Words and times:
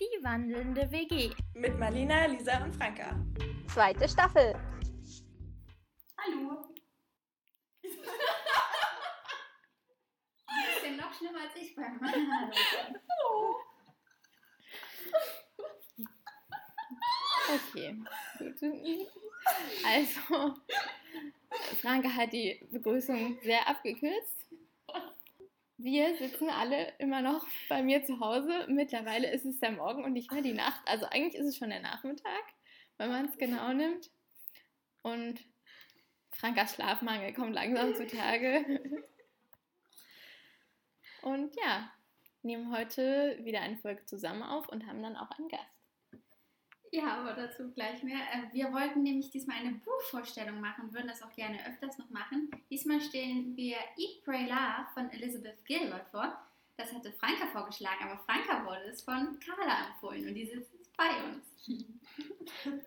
Die 0.00 0.22
wandelnde 0.22 0.88
WG. 0.92 1.30
Mit 1.54 1.76
Marlina, 1.76 2.26
Lisa 2.26 2.62
und 2.62 2.72
Franka. 2.76 3.16
Zweite 3.66 4.08
Staffel. 4.08 4.54
Hallo. 6.18 6.72
Du 10.48 10.64
bist 10.64 10.84
ja 10.84 10.90
noch 10.92 11.12
schlimmer 11.14 11.40
als 11.40 11.56
ich 11.56 11.74
beim 11.74 12.00
Hallo. 12.00 13.56
Okay, 17.48 17.96
gut. 18.38 18.54
Also, 19.84 20.54
Franke 21.80 22.14
hat 22.14 22.32
die 22.32 22.60
Begrüßung 22.70 23.38
sehr 23.42 23.66
abgekürzt. 23.68 24.47
Wir 25.80 26.16
sitzen 26.16 26.50
alle 26.50 26.92
immer 26.98 27.22
noch 27.22 27.46
bei 27.68 27.84
mir 27.84 28.02
zu 28.04 28.18
Hause. 28.18 28.66
Mittlerweile 28.68 29.30
ist 29.30 29.44
es 29.44 29.60
der 29.60 29.70
Morgen 29.70 30.02
und 30.02 30.12
nicht 30.12 30.32
mehr 30.32 30.42
die 30.42 30.52
Nacht. 30.52 30.82
Also 30.86 31.06
eigentlich 31.06 31.36
ist 31.36 31.46
es 31.46 31.56
schon 31.56 31.70
der 31.70 31.80
Nachmittag, 31.80 32.42
wenn 32.96 33.10
man 33.10 33.26
es 33.26 33.38
genau 33.38 33.72
nimmt. 33.72 34.10
Und 35.02 35.40
Frankas 36.32 36.74
Schlafmangel 36.74 37.32
kommt 37.32 37.54
langsam 37.54 37.94
zutage. 37.94 38.80
Und 41.22 41.54
ja, 41.56 41.92
nehmen 42.42 42.76
heute 42.76 43.38
wieder 43.42 43.60
eine 43.60 43.76
Folge 43.76 44.04
zusammen 44.04 44.44
auf 44.44 44.68
und 44.68 44.86
haben 44.86 45.02
dann 45.02 45.16
auch 45.16 45.30
einen 45.32 45.48
Gast. 45.48 45.77
Ja, 46.90 47.18
aber 47.20 47.34
dazu 47.34 47.70
gleich 47.72 48.02
mehr. 48.02 48.18
Äh, 48.32 48.52
Wir 48.52 48.72
wollten 48.72 49.02
nämlich 49.02 49.30
diesmal 49.30 49.58
eine 49.58 49.72
Buchvorstellung 49.84 50.60
machen, 50.60 50.92
würden 50.92 51.08
das 51.08 51.22
auch 51.22 51.32
gerne 51.34 51.58
öfters 51.66 51.98
noch 51.98 52.08
machen. 52.10 52.50
Diesmal 52.70 53.00
stellen 53.00 53.56
wir 53.56 53.76
Eat, 53.96 54.24
Pray, 54.24 54.44
Love 54.46 54.86
von 54.94 55.10
Elizabeth 55.10 55.64
Gilbert 55.66 56.08
vor. 56.10 56.38
Das 56.76 56.92
hatte 56.92 57.12
Franka 57.12 57.46
vorgeschlagen, 57.48 58.04
aber 58.04 58.18
Franka 58.20 58.64
wurde 58.64 58.84
es 58.88 59.02
von 59.02 59.38
Carla 59.40 59.88
empfohlen 59.88 60.28
und 60.28 60.34
die 60.34 60.46
sitzt 60.46 60.72
jetzt 60.74 60.96
bei 60.96 61.10
uns. 61.24 61.66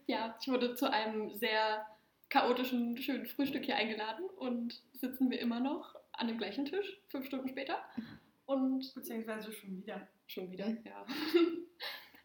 Ja, 0.07 0.35
ich 0.41 0.47
wurde 0.47 0.73
zu 0.75 0.91
einem 0.91 1.29
sehr 1.37 1.85
chaotischen, 2.29 2.97
schönen 2.97 3.25
Frühstück 3.27 3.63
hier 3.63 3.75
eingeladen 3.75 4.25
und 4.37 4.81
sitzen 4.93 5.29
wir 5.29 5.39
immer 5.39 5.59
noch 5.59 5.95
an 6.13 6.27
dem 6.27 6.37
gleichen 6.37 6.65
Tisch, 6.65 6.99
fünf 7.09 7.27
Stunden 7.27 7.47
später. 7.47 7.77
Und 8.45 8.91
Beziehungsweise 8.95 9.51
schon 9.51 9.77
wieder. 9.77 10.07
schon 10.27 10.51
wieder, 10.51 10.67
ja. 10.83 11.05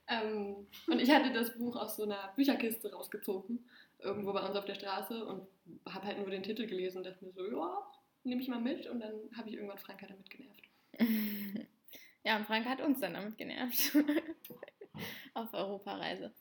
Ähm, 0.09 0.67
und 0.87 1.01
ich 1.01 1.11
hatte 1.11 1.33
das 1.33 1.57
Buch 1.59 1.77
aus 1.77 1.97
so 1.97 2.05
einer 2.05 2.33
Bücherkiste 2.37 2.93
rausgezogen, 2.93 3.69
irgendwo 3.99 4.33
bei 4.33 4.47
uns 4.47 4.57
auf 4.57 4.65
der 4.65 4.75
Straße 4.75 5.25
und 5.25 5.47
habe 5.89 6.07
halt 6.07 6.19
nur 6.19 6.31
den 6.31 6.43
Titel 6.43 6.67
gelesen 6.67 6.99
und 6.99 7.05
dachte 7.05 7.25
mir 7.25 7.33
so, 7.33 7.45
ja, 7.51 7.87
nehme 8.25 8.43
ich 8.43 8.49
mal 8.49 8.61
mit. 8.61 8.87
Und 8.87 9.01
dann 9.01 9.15
habe 9.37 9.49
ich 9.49 9.55
irgendwann 9.55 9.79
Franka 9.79 10.07
damit 10.07 10.31
genervt. 10.31 10.63
Ja, 12.27 12.37
und 12.37 12.47
Frank 12.47 12.67
hat 12.67 12.81
uns 12.81 12.99
dann 12.99 13.15
damit 13.15 13.39
genervt. 13.39 13.97
Auf 15.35 15.55
Europareise. 15.55 16.35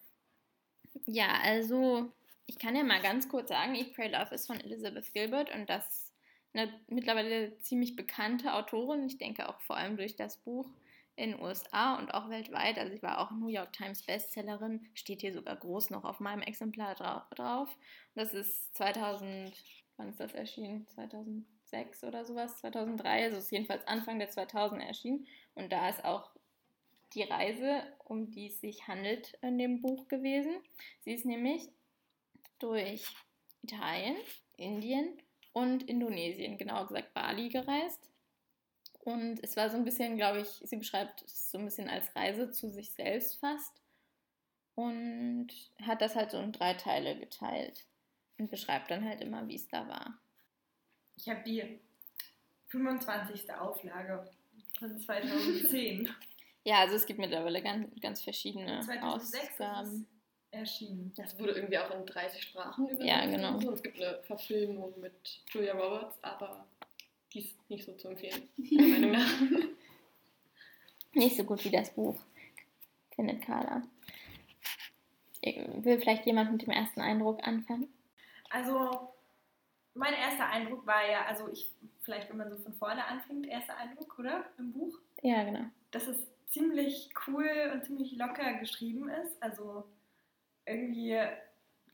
Ja, 1.05 1.27
also 1.43 2.11
ich 2.47 2.57
kann 2.57 2.75
ja 2.75 2.83
mal 2.83 3.03
ganz 3.03 3.29
kurz 3.29 3.49
sagen, 3.49 3.75
Eat, 3.75 3.93
Pray, 3.93 4.09
Love 4.09 4.33
ist 4.33 4.47
von 4.47 4.59
Elizabeth 4.59 5.13
Gilbert 5.13 5.53
und 5.53 5.69
das 5.69 6.11
eine 6.53 6.73
mittlerweile 6.87 7.55
ziemlich 7.59 7.95
bekannte 7.95 8.55
Autorin. 8.55 9.05
Ich 9.05 9.19
denke 9.19 9.47
auch 9.47 9.61
vor 9.61 9.77
allem 9.77 9.95
durch 9.95 10.15
das 10.15 10.37
Buch 10.37 10.67
in 11.15 11.31
den 11.31 11.41
USA 11.41 11.97
und 11.97 12.13
auch 12.13 12.29
weltweit. 12.29 12.77
Also 12.77 12.93
ich 12.93 13.03
war 13.03 13.19
auch 13.19 13.31
New 13.31 13.47
York 13.47 13.73
Times 13.73 14.03
Bestsellerin, 14.03 14.85
steht 14.93 15.21
hier 15.21 15.33
sogar 15.33 15.55
groß 15.55 15.89
noch 15.89 16.03
auf 16.03 16.19
meinem 16.19 16.41
Exemplar 16.41 16.95
dra 16.95 17.27
drauf. 17.35 17.69
Das 18.15 18.33
ist 18.33 18.75
2000, 18.75 19.53
wann 19.97 20.09
ist 20.09 20.19
das 20.19 20.33
erschienen? 20.33 20.87
2006 20.87 22.03
oder 22.03 22.25
sowas, 22.25 22.57
2003, 22.59 23.25
also 23.25 23.37
ist 23.37 23.51
jedenfalls 23.51 23.87
Anfang 23.87 24.19
der 24.19 24.29
2000 24.29 24.81
erschienen. 24.81 25.27
Und 25.53 25.71
da 25.71 25.89
ist 25.89 26.03
auch 26.03 26.29
die 27.13 27.23
Reise, 27.23 27.83
um 28.03 28.29
die 28.31 28.47
es 28.47 28.59
sich 28.59 28.87
handelt, 28.87 29.37
in 29.41 29.57
dem 29.57 29.81
Buch 29.81 30.07
gewesen. 30.09 30.57
Sie 31.01 31.13
ist 31.13 31.25
nämlich 31.25 31.69
durch 32.59 33.05
Italien, 33.63 34.17
Indien 34.57 35.17
und 35.53 35.83
Indonesien, 35.83 36.57
genauer 36.57 36.87
gesagt 36.87 37.13
Bali, 37.13 37.49
gereist. 37.49 38.11
Und 39.05 39.41
es 39.43 39.55
war 39.55 39.69
so 39.69 39.77
ein 39.77 39.85
bisschen, 39.85 40.17
glaube 40.17 40.41
ich, 40.41 40.47
sie 40.47 40.77
beschreibt 40.77 41.21
es 41.21 41.51
so 41.51 41.59
ein 41.59 41.65
bisschen 41.65 41.87
als 41.87 42.13
Reise 42.15 42.49
zu 42.51 42.71
sich 42.71 42.91
selbst 42.91 43.39
fast. 43.39 43.81
Und 44.73 45.47
hat 45.83 46.01
das 46.01 46.15
halt 46.15 46.31
so 46.31 46.39
in 46.39 46.51
drei 46.51 46.73
Teile 46.73 47.17
geteilt. 47.17 47.85
Und 48.39 48.49
beschreibt 48.49 48.89
dann 48.91 49.07
halt 49.07 49.21
immer, 49.21 49.47
wie 49.47 49.55
es 49.55 49.67
da 49.67 49.87
war. 49.87 50.17
Ich 51.17 51.29
habe 51.29 51.43
die 51.45 51.79
25. 52.67 53.53
Auflage 53.53 54.27
von 54.79 54.99
2010. 54.99 56.09
Ja, 56.67 56.79
also 56.79 56.95
es 56.95 57.05
gibt 57.05 57.19
mittlerweile 57.19 57.61
ganz, 57.61 57.87
ganz 58.01 58.23
verschiedene 58.23 58.79
2006 58.81 59.35
ist 59.35 59.43
es 59.43 59.61
Ausgaben. 59.61 60.07
erschienen. 60.49 61.13
Das 61.15 61.37
wurde 61.37 61.51
irgendwie 61.51 61.77
auch 61.77 61.91
in 61.91 62.07
30 62.07 62.41
Sprachen 62.41 62.87
übersetzt. 62.87 63.07
Ja, 63.07 63.23
genau. 63.27 63.57
Und 63.57 63.67
es 63.71 63.83
gibt 63.83 64.01
eine 64.01 64.17
Verfilmung 64.23 64.99
mit 64.99 65.43
Julia 65.51 65.73
Roberts, 65.73 66.17
aber 66.23 66.65
die 67.35 67.41
ist 67.41 67.69
nicht 67.69 67.85
so 67.85 67.93
zu 67.93 68.07
empfehlen, 68.07 68.49
meiner 68.57 69.07
Meinung 69.07 69.11
nach. 69.11 69.67
Nicht 71.13 71.37
so 71.37 71.43
gut 71.43 71.63
wie 71.63 71.69
das 71.69 71.93
Buch, 71.93 72.15
findet 73.15 73.41
Carla. 73.43 73.83
Will 75.43 75.99
vielleicht 75.99 76.25
jemand 76.25 76.51
mit 76.51 76.63
dem 76.63 76.71
ersten 76.71 77.01
Eindruck 77.01 77.45
anfangen? 77.47 77.87
Also, 78.49 79.13
mein 79.93 80.13
erster 80.13 80.47
Eindruck 80.47 80.85
war 80.87 81.07
ja, 81.09 81.25
also 81.25 81.47
ich, 81.51 81.71
vielleicht 82.01 82.29
wenn 82.29 82.37
man 82.37 82.49
so 82.49 82.57
von 82.57 82.73
vorne 82.73 83.05
anfängt, 83.05 83.45
erster 83.47 83.77
Eindruck, 83.77 84.17
oder? 84.17 84.45
Im 84.57 84.73
Buch, 84.73 84.97
Ja, 85.21 85.43
genau. 85.43 85.65
dass 85.91 86.07
es 86.07 86.17
ziemlich 86.47 87.09
cool 87.27 87.47
und 87.73 87.85
ziemlich 87.85 88.13
locker 88.17 88.53
geschrieben 88.55 89.07
ist. 89.09 89.41
Also 89.41 89.85
irgendwie 90.65 91.17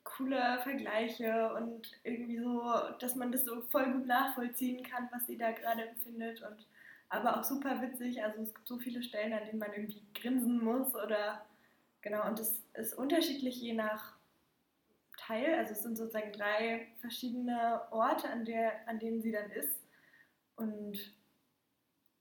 coole 0.04 0.60
Vergleiche 0.64 1.54
und 1.54 1.92
irgendwie 2.04 2.40
so, 2.40 2.62
dass 3.00 3.16
man 3.16 3.32
das 3.32 3.46
so 3.46 3.62
voll 3.62 3.92
gut 3.92 4.08
nachvollziehen 4.08 4.84
kann, 4.84 5.10
was 5.12 5.28
sie 5.28 5.38
da 5.38 5.52
gerade 5.52 5.88
empfindet 5.88 6.42
und 6.42 6.66
aber 7.10 7.38
auch 7.38 7.44
super 7.44 7.82
witzig. 7.82 8.24
Also 8.24 8.42
es 8.42 8.54
gibt 8.54 8.68
so 8.68 8.80
viele 8.80 9.04
Stellen, 9.04 9.34
an 9.34 9.46
denen 9.46 9.60
man 9.60 9.74
irgendwie 9.74 10.02
grinsen 10.16 10.64
muss 10.64 10.96
oder 10.96 11.46
genau 12.02 12.28
und 12.28 12.40
es 12.40 12.64
ist 12.74 12.94
unterschiedlich 12.94 13.62
je 13.62 13.74
nach 13.74 14.16
Teil. 15.18 15.54
Also 15.56 15.74
es 15.74 15.84
sind 15.84 15.98
sozusagen 15.98 16.32
drei 16.32 16.88
verschiedene 17.00 17.82
Orte, 17.92 18.30
an, 18.30 18.46
der, 18.46 18.88
an 18.88 19.00
denen 19.00 19.22
sie 19.22 19.32
dann 19.32 19.52
ist 19.52 19.82
und 20.56 21.14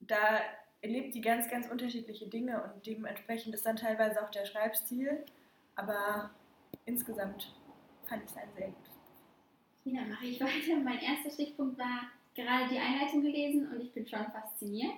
da 0.00 0.40
erlebt 0.82 1.12
sie 1.12 1.20
ganz, 1.20 1.48
ganz 1.50 1.68
unterschiedliche 1.68 2.26
Dinge 2.26 2.62
und 2.62 2.86
dementsprechend 2.86 3.54
ist 3.54 3.66
dann 3.66 3.76
teilweise 3.76 4.22
auch 4.24 4.30
der 4.30 4.46
Schreibstil, 4.46 5.24
aber 5.76 6.30
insgesamt 6.86 7.54
fand 8.10 8.24
ich 8.24 8.30
es 8.30 8.36
ein 8.36 8.48
sehr 8.56 8.66
Buch. 8.66 8.74
Ja, 9.84 10.02
mache 10.02 10.26
ich 10.26 10.40
weiter. 10.40 10.76
Mein 10.82 11.00
erster 11.00 11.30
Stichpunkt 11.30 11.78
war 11.78 12.10
gerade 12.34 12.68
die 12.68 12.78
Einleitung 12.78 13.22
gelesen 13.22 13.68
und 13.68 13.80
ich 13.80 13.92
bin 13.92 14.06
schon 14.06 14.26
fasziniert, 14.32 14.94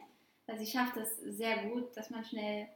weil 0.46 0.58
sie 0.58 0.66
schafft 0.66 0.96
es 0.96 1.18
sehr 1.36 1.68
gut, 1.68 1.96
dass 1.96 2.10
man 2.10 2.24
schnell 2.24 2.66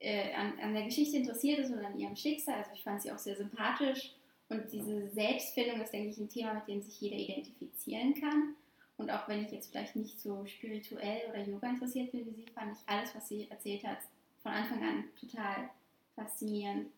äh, 0.00 0.32
an, 0.34 0.58
an 0.58 0.74
der 0.74 0.84
Geschichte 0.84 1.18
interessiert 1.18 1.60
ist 1.60 1.70
und 1.70 1.84
an 1.84 1.98
ihrem 1.98 2.16
Schicksal. 2.16 2.56
Also 2.56 2.70
ich 2.74 2.82
fand 2.82 3.02
sie 3.02 3.12
auch 3.12 3.18
sehr 3.18 3.36
sympathisch 3.36 4.14
und 4.48 4.72
diese 4.72 5.08
Selbstfindung 5.10 5.80
ist, 5.80 5.92
denke 5.92 6.10
ich, 6.10 6.18
ein 6.18 6.28
Thema, 6.28 6.54
mit 6.54 6.68
dem 6.68 6.82
sich 6.82 7.00
jeder 7.00 7.16
identifizieren 7.16 8.14
kann. 8.14 8.56
Und 8.96 9.10
auch 9.10 9.28
wenn 9.28 9.44
ich 9.44 9.52
jetzt 9.52 9.70
vielleicht 9.70 9.94
nicht 9.94 10.18
so 10.18 10.46
spirituell 10.46 11.28
oder 11.28 11.42
Yoga 11.42 11.68
interessiert 11.68 12.12
bin 12.12 12.24
wie 12.26 12.32
sie, 12.32 12.46
fand 12.54 12.72
ich 12.72 12.88
alles, 12.88 13.14
was 13.14 13.28
sie 13.28 13.46
erzählt 13.50 13.84
hat, 13.84 13.98
von 14.42 14.52
Anfang 14.52 14.82
an 14.82 15.04
total 15.20 15.68
faszinierend 16.14 16.88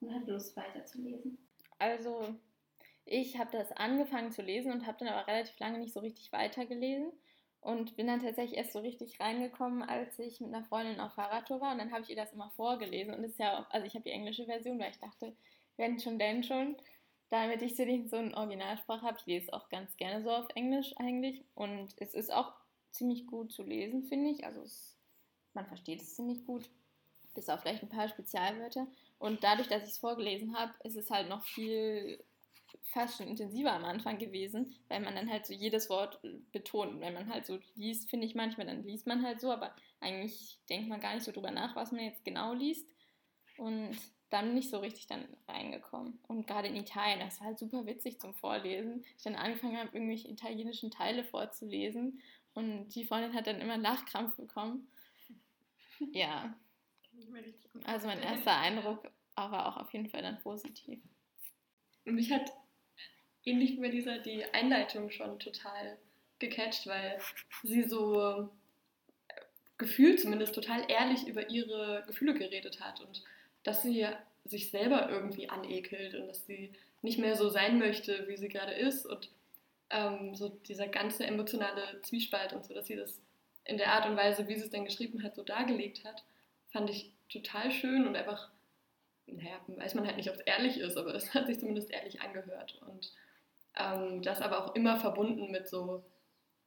und 0.00 0.14
hatte 0.14 0.32
Lust 0.32 0.56
weiterzulesen. 0.56 1.36
Also, 1.78 2.34
ich 3.06 3.38
habe 3.38 3.50
das 3.52 3.72
angefangen 3.72 4.32
zu 4.32 4.42
lesen 4.42 4.72
und 4.72 4.86
habe 4.86 4.98
dann 5.00 5.08
aber 5.08 5.26
relativ 5.28 5.58
lange 5.60 5.78
nicht 5.78 5.94
so 5.94 6.00
richtig 6.00 6.32
weitergelesen 6.32 7.12
und 7.60 7.96
bin 7.96 8.06
dann 8.08 8.20
tatsächlich 8.22 8.58
erst 8.58 8.72
so 8.72 8.80
richtig 8.80 9.20
reingekommen, 9.20 9.82
als 9.82 10.18
ich 10.18 10.40
mit 10.40 10.54
einer 10.54 10.64
Freundin 10.64 11.00
auf 11.00 11.14
Fahrradtour 11.14 11.60
war 11.60 11.72
und 11.72 11.78
dann 11.78 11.92
habe 11.92 12.02
ich 12.02 12.10
ihr 12.10 12.16
das 12.16 12.32
immer 12.32 12.50
vorgelesen 12.52 13.14
und 13.14 13.22
das 13.22 13.32
ist 13.32 13.40
ja, 13.40 13.66
also 13.70 13.86
ich 13.86 13.94
habe 13.94 14.04
die 14.04 14.10
englische 14.12 14.46
Version, 14.46 14.78
weil 14.78 14.90
ich 14.92 14.98
dachte, 15.00 15.36
wenn 15.76 15.98
schon, 16.00 16.18
denn 16.18 16.42
schon, 16.44 16.76
damit 17.30 17.62
ich 17.62 17.76
so 17.76 17.82
in 17.84 18.34
Originalsprache 18.34 19.02
habe. 19.02 19.18
Ich 19.18 19.26
lese 19.26 19.46
es 19.46 19.52
auch 19.52 19.68
ganz 19.68 19.96
gerne 19.96 20.22
so 20.22 20.30
auf 20.30 20.46
Englisch 20.54 20.94
eigentlich 20.98 21.44
und 21.54 21.94
es 21.98 22.14
ist 22.14 22.32
auch 22.32 22.52
ziemlich 22.92 23.26
gut 23.26 23.52
zu 23.52 23.62
lesen, 23.62 24.04
finde 24.04 24.30
ich. 24.30 24.44
Also 24.46 24.60
es, 24.62 24.96
man 25.54 25.66
versteht 25.66 26.00
es 26.00 26.14
ziemlich 26.14 26.44
gut, 26.44 26.70
bis 27.34 27.48
auf 27.48 27.60
vielleicht 27.60 27.82
ein 27.82 27.88
paar 27.88 28.08
Spezialwörter. 28.08 28.86
Und 29.24 29.42
dadurch, 29.42 29.68
dass 29.68 29.84
ich 29.84 29.92
es 29.92 29.98
vorgelesen 29.98 30.54
habe, 30.54 30.74
ist 30.84 30.96
es 30.96 31.10
halt 31.10 31.30
noch 31.30 31.42
viel 31.44 32.22
fast 32.82 33.16
schon 33.16 33.26
intensiver 33.26 33.72
am 33.72 33.86
Anfang 33.86 34.18
gewesen, 34.18 34.74
weil 34.88 35.00
man 35.00 35.14
dann 35.14 35.30
halt 35.30 35.46
so 35.46 35.54
jedes 35.54 35.88
Wort 35.88 36.20
betont. 36.52 36.92
Und 36.92 37.00
wenn 37.00 37.14
man 37.14 37.32
halt 37.32 37.46
so 37.46 37.58
liest, 37.74 38.10
finde 38.10 38.26
ich 38.26 38.34
manchmal, 38.34 38.66
dann 38.66 38.84
liest 38.84 39.06
man 39.06 39.24
halt 39.24 39.40
so, 39.40 39.50
aber 39.50 39.74
eigentlich 39.98 40.58
denkt 40.68 40.90
man 40.90 41.00
gar 41.00 41.14
nicht 41.14 41.24
so 41.24 41.32
drüber 41.32 41.50
nach, 41.50 41.74
was 41.74 41.90
man 41.90 42.04
jetzt 42.04 42.22
genau 42.26 42.52
liest. 42.52 42.86
Und 43.56 43.96
dann 44.28 44.52
nicht 44.52 44.68
so 44.68 44.80
richtig 44.80 45.06
dann 45.06 45.24
reingekommen. 45.48 46.18
Und 46.28 46.46
gerade 46.46 46.68
in 46.68 46.76
Italien, 46.76 47.20
das 47.20 47.40
war 47.40 47.46
halt 47.46 47.58
super 47.58 47.86
witzig 47.86 48.20
zum 48.20 48.34
Vorlesen. 48.34 49.06
Ich 49.16 49.22
dann 49.22 49.36
angefangen 49.36 49.78
habe, 49.78 49.88
irgendwelche 49.94 50.28
italienischen 50.28 50.90
Teile 50.90 51.24
vorzulesen 51.24 52.20
und 52.52 52.90
die 52.94 53.06
Freundin 53.06 53.32
hat 53.32 53.46
dann 53.46 53.62
immer 53.62 53.78
Lachkrampf 53.78 54.36
bekommen. 54.36 54.86
Ja, 56.12 56.54
Nicht 57.16 57.30
mehr 57.30 57.44
richtig 57.44 57.72
gut 57.72 57.86
Also 57.86 58.06
mein 58.06 58.22
erster 58.22 58.56
Eindruck 58.56 59.10
war 59.36 59.68
auch 59.68 59.76
auf 59.78 59.92
jeden 59.92 60.08
Fall 60.08 60.22
dann 60.22 60.40
positiv. 60.40 61.00
Und 62.04 62.14
mich 62.14 62.32
hat 62.32 62.52
ähnlich 63.44 63.72
wie 63.72 63.80
bei 63.80 63.88
dieser 63.88 64.18
die 64.18 64.44
Einleitung 64.52 65.10
schon 65.10 65.38
total 65.38 65.98
gecatcht, 66.38 66.86
weil 66.86 67.18
sie 67.62 67.82
so 67.82 68.48
äh, 69.28 69.34
gefühlt 69.78 70.20
zumindest 70.20 70.54
total 70.54 70.90
ehrlich 70.90 71.26
über 71.26 71.48
ihre 71.50 72.04
Gefühle 72.06 72.34
geredet 72.34 72.80
hat 72.80 73.00
und 73.00 73.22
dass 73.62 73.82
sie 73.82 74.06
sich 74.44 74.70
selber 74.70 75.08
irgendwie 75.08 75.48
anekelt 75.48 76.14
und 76.14 76.28
dass 76.28 76.44
sie 76.46 76.72
nicht 77.02 77.18
mehr 77.18 77.36
so 77.36 77.48
sein 77.48 77.78
möchte, 77.78 78.28
wie 78.28 78.36
sie 78.36 78.48
gerade 78.48 78.72
ist 78.72 79.06
und 79.06 79.30
ähm, 79.90 80.34
so 80.34 80.48
dieser 80.48 80.88
ganze 80.88 81.26
emotionale 81.26 82.00
Zwiespalt 82.02 82.52
und 82.52 82.64
so, 82.64 82.74
dass 82.74 82.86
sie 82.86 82.96
das 82.96 83.20
in 83.64 83.78
der 83.78 83.92
Art 83.92 84.06
und 84.08 84.16
Weise, 84.16 84.48
wie 84.48 84.54
sie 84.54 84.64
es 84.64 84.70
dann 84.70 84.84
geschrieben 84.84 85.22
hat, 85.22 85.34
so 85.34 85.42
dargelegt 85.42 86.04
hat, 86.04 86.22
fand 86.74 86.90
ich 86.90 87.12
total 87.28 87.70
schön 87.70 88.04
und 88.06 88.16
einfach, 88.16 88.50
naja, 89.26 89.60
weiß 89.68 89.94
man 89.94 90.06
halt 90.06 90.16
nicht, 90.16 90.28
ob 90.28 90.34
es 90.34 90.40
ehrlich 90.40 90.78
ist, 90.78 90.96
aber 90.96 91.14
es 91.14 91.32
hat 91.32 91.46
sich 91.46 91.60
zumindest 91.60 91.90
ehrlich 91.90 92.20
angehört 92.20 92.82
und 92.86 93.12
ähm, 93.76 94.22
das 94.22 94.42
aber 94.42 94.64
auch 94.64 94.74
immer 94.74 94.98
verbunden 94.98 95.52
mit 95.52 95.68
so 95.68 96.04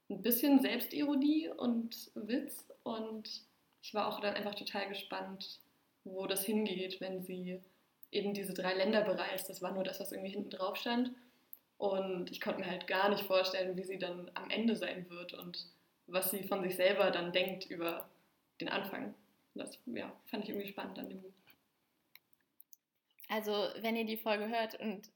ein 0.10 0.22
bisschen 0.22 0.62
Selbstironie 0.62 1.50
und 1.50 2.10
Witz 2.16 2.66
und 2.84 3.30
ich 3.84 3.94
war 3.94 4.08
auch 4.08 4.22
dann 4.22 4.36
einfach 4.36 4.56
total 4.56 4.88
gespannt, 4.88 5.60
wo 6.06 6.26
das 6.26 6.46
hingeht, 6.46 7.02
wenn 7.02 7.22
sie 7.22 7.60
eben 8.12 8.34
diese 8.34 8.54
drei 8.54 8.74
Länder 8.74 9.02
bereist. 9.02 9.50
Das 9.50 9.62
war 9.62 9.74
nur 9.74 9.84
das, 9.84 10.00
was 10.00 10.14
irgendwie 10.14 10.32
hinten 10.32 10.50
drauf 10.50 10.78
stand. 10.78 11.12
Und 11.78 12.32
ich 12.32 12.40
konnte 12.40 12.62
mir 12.62 12.70
halt 12.70 12.88
gar 12.88 13.10
nicht 13.10 13.24
vorstellen, 13.24 13.76
wie 13.76 13.84
sie 13.84 14.00
dann 14.00 14.32
am 14.34 14.50
Ende 14.50 14.76
sein 14.78 15.10
wird 15.10 15.34
und 15.34 15.68
was 16.08 16.32
sie 16.32 16.44
von 16.44 16.64
sich 16.64 16.78
selber 16.78 17.12
dann 17.12 17.34
denkt 17.34 17.66
über 17.70 18.10
den 18.62 18.70
Anfang. 18.70 19.14
Das 19.58 19.80
ja, 19.86 20.12
fand 20.26 20.44
ich 20.44 20.50
irgendwie 20.50 20.68
spannend 20.68 21.00
an 21.00 21.10
dem 21.10 21.22
Buch. 21.22 21.34
Also, 23.30 23.52
wenn 23.82 23.96
ihr 23.96 24.06
die 24.06 24.18
Folge 24.18 24.48
hört 24.48 24.80
und 24.80 25.10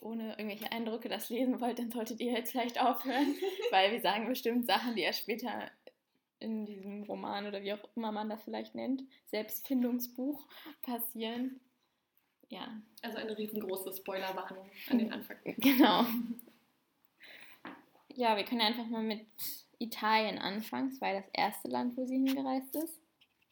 ohne 0.00 0.30
irgendwelche 0.30 0.72
Eindrücke 0.72 1.08
das 1.08 1.28
lesen 1.28 1.60
wollt, 1.60 1.78
dann 1.78 1.90
solltet 1.90 2.20
ihr 2.20 2.32
jetzt 2.32 2.52
vielleicht 2.52 2.80
aufhören, 2.80 3.34
weil 3.70 3.92
wir 3.92 4.00
sagen 4.00 4.28
bestimmt 4.28 4.66
Sachen, 4.66 4.94
die 4.94 5.02
erst 5.02 5.20
später 5.20 5.70
in 6.38 6.64
diesem 6.64 7.02
Roman 7.02 7.46
oder 7.46 7.62
wie 7.62 7.74
auch 7.74 7.84
immer 7.96 8.12
man 8.12 8.30
das 8.30 8.42
vielleicht 8.42 8.74
nennt, 8.74 9.02
Selbstfindungsbuch 9.26 10.46
passieren. 10.82 11.60
Ja, 12.48 12.82
Also 13.02 13.18
eine 13.18 13.36
riesengroße 13.36 13.92
Spoilerwarnung 13.92 14.68
an 14.88 14.98
den 14.98 15.12
Anfang. 15.12 15.36
genau. 15.44 16.04
Ja, 18.14 18.36
wir 18.36 18.44
können 18.44 18.62
einfach 18.62 18.86
mal 18.86 19.02
mit 19.02 19.26
Italien 19.78 20.38
anfangen. 20.38 20.88
Es 20.88 21.00
war 21.00 21.12
ja 21.12 21.20
das 21.20 21.30
erste 21.32 21.68
Land, 21.68 21.96
wo 21.96 22.04
sie 22.06 22.16
hingereist 22.16 22.74
ist. 22.74 23.00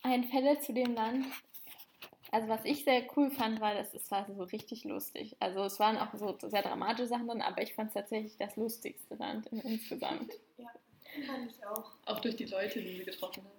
Ein 0.03 0.25
Fälle 0.25 0.59
zu 0.61 0.73
dem 0.73 0.95
Land. 0.95 1.27
Also 2.31 2.49
was 2.49 2.65
ich 2.65 2.85
sehr 2.85 3.05
cool 3.17 3.31
fand, 3.31 3.61
war, 3.61 3.75
dass 3.75 3.95
es 3.95 4.11
war 4.11 4.27
so 4.31 4.43
richtig 4.43 4.85
lustig. 4.85 5.37
Also 5.41 5.65
es 5.65 5.81
waren 5.81 5.97
auch 5.97 6.15
so 6.15 6.37
sehr 6.43 6.62
dramatische 6.62 7.09
Sachen 7.09 7.27
drin, 7.27 7.43
aber 7.43 7.62
ich 7.62 7.75
fand 7.75 7.89
es 7.89 7.95
tatsächlich 7.95 8.37
das 8.37 8.56
lustigste 8.56 9.15
Land 9.15 9.47
in, 9.47 9.61
insgesamt. 9.61 10.33
Ja, 10.59 10.69
fand 11.27 11.50
ich 11.50 11.67
auch. 11.67 11.93
Auch 12.05 12.21
durch 12.21 12.37
die 12.37 12.45
Leute, 12.45 12.83
die 12.83 12.99
sie 12.99 13.05
getroffen 13.05 13.45
hat. 13.45 13.53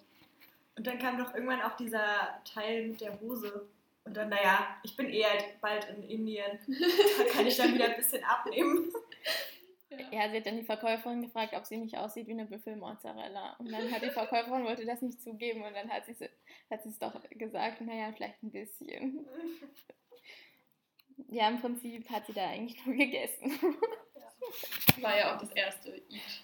Und 0.78 0.88
dann 0.88 1.00
kam 1.00 1.18
doch 1.18 1.34
irgendwann 1.34 1.62
auch 1.62 1.76
dieser 1.76 2.42
Teil 2.46 2.88
mit 2.88 3.02
der 3.02 3.20
Hose. 3.20 3.68
Und 4.06 4.16
dann, 4.16 4.30
naja, 4.30 4.78
ich 4.84 4.96
bin 4.96 5.10
eh 5.10 5.24
halt 5.24 5.60
bald 5.62 5.88
in 5.90 6.04
Indien. 6.04 6.60
Da 7.18 7.24
kann 7.34 7.46
ich 7.46 7.58
dann 7.58 7.74
wieder 7.74 7.86
ein 7.86 7.96
bisschen 7.96 8.24
abnehmen. 8.24 8.92
Ja, 10.12 10.30
sie 10.30 10.38
hat 10.38 10.46
dann 10.46 10.58
die 10.58 10.64
Verkäuferin 10.64 11.22
gefragt, 11.22 11.54
ob 11.56 11.66
sie 11.66 11.78
nicht 11.78 11.98
aussieht 11.98 12.28
wie 12.28 12.32
eine 12.32 12.46
Büffelmozzarella. 12.46 13.56
Und 13.60 13.72
dann 13.72 13.92
hat 13.92 14.02
die 14.02 14.10
Verkäuferin 14.10 14.64
wollte 14.64 14.86
das 14.86 15.02
nicht 15.02 15.22
zugeben 15.22 15.64
und 15.64 15.74
dann 15.74 15.90
hat 15.90 16.06
sie 16.06 16.12
es 16.12 16.30
hat 16.70 16.84
sie's 16.84 17.00
doch 17.00 17.14
gesagt, 17.32 17.82
naja, 17.82 18.12
vielleicht 18.16 18.42
ein 18.44 18.52
bisschen. 18.52 19.26
Ja, 21.28 21.50
im 21.50 21.60
Prinzip 21.60 22.10
hat 22.10 22.26
sie 22.26 22.34
da 22.34 22.48
eigentlich 22.48 22.86
nur 22.86 22.96
gegessen. 22.96 23.52
War 25.02 25.18
ja 25.18 25.36
auch 25.36 25.40
das 25.40 25.52
erste 25.52 25.96
Eat. 26.10 26.44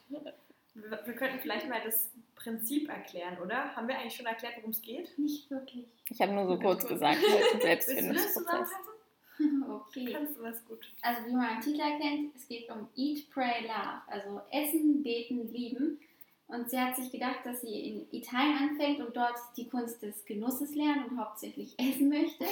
Wir, 0.74 1.02
wir 1.06 1.16
könnten 1.16 1.40
vielleicht 1.40 1.70
mal 1.70 1.82
das 1.84 2.12
Prinzip 2.36 2.90
erklären, 2.90 3.38
oder? 3.40 3.76
Haben 3.76 3.88
wir 3.88 3.98
eigentlich 3.98 4.16
schon 4.16 4.26
erklärt, 4.26 4.58
worum 4.58 4.72
es 4.72 4.82
geht? 4.82 5.18
Nicht 5.18 5.50
wirklich. 5.50 5.88
Ich 6.10 6.22
habe 6.22 6.34
nur 6.34 6.46
so 6.48 6.60
kurz 6.60 6.82
kurz. 6.82 6.94
gesagt, 6.94 7.22
Willst 7.22 7.90
du 7.90 8.14
das 8.14 8.34
zusammenfassen? 8.34 8.95
Okay. 9.68 10.12
Kannst 10.12 10.38
du 10.38 10.44
was 10.44 10.66
gut? 10.66 10.92
Also 11.02 11.26
wie 11.28 11.34
man 11.34 11.56
am 11.56 11.62
Titel 11.62 11.80
erkennt, 11.80 12.36
es 12.36 12.48
geht 12.48 12.70
um 12.70 12.88
Eat, 12.96 13.30
Pray, 13.30 13.62
Love. 13.62 14.02
Also 14.08 14.42
Essen, 14.52 15.04
Beten, 15.04 15.52
Lieben. 15.52 16.00
Und 16.48 16.70
sie 16.70 16.80
hat 16.80 16.96
sich 16.96 17.12
gedacht, 17.12 17.40
dass 17.44 17.62
sie 17.62 17.90
in 17.90 18.08
Italien 18.12 18.58
anfängt 18.58 19.00
und 19.00 19.16
dort 19.16 19.38
die 19.58 19.68
Kunst 19.68 20.02
des 20.02 20.26
Genusses 20.26 20.76
lernen 20.76 21.06
und 21.06 21.18
hauptsächlich 21.18 21.76
essen 21.80 22.10
möchte. 22.10 22.46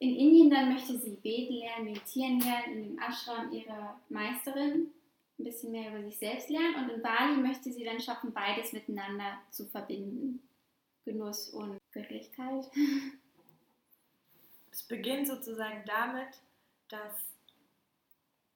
In 0.00 0.14
Indien 0.14 0.50
dann 0.50 0.72
möchte 0.72 0.98
sie 0.98 1.16
beten 1.16 1.54
lernen, 1.54 1.86
meditieren 1.86 2.40
lernen, 2.40 2.72
in 2.72 2.82
dem 2.82 2.98
Ashram 2.98 3.52
ihrer 3.52 4.00
Meisterin 4.08 4.92
ein 5.38 5.44
bisschen 5.44 5.72
mehr 5.72 5.90
über 5.90 6.02
sich 6.02 6.18
selbst 6.18 6.50
lernen. 6.50 6.84
Und 6.84 6.90
in 6.90 7.02
Bali 7.02 7.36
möchte 7.36 7.72
sie 7.72 7.84
dann 7.84 8.00
schaffen, 8.00 8.32
beides 8.32 8.72
miteinander 8.72 9.38
zu 9.50 9.66
verbinden. 9.66 10.42
Genuss 11.04 11.48
und 11.48 11.78
Göttlichkeit. 11.92 12.70
Es 14.78 14.84
beginnt 14.84 15.26
sozusagen 15.26 15.82
damit, 15.86 16.40
dass 16.88 17.34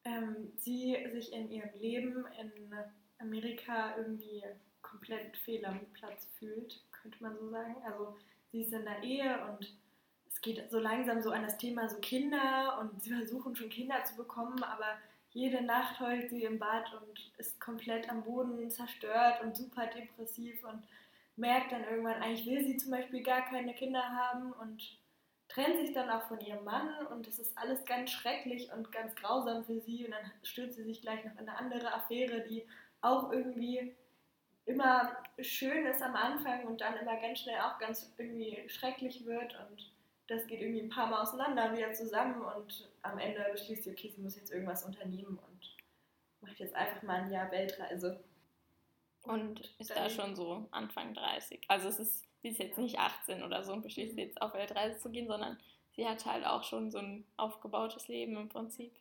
ähm, 0.05 0.53
sie 0.57 0.97
sich 1.11 1.33
in 1.33 1.51
ihrem 1.51 1.71
Leben 1.81 2.25
in 2.41 2.73
Amerika 3.19 3.97
irgendwie 3.97 4.45
komplett 4.83 5.37
fehl 5.39 5.65
am 5.67 5.81
Platz 5.95 6.29
fühlt, 6.39 6.81
könnte 6.93 7.21
man 7.21 7.37
so 7.37 7.51
sagen. 7.51 7.75
Also 7.85 8.17
sie 8.53 8.61
ist 8.63 8.73
in 8.73 8.85
der 8.85 9.03
Ehe 9.03 9.45
und 9.49 9.75
es 10.29 10.41
geht 10.41 10.71
so 10.71 10.79
langsam 10.79 11.21
so 11.23 11.33
an 11.33 11.43
das 11.43 11.59
Thema 11.59 11.89
so 11.89 11.99
Kinder 11.99 12.79
und 12.81 13.03
sie 13.03 13.13
versuchen 13.13 13.57
schon 13.57 13.69
Kinder 13.69 14.05
zu 14.05 14.15
bekommen, 14.15 14.63
aber 14.63 14.99
jede 15.33 15.61
Nacht 15.61 15.99
heult 15.99 16.31
sie 16.31 16.45
im 16.45 16.61
Bad 16.61 16.93
und 17.03 17.33
ist 17.37 17.61
komplett 17.61 18.09
am 18.09 18.23
Boden 18.23 18.71
zerstört 18.71 19.43
und 19.43 19.57
super 19.57 19.89
depressiv 19.89 20.63
und 20.63 20.85
merkt 21.35 21.73
dann 21.73 21.83
irgendwann, 21.83 22.23
eigentlich 22.23 22.47
will 22.47 22.65
sie 22.65 22.77
zum 22.77 22.93
Beispiel 22.93 23.25
gar 23.25 23.43
keine 23.47 23.75
Kinder 23.75 24.05
haben 24.05 24.53
und 24.53 25.02
trennt 25.53 25.79
sich 25.79 25.93
dann 25.93 26.09
auch 26.11 26.23
von 26.29 26.41
ihrem 26.41 26.65
Mann 26.65 27.07
und 27.09 27.27
es 27.27 27.39
ist 27.39 27.57
alles 27.59 27.85
ganz 27.85 28.11
schrecklich 28.11 28.73
und 28.73 28.91
ganz 28.93 29.15
grausam 29.15 29.65
für 29.65 29.81
sie 29.81 30.05
und 30.05 30.13
dann 30.13 30.31
stürzt 30.43 30.77
sie 30.77 30.85
sich 30.85 31.03
gleich 31.03 31.25
noch 31.25 31.33
in 31.33 31.49
eine 31.49 31.57
andere 31.57 31.93
Affäre, 31.93 32.41
die 32.43 32.67
auch 33.01 33.33
irgendwie 33.33 33.95
immer 34.65 35.17
schön 35.41 35.87
ist 35.87 36.03
am 36.03 36.15
Anfang 36.15 36.65
und 36.67 36.81
dann 36.81 36.97
immer 36.97 37.17
ganz 37.17 37.41
schnell 37.41 37.61
auch 37.61 37.79
ganz 37.79 38.13
irgendwie 38.17 38.69
schrecklich 38.69 39.27
wird 39.27 39.59
und 39.69 39.93
das 40.29 40.47
geht 40.47 40.61
irgendwie 40.61 40.83
ein 40.83 40.89
paar 40.89 41.09
Mal 41.09 41.23
auseinander 41.23 41.77
wieder 41.77 41.93
zusammen 41.93 42.41
und 42.41 42.89
am 43.03 43.19
Ende 43.19 43.45
beschließt 43.53 43.85
sie, 43.85 43.91
okay, 43.91 44.13
sie 44.15 44.23
muss 44.23 44.37
jetzt 44.37 44.53
irgendwas 44.53 44.85
unternehmen 44.85 45.39
und 45.39 45.77
macht 46.41 46.59
jetzt 46.59 46.75
einfach 46.75 47.03
mal 47.03 47.23
ein 47.23 47.31
Jahr 47.31 47.51
Weltreise. 47.51 48.23
Und 49.23 49.61
ist 49.79 49.91
da 49.91 50.09
schon 50.09 50.35
so 50.35 50.67
Anfang 50.71 51.15
30. 51.15 51.65
Also 51.69 51.89
es 51.89 51.99
ist, 51.99 52.25
sie 52.43 52.49
ist 52.49 52.59
jetzt 52.59 52.79
nicht 52.79 52.99
18 52.99 53.43
oder 53.43 53.63
so 53.65 53.73
und 53.73 53.83
beschließt 53.83 54.19
jetzt 54.19 54.43
auf 54.43 54.55
Weltreise 54.55 54.99
zu 54.99 55.11
gehen, 55.11 55.29
sondern 55.29 55.59
sie 55.95 56.07
hat 56.07 56.25
halt 56.27 56.45
auch 56.45 56.65
schon 56.65 56.91
so 56.91 56.99
ein 56.99 57.25
aufgebautes 57.37 58.09
Leben 58.09 58.37
im 58.37 58.49
Prinzip. 58.49 58.93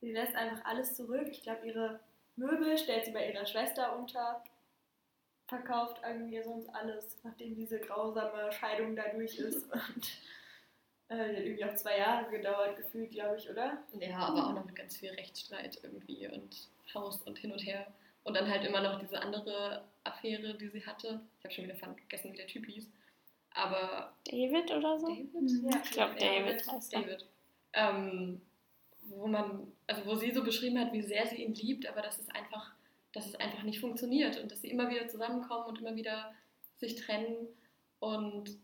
Sie 0.00 0.12
lässt 0.12 0.34
einfach 0.34 0.64
alles 0.64 0.94
zurück. 0.94 1.26
Ich 1.30 1.42
glaube, 1.42 1.66
ihre 1.66 2.00
Möbel 2.36 2.76
stellt 2.78 3.06
sie 3.06 3.12
bei 3.12 3.32
ihrer 3.32 3.46
Schwester 3.46 3.98
unter, 3.98 4.44
verkauft 5.48 6.00
irgendwie 6.04 6.42
sonst 6.42 6.68
alles, 6.68 7.18
nachdem 7.22 7.56
diese 7.56 7.80
grausame 7.80 8.52
Scheidung 8.52 8.94
da 8.94 9.08
durch 9.08 9.38
ist. 9.38 9.64
Und 9.72 10.06
äh, 11.08 11.30
die 11.30 11.36
hat 11.36 11.44
irgendwie 11.44 11.64
auch 11.64 11.74
zwei 11.74 11.98
Jahre 11.98 12.30
gedauert, 12.30 12.76
gefühlt, 12.76 13.10
glaube 13.10 13.36
ich, 13.38 13.48
oder? 13.48 13.78
Ja, 13.98 14.18
aber 14.18 14.48
auch 14.48 14.52
noch 14.52 14.64
mit 14.66 14.76
ganz 14.76 14.96
viel 14.96 15.10
Rechtsstreit 15.10 15.78
irgendwie 15.82 16.28
und 16.28 16.68
Haus 16.94 17.22
und 17.22 17.38
hin 17.38 17.52
und 17.52 17.60
her. 17.60 17.86
Und 18.24 18.34
dann 18.34 18.50
halt 18.50 18.64
immer 18.64 18.82
noch 18.82 19.00
diese 19.00 19.20
andere 19.20 19.84
Affäre, 20.06 20.54
die 20.54 20.68
sie 20.68 20.84
hatte. 20.86 21.20
Ich 21.38 21.44
habe 21.44 21.54
schon 21.54 21.64
wieder 21.64 21.76
vergessen, 21.76 22.32
wie 22.32 22.36
der 22.36 22.46
Typ 22.46 22.66
hieß. 22.66 22.90
Aber 23.50 24.12
David 24.24 24.70
oder 24.70 24.98
so? 24.98 25.08
David? 25.08 25.34
Mhm. 25.34 25.70
Ja, 25.70 25.80
Ich 25.82 25.90
glaube, 25.90 26.14
David 26.16 26.66
heißt 26.66 26.92
er. 26.92 27.00
David. 27.00 27.26
Ähm, 27.72 28.40
wo 29.08 29.26
man, 29.26 29.72
also 29.86 30.04
wo 30.06 30.14
sie 30.14 30.32
so 30.32 30.42
beschrieben 30.42 30.78
hat, 30.78 30.92
wie 30.92 31.02
sehr 31.02 31.26
sie 31.26 31.42
ihn 31.42 31.54
liebt, 31.54 31.86
aber 31.86 32.02
dass 32.02 32.18
es 32.18 32.28
einfach, 32.30 32.72
dass 33.12 33.26
es 33.26 33.34
einfach 33.36 33.62
nicht 33.62 33.80
funktioniert 33.80 34.40
und 34.40 34.50
dass 34.50 34.62
sie 34.62 34.70
immer 34.70 34.90
wieder 34.90 35.08
zusammenkommen 35.08 35.66
und 35.66 35.78
immer 35.78 35.96
wieder 35.96 36.34
sich 36.76 36.96
trennen 36.96 37.48
und 38.00 38.58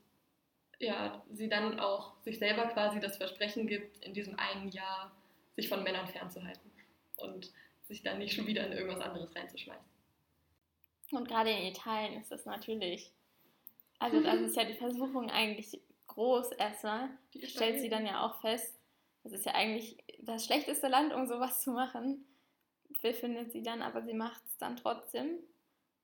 ja, 0.79 1.23
sie 1.31 1.49
dann 1.49 1.79
auch 1.79 2.19
sich 2.23 2.39
selber 2.39 2.67
quasi 2.67 2.99
das 2.99 3.17
Versprechen 3.17 3.67
gibt, 3.67 4.05
in 4.05 4.15
diesem 4.15 4.39
einen 4.39 4.69
Jahr 4.71 5.13
sich 5.55 5.69
von 5.69 5.83
Männern 5.83 6.09
fernzuhalten 6.09 6.71
und 7.17 7.53
sich 7.87 8.03
dann 8.03 8.19
nicht 8.19 8.35
schon 8.35 8.47
wieder 8.47 8.67
in 8.67 8.73
irgendwas 8.73 9.01
anderes 9.01 9.35
reinzuschmeißen. 9.35 9.92
Und 11.13 11.29
gerade 11.29 11.51
in 11.51 11.67
Italien 11.67 12.21
ist 12.21 12.31
das 12.33 12.45
natürlich, 12.47 13.11
also 13.99 14.21
das 14.21 14.41
ist 14.41 14.57
ja 14.57 14.65
die 14.65 14.75
Versuchung 14.75 15.31
eigentlich 15.31 15.81
groß 16.09 16.53
erstmal. 16.53 17.09
Die 17.35 17.47
Stellt 17.47 17.81
sie 17.81 17.89
dann 17.89 18.07
ja 18.07 18.27
auch 18.27 18.41
fest, 18.41 18.75
das 19.23 19.33
ist 19.33 19.47
ja 19.47 19.53
eigentlich 19.55 19.97
das 20.19 20.45
schlechteste 20.45 20.89
Land, 20.89 21.13
um 21.15 21.27
sowas 21.27 21.61
zu 21.61 21.71
machen. 21.71 22.25
Befindet 23.01 23.53
sie 23.53 23.63
dann, 23.63 23.81
aber 23.83 24.03
sie 24.03 24.13
macht 24.13 24.43
es 24.47 24.59
dann 24.59 24.77
trotzdem 24.77 25.39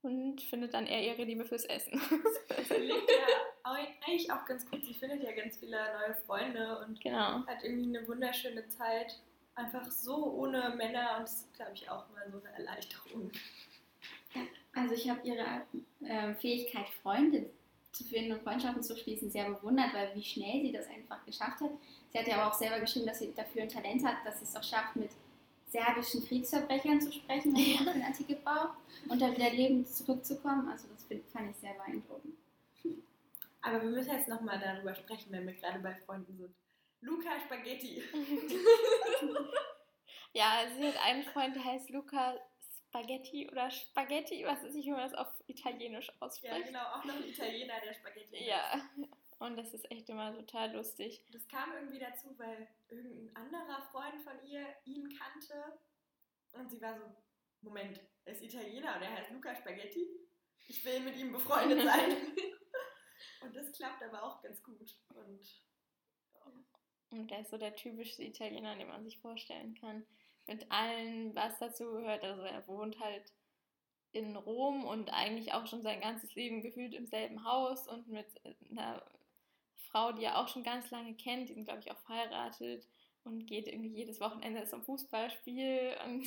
und 0.03 0.41
findet 0.41 0.73
dann 0.75 0.87
eher 0.87 1.03
ihre 1.05 1.25
Liebe 1.25 1.45
fürs 1.45 1.65
Essen. 1.65 2.01
Sie 2.69 2.75
lebt 2.77 3.11
ja 3.11 3.27
eigentlich 3.65 4.31
auch 4.33 4.45
ganz 4.47 4.69
gut. 4.71 4.85
Sie 4.85 4.95
findet 4.95 5.23
ja 5.23 5.33
ganz 5.33 5.59
viele 5.59 5.77
neue 5.77 6.15
Freunde 6.27 6.79
und 6.87 7.01
Genau. 7.01 7.45
hat 7.47 7.63
irgendwie 7.63 7.97
eine 7.97 8.07
wunderschöne 8.09 8.67
Zeit. 8.69 9.19
Einfach 9.57 9.91
so 9.91 10.33
ohne 10.33 10.71
Männer 10.77 11.17
und 11.19 11.25
das 11.25 11.41
ist, 11.41 11.55
glaube 11.55 11.73
ich, 11.75 11.91
auch 11.91 12.09
mal 12.11 12.31
so 12.31 12.39
eine 12.39 12.57
Erleichterung. 12.57 13.31
Also 14.75 14.95
ich 14.95 15.09
habe 15.09 15.21
ihre 15.27 15.45
ähm, 16.05 16.37
Fähigkeit, 16.37 16.89
Freunde 17.03 17.51
zu 17.93 18.05
finden 18.05 18.33
und 18.33 18.43
Freundschaften 18.43 18.83
zu 18.83 18.97
schließen, 18.97 19.31
sehr 19.31 19.51
bewundert, 19.51 19.93
weil 19.95 20.15
wie 20.15 20.23
schnell 20.23 20.63
sie 20.63 20.73
das 20.73 20.87
einfach 20.89 21.25
geschafft 21.25 21.61
hat. 21.61 21.71
Sie 22.13 22.19
hat 22.19 22.27
ja 22.29 22.37
aber 22.37 22.51
auch 22.53 22.59
selber 22.59 22.79
geschrieben, 22.81 23.07
dass 23.07 23.19
sie 23.19 23.33
dafür 23.35 23.63
ein 23.63 23.69
Talent 23.69 24.05
hat, 24.05 24.17
dass 24.25 24.39
sie 24.39 24.45
es 24.45 24.55
auch 24.57 24.63
schafft, 24.63 24.95
mit 24.97 25.11
serbischen 25.71 26.25
Kriegsverbrechern 26.27 27.01
zu 27.01 27.13
sprechen, 27.13 27.55
wenn 27.57 27.65
sie 27.65 27.89
einen 27.89 28.03
Artikel 28.03 28.37
braucht 28.37 28.77
und 29.09 29.21
dann 29.21 29.35
wieder 29.37 29.51
lebend 29.51 29.89
zurückzukommen. 29.89 30.69
Also 30.69 30.87
das 30.89 31.05
find- 31.05 31.29
fand 31.31 31.51
ich 31.51 31.57
sehr 31.57 31.75
beeindruckend. 31.75 32.35
Aber 33.61 33.83
wir 33.83 33.91
müssen 33.91 34.13
jetzt 34.13 34.29
nochmal 34.29 34.61
darüber 34.61 34.95
sprechen, 34.95 35.33
wenn 35.33 35.47
wir 35.47 35.55
gerade 35.55 35.81
bei 35.81 35.95
Freunden 36.07 36.37
sind. 36.39 36.55
Luca 37.01 37.31
Spaghetti. 37.41 38.03
Ja, 40.35 40.63
sie 40.77 40.87
hat 40.87 40.97
einen 41.05 41.25
Freund, 41.25 41.57
der 41.57 41.65
heißt 41.65 41.89
Luca 41.91 42.37
Spaghetti 42.89 43.49
oder 43.51 43.71
Spaghetti, 43.71 44.45
was 44.47 44.63
weiß 44.65 44.75
ich, 44.75 44.87
wie 44.87 44.91
man 44.91 45.01
das 45.11 45.15
auf 45.15 45.29
Italienisch 45.47 46.09
Ja, 46.09 46.15
ausspricht. 46.21 46.67
genau, 46.67 46.85
auch 46.95 47.05
noch 47.05 47.17
ein 47.17 47.25
Italiener, 47.29 47.75
der 47.85 47.93
Spaghetti 47.93 48.37
heißt. 48.37 48.47
Ja, 48.49 48.81
und 49.39 49.57
das 49.57 49.75
ist 49.75 49.91
echt 49.91 50.09
immer 50.09 50.35
total 50.35 50.75
lustig. 50.75 51.23
Das 51.31 51.47
kam 51.49 51.73
irgendwie 51.75 51.99
dazu, 51.99 52.37
weil 52.39 52.67
irgendein 52.89 53.37
anderer 53.37 53.83
Freund 53.93 54.21
von 54.23 54.43
ihr 54.47 54.67
ihn 54.85 55.09
kannte 55.19 55.79
und 56.55 56.71
sie 56.71 56.81
war 56.81 56.97
so, 56.99 57.05
Moment, 57.61 58.01
er 58.25 58.33
ist 58.33 58.43
Italiener 58.43 58.97
und 58.97 59.03
er 59.03 59.13
heißt 59.17 59.31
Luca 59.33 59.55
Spaghetti? 59.55 60.09
Ich 60.69 60.85
will 60.85 61.01
mit 61.01 61.17
ihm 61.17 61.33
befreundet 61.33 61.83
sein. 61.85 62.17
und 63.43 63.55
das 63.55 63.71
klappt 63.73 64.03
aber 64.03 64.23
auch 64.23 64.41
ganz 64.43 64.63
gut. 64.63 64.97
Und 65.15 65.63
ja. 66.35 66.53
Und 67.11 67.31
der 67.31 67.41
ist 67.41 67.51
so 67.51 67.59
der 67.59 67.75
typische 67.75 68.23
Italiener, 68.23 68.77
den 68.77 68.89
man 68.89 69.05
sich 69.05 69.19
vorstellen 69.19 69.75
kann. 69.75 70.07
Mit 70.49 70.73
allem, 70.73 71.35
was 71.35 71.59
dazu 71.59 71.85
gehört. 71.85 72.25
Also 72.25 72.43
er 72.43 72.67
wohnt 72.67 72.99
halt 72.99 73.33
in 74.13 74.35
Rom 74.35 74.85
und 74.85 75.13
eigentlich 75.13 75.53
auch 75.53 75.67
schon 75.67 75.83
sein 75.83 76.01
ganzes 76.01 76.35
Leben 76.35 76.63
gefühlt 76.63 76.95
im 76.95 77.07
selben 77.07 77.45
Haus 77.45 77.87
und 77.87 78.09
mit 78.09 78.27
einer 78.71 79.05
Frau, 79.77 80.13
die 80.13 80.25
er 80.25 80.39
auch 80.39 80.49
schon 80.49 80.65
ganz 80.65 80.91
lange 80.91 81.15
kennt. 81.15 81.49
Die 81.49 81.55
sind, 81.55 81.67
glaube 81.67 81.81
ich, 81.81 81.91
auch 81.91 81.99
verheiratet 81.99 82.89
und 83.25 83.47
geht 83.47 83.69
irgendwie 83.69 83.95
jedes 83.95 84.21
Wochenende 84.21 84.65
zum 84.65 84.83
Fußballspiel 84.83 85.97
und, 86.07 86.27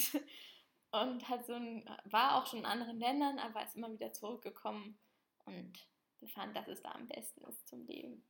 und 0.92 1.28
hat 1.28 1.46
so 1.46 1.54
ein, 1.54 1.90
war 2.06 2.36
auch 2.38 2.46
schon 2.46 2.60
in 2.60 2.66
anderen 2.66 3.00
Ländern, 3.00 3.40
aber 3.40 3.64
ist 3.64 3.76
immer 3.76 3.92
wieder 3.92 4.14
zurückgekommen 4.14 5.00
und 5.46 5.88
befand, 6.20 6.56
dass 6.56 6.68
es 6.68 6.82
da 6.84 6.92
am 6.92 7.08
besten 7.08 7.44
ist 7.46 7.68
zum 7.68 7.86
Leben. 7.88 8.24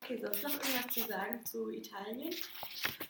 Okay, 0.00 0.18
sonst 0.20 0.42
noch 0.42 0.52
irgendwas 0.52 0.94
zu 0.94 1.00
sagen 1.00 1.44
zu 1.44 1.70
Italien? 1.70 2.34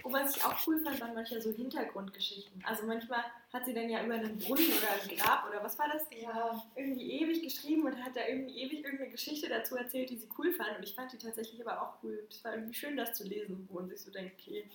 Und 0.03 0.13
was 0.13 0.37
ich 0.37 0.45
auch 0.45 0.67
cool 0.67 0.81
fand, 0.83 1.01
waren 1.01 1.15
manchmal 1.15 1.41
so 1.43 1.53
Hintergrundgeschichten. 1.53 2.65
Also 2.65 2.87
manchmal 2.87 3.25
hat 3.53 3.67
sie 3.67 3.75
dann 3.75 3.89
ja 3.89 4.05
über 4.05 4.15
einen 4.15 4.39
Brunnen 4.39 4.67
oder 4.67 5.03
ein 5.03 5.17
Grab 5.17 5.49
oder 5.49 5.63
was 5.63 5.79
war 5.79 5.89
das? 5.93 6.03
Ja. 6.11 6.65
Irgendwie 6.75 7.21
ewig 7.21 7.43
geschrieben 7.43 7.87
und 7.87 8.03
hat 8.03 8.17
da 8.17 8.27
irgendwie 8.27 8.59
ewig 8.63 8.85
irgendeine 8.85 9.11
Geschichte 9.11 9.49
dazu 9.49 9.77
erzählt, 9.77 10.11
die 10.11 10.17
sie 10.17 10.29
cool 10.39 10.53
fand. 10.53 10.77
Und 10.79 10.83
ich 10.83 10.95
fand 10.95 11.13
die 11.13 11.19
tatsächlich 11.19 11.61
aber 11.61 11.83
auch 11.83 12.03
cool. 12.03 12.27
Es 12.31 12.43
war 12.43 12.55
irgendwie 12.55 12.75
schön, 12.75 12.97
das 12.97 13.17
zu 13.17 13.25
lesen, 13.25 13.69
wo 13.71 13.81
man 13.81 13.89
sich 13.89 14.01
so 14.01 14.11
denkt, 14.11 14.41
okay, 14.41 14.69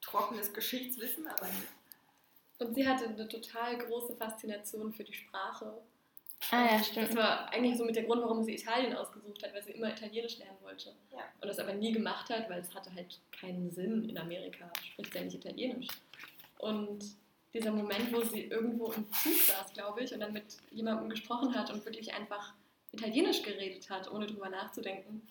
trockenes 0.00 0.52
Geschichtswissen, 0.52 1.26
aber 1.26 1.46
nicht. 1.46 1.68
Und 2.58 2.74
sie 2.74 2.88
hatte 2.88 3.06
eine 3.06 3.28
total 3.28 3.78
große 3.78 4.16
Faszination 4.16 4.92
für 4.92 5.04
die 5.04 5.12
Sprache. 5.12 5.78
Ah 6.50 6.72
ja, 6.72 6.82
stimmt. 6.82 7.08
Das 7.08 7.16
war 7.16 7.52
eigentlich 7.52 7.76
so 7.76 7.84
mit 7.84 7.96
der 7.96 8.04
Grund, 8.04 8.22
warum 8.22 8.42
sie 8.44 8.54
Italien 8.54 8.94
ausgesucht 8.94 9.42
hat, 9.42 9.52
weil 9.52 9.62
sie 9.62 9.72
immer 9.72 9.90
Italienisch 9.90 10.38
lernen 10.38 10.58
wollte. 10.62 10.94
Ja. 11.12 11.24
Und 11.40 11.48
das 11.48 11.58
aber 11.58 11.72
nie 11.72 11.92
gemacht 11.92 12.30
hat, 12.30 12.48
weil 12.48 12.60
es 12.60 12.74
hatte 12.74 12.94
halt 12.94 13.20
keinen 13.32 13.70
Sinn 13.70 14.08
in 14.08 14.16
Amerika. 14.16 14.70
Spricht 14.92 15.14
ja 15.14 15.22
nicht 15.22 15.36
Italienisch. 15.36 15.88
Und 16.58 17.04
dieser 17.52 17.72
Moment, 17.72 18.12
wo 18.12 18.20
sie 18.22 18.44
irgendwo 18.44 18.92
im 18.92 19.10
Zug 19.12 19.34
saß, 19.34 19.72
glaube 19.72 20.02
ich, 20.02 20.12
und 20.12 20.20
dann 20.20 20.32
mit 20.32 20.58
jemandem 20.70 21.08
gesprochen 21.08 21.54
hat 21.54 21.70
und 21.70 21.84
wirklich 21.84 22.14
einfach 22.14 22.54
Italienisch 22.92 23.42
geredet 23.42 23.90
hat, 23.90 24.10
ohne 24.10 24.26
drüber 24.26 24.48
nachzudenken, 24.48 25.26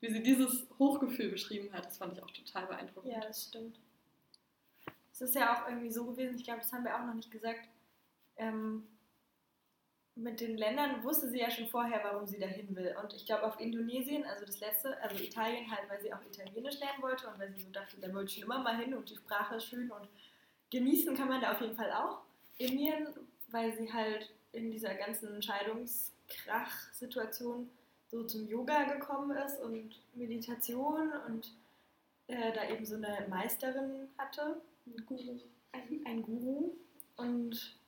wie 0.00 0.10
sie 0.10 0.22
dieses 0.22 0.66
Hochgefühl 0.78 1.30
beschrieben 1.30 1.72
hat, 1.72 1.86
das 1.86 1.98
fand 1.98 2.14
ich 2.14 2.22
auch 2.22 2.30
total 2.30 2.66
beeindruckend. 2.66 3.12
Ja, 3.12 3.20
das 3.20 3.44
stimmt. 3.44 3.78
Es 5.12 5.20
ist 5.20 5.34
ja 5.34 5.54
auch 5.54 5.68
irgendwie 5.68 5.90
so 5.90 6.06
gewesen, 6.06 6.36
ich 6.36 6.44
glaube, 6.44 6.60
das 6.60 6.72
haben 6.72 6.84
wir 6.84 6.96
auch 6.96 7.04
noch 7.04 7.14
nicht 7.14 7.30
gesagt. 7.30 7.68
Ähm, 8.36 8.86
mit 10.20 10.40
den 10.40 10.56
Ländern 10.56 11.02
wusste 11.02 11.28
sie 11.30 11.40
ja 11.40 11.50
schon 11.50 11.66
vorher, 11.68 12.04
warum 12.04 12.26
sie 12.26 12.38
dahin 12.38 12.76
will. 12.76 12.94
Und 13.02 13.14
ich 13.14 13.24
glaube, 13.24 13.44
auf 13.44 13.58
Indonesien, 13.58 14.24
also 14.24 14.44
das 14.44 14.60
letzte, 14.60 15.02
also 15.02 15.16
Italien 15.16 15.70
halt, 15.70 15.88
weil 15.88 15.98
sie 16.00 16.12
auch 16.12 16.20
Italienisch 16.22 16.78
lernen 16.78 17.00
wollte 17.02 17.26
und 17.28 17.38
weil 17.38 17.50
sie 17.52 17.62
so 17.62 17.70
dachte, 17.70 17.96
da 18.00 18.12
wollte 18.12 18.26
ich 18.26 18.34
schon 18.34 18.42
immer 18.44 18.58
mal 18.58 18.76
hin 18.76 18.92
und 18.94 19.08
die 19.08 19.16
Sprache 19.16 19.54
ist 19.56 19.64
schön 19.64 19.90
und 19.90 20.06
genießen 20.70 21.16
kann 21.16 21.28
man 21.28 21.40
da 21.40 21.52
auf 21.52 21.60
jeden 21.60 21.74
Fall 21.74 21.90
auch. 21.92 22.20
Indien, 22.58 23.08
weil 23.48 23.72
sie 23.72 23.90
halt 23.92 24.30
in 24.52 24.70
dieser 24.70 24.94
ganzen 24.94 25.42
Scheidungskrach-Situation 25.42 27.68
so 28.10 28.24
zum 28.24 28.48
Yoga 28.48 28.84
gekommen 28.84 29.36
ist 29.38 29.60
und 29.60 29.98
Meditation 30.14 31.12
und 31.26 31.52
äh, 32.26 32.52
da 32.52 32.68
eben 32.68 32.84
so 32.84 32.96
eine 32.96 33.26
Meisterin 33.28 34.08
hatte, 34.18 34.60
ein 34.86 35.06
Guru, 35.06 35.38
ein, 35.72 36.02
ein 36.04 36.22
Guru 36.22 36.74
und 37.16 37.79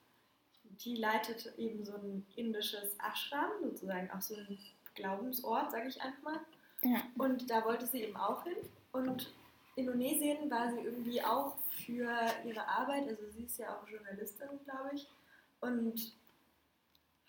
die 0.84 0.96
leitet 0.96 1.52
eben 1.58 1.84
so 1.84 1.94
ein 1.94 2.26
indisches 2.36 2.96
Ashram, 2.98 3.50
sozusagen 3.62 4.10
auch 4.10 4.20
so 4.20 4.34
ein 4.34 4.58
Glaubensort, 4.94 5.70
sage 5.70 5.88
ich 5.88 6.00
einfach 6.00 6.22
mal. 6.22 6.40
Ja. 6.82 7.02
Und 7.16 7.48
da 7.50 7.64
wollte 7.64 7.86
sie 7.86 8.02
eben 8.02 8.16
auch 8.16 8.42
hin. 8.44 8.56
Und 8.92 9.32
Indonesien 9.76 10.50
war 10.50 10.70
sie 10.70 10.80
irgendwie 10.80 11.22
auch 11.22 11.54
für 11.86 12.14
ihre 12.44 12.66
Arbeit, 12.68 13.08
also 13.08 13.22
sie 13.34 13.44
ist 13.44 13.58
ja 13.58 13.76
auch 13.76 13.88
Journalistin, 13.88 14.48
glaube 14.64 14.90
ich, 14.94 15.06
und 15.60 16.12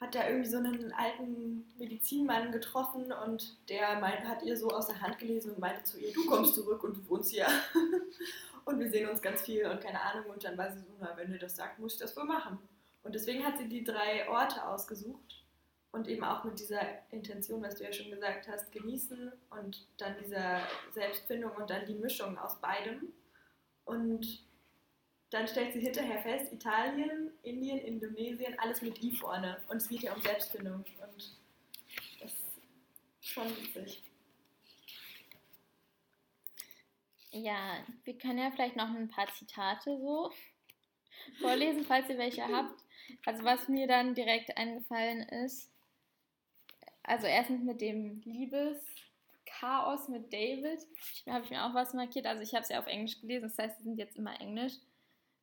hat 0.02 0.16
da 0.16 0.28
irgendwie 0.28 0.50
so 0.50 0.58
einen 0.58 0.92
alten 0.92 1.66
Medizinmann 1.78 2.52
getroffen 2.52 3.14
und 3.26 3.56
der 3.70 4.00
mein, 4.02 4.28
hat 4.28 4.44
ihr 4.44 4.58
so 4.58 4.70
aus 4.70 4.88
der 4.88 5.00
Hand 5.00 5.18
gelesen 5.20 5.52
und 5.52 5.60
meinte 5.60 5.84
zu 5.84 5.98
ihr, 5.98 6.12
du 6.12 6.26
kommst 6.26 6.56
zurück 6.56 6.84
und 6.84 6.98
du 6.98 7.10
wohnst 7.10 7.32
hier. 7.32 7.48
und 8.66 8.80
wir 8.80 8.90
sehen 8.90 9.10
uns 9.10 9.22
ganz 9.22 9.44
viel 9.44 9.66
und 9.66 9.80
keine 9.80 10.02
Ahnung. 10.02 10.26
Und 10.32 10.44
dann 10.44 10.58
war 10.58 10.72
sie 10.72 10.80
so, 10.80 10.88
na, 11.00 11.16
wenn 11.16 11.32
ihr 11.32 11.40
das 11.40 11.56
sagt, 11.56 11.80
muss 11.80 11.94
ich 11.94 12.00
das 12.00 12.18
wohl 12.18 12.26
machen. 12.26 12.60
Und 13.04 13.14
deswegen 13.16 13.46
hat 13.46 13.58
sie 13.58 13.68
die 13.68 13.84
drei 13.84 14.28
Orte 14.30 14.66
ausgesucht 14.66 15.44
und 15.92 16.08
eben 16.08 16.24
auch 16.24 16.44
mit 16.44 16.60
dieser 16.60 16.82
Intention, 17.12 17.62
was 17.62 17.76
du 17.76 17.84
ja 17.84 17.94
schon 17.94 18.10
gesagt 18.10 18.48
hast, 18.48 18.72
genießen 18.72 19.32
und 19.52 19.86
dann 19.98 20.18
dieser 20.18 20.62
Selbstfindung 20.92 21.52
und 21.52 21.70
dann 21.70 21.86
die 21.86 21.94
Mischung 21.94 22.38
aus 22.38 22.60
beidem. 22.60 23.14
Und 23.86 24.44
dann 25.30 25.48
stellt 25.48 25.74
sie 25.74 25.82
hinterher 25.82 26.22
fest, 26.22 26.52
Italien, 26.54 27.32
Indien, 27.44 27.80
Indonesien, 27.80 28.58
alles 28.60 28.82
mit 28.82 29.04
I 29.04 29.16
vorne. 29.16 29.62
Und 29.68 29.78
es 29.78 29.88
geht 29.88 30.02
ja 30.02 30.14
um 30.14 30.22
Selbstfindung. 30.22 30.86
Und 31.02 31.38
das 32.20 32.32
ist 32.32 33.28
schon 33.28 33.50
witzig. 33.58 34.04
Ja, 37.32 37.78
wir 38.04 38.18
können 38.18 38.40
ja 38.40 38.52
vielleicht 38.52 38.76
noch 38.76 38.90
ein 38.90 39.10
paar 39.10 39.28
Zitate 39.34 39.98
so 40.00 40.32
vorlesen, 41.40 41.84
falls 41.84 42.10
ihr 42.10 42.18
welche 42.18 42.48
habt. 42.48 42.83
Also 43.26 43.44
was 43.44 43.68
mir 43.68 43.88
dann 43.88 44.16
direkt 44.16 44.58
eingefallen 44.58 45.22
ist, 45.22 45.72
also 47.04 47.28
erstens 47.28 47.64
mit 47.64 47.82
dem 47.82 48.22
Liebeschaos 48.22 50.08
mit 50.08 50.32
David, 50.32 50.80
da 51.26 51.34
habe 51.34 51.44
ich 51.46 51.50
mir 51.50 51.66
auch 51.66 51.74
was 51.74 51.94
markiert. 51.94 52.26
Also 52.26 52.42
ich 52.42 52.54
habe 52.54 52.64
es 52.64 52.70
ja 52.70 52.80
auf 52.80 52.88
Englisch 52.88 53.20
gelesen, 53.20 53.44
das 53.44 53.58
heißt, 53.58 53.78
sie 53.78 53.84
sind 53.84 53.98
jetzt 53.98 54.18
immer 54.18 54.40
Englisch. 54.40 54.74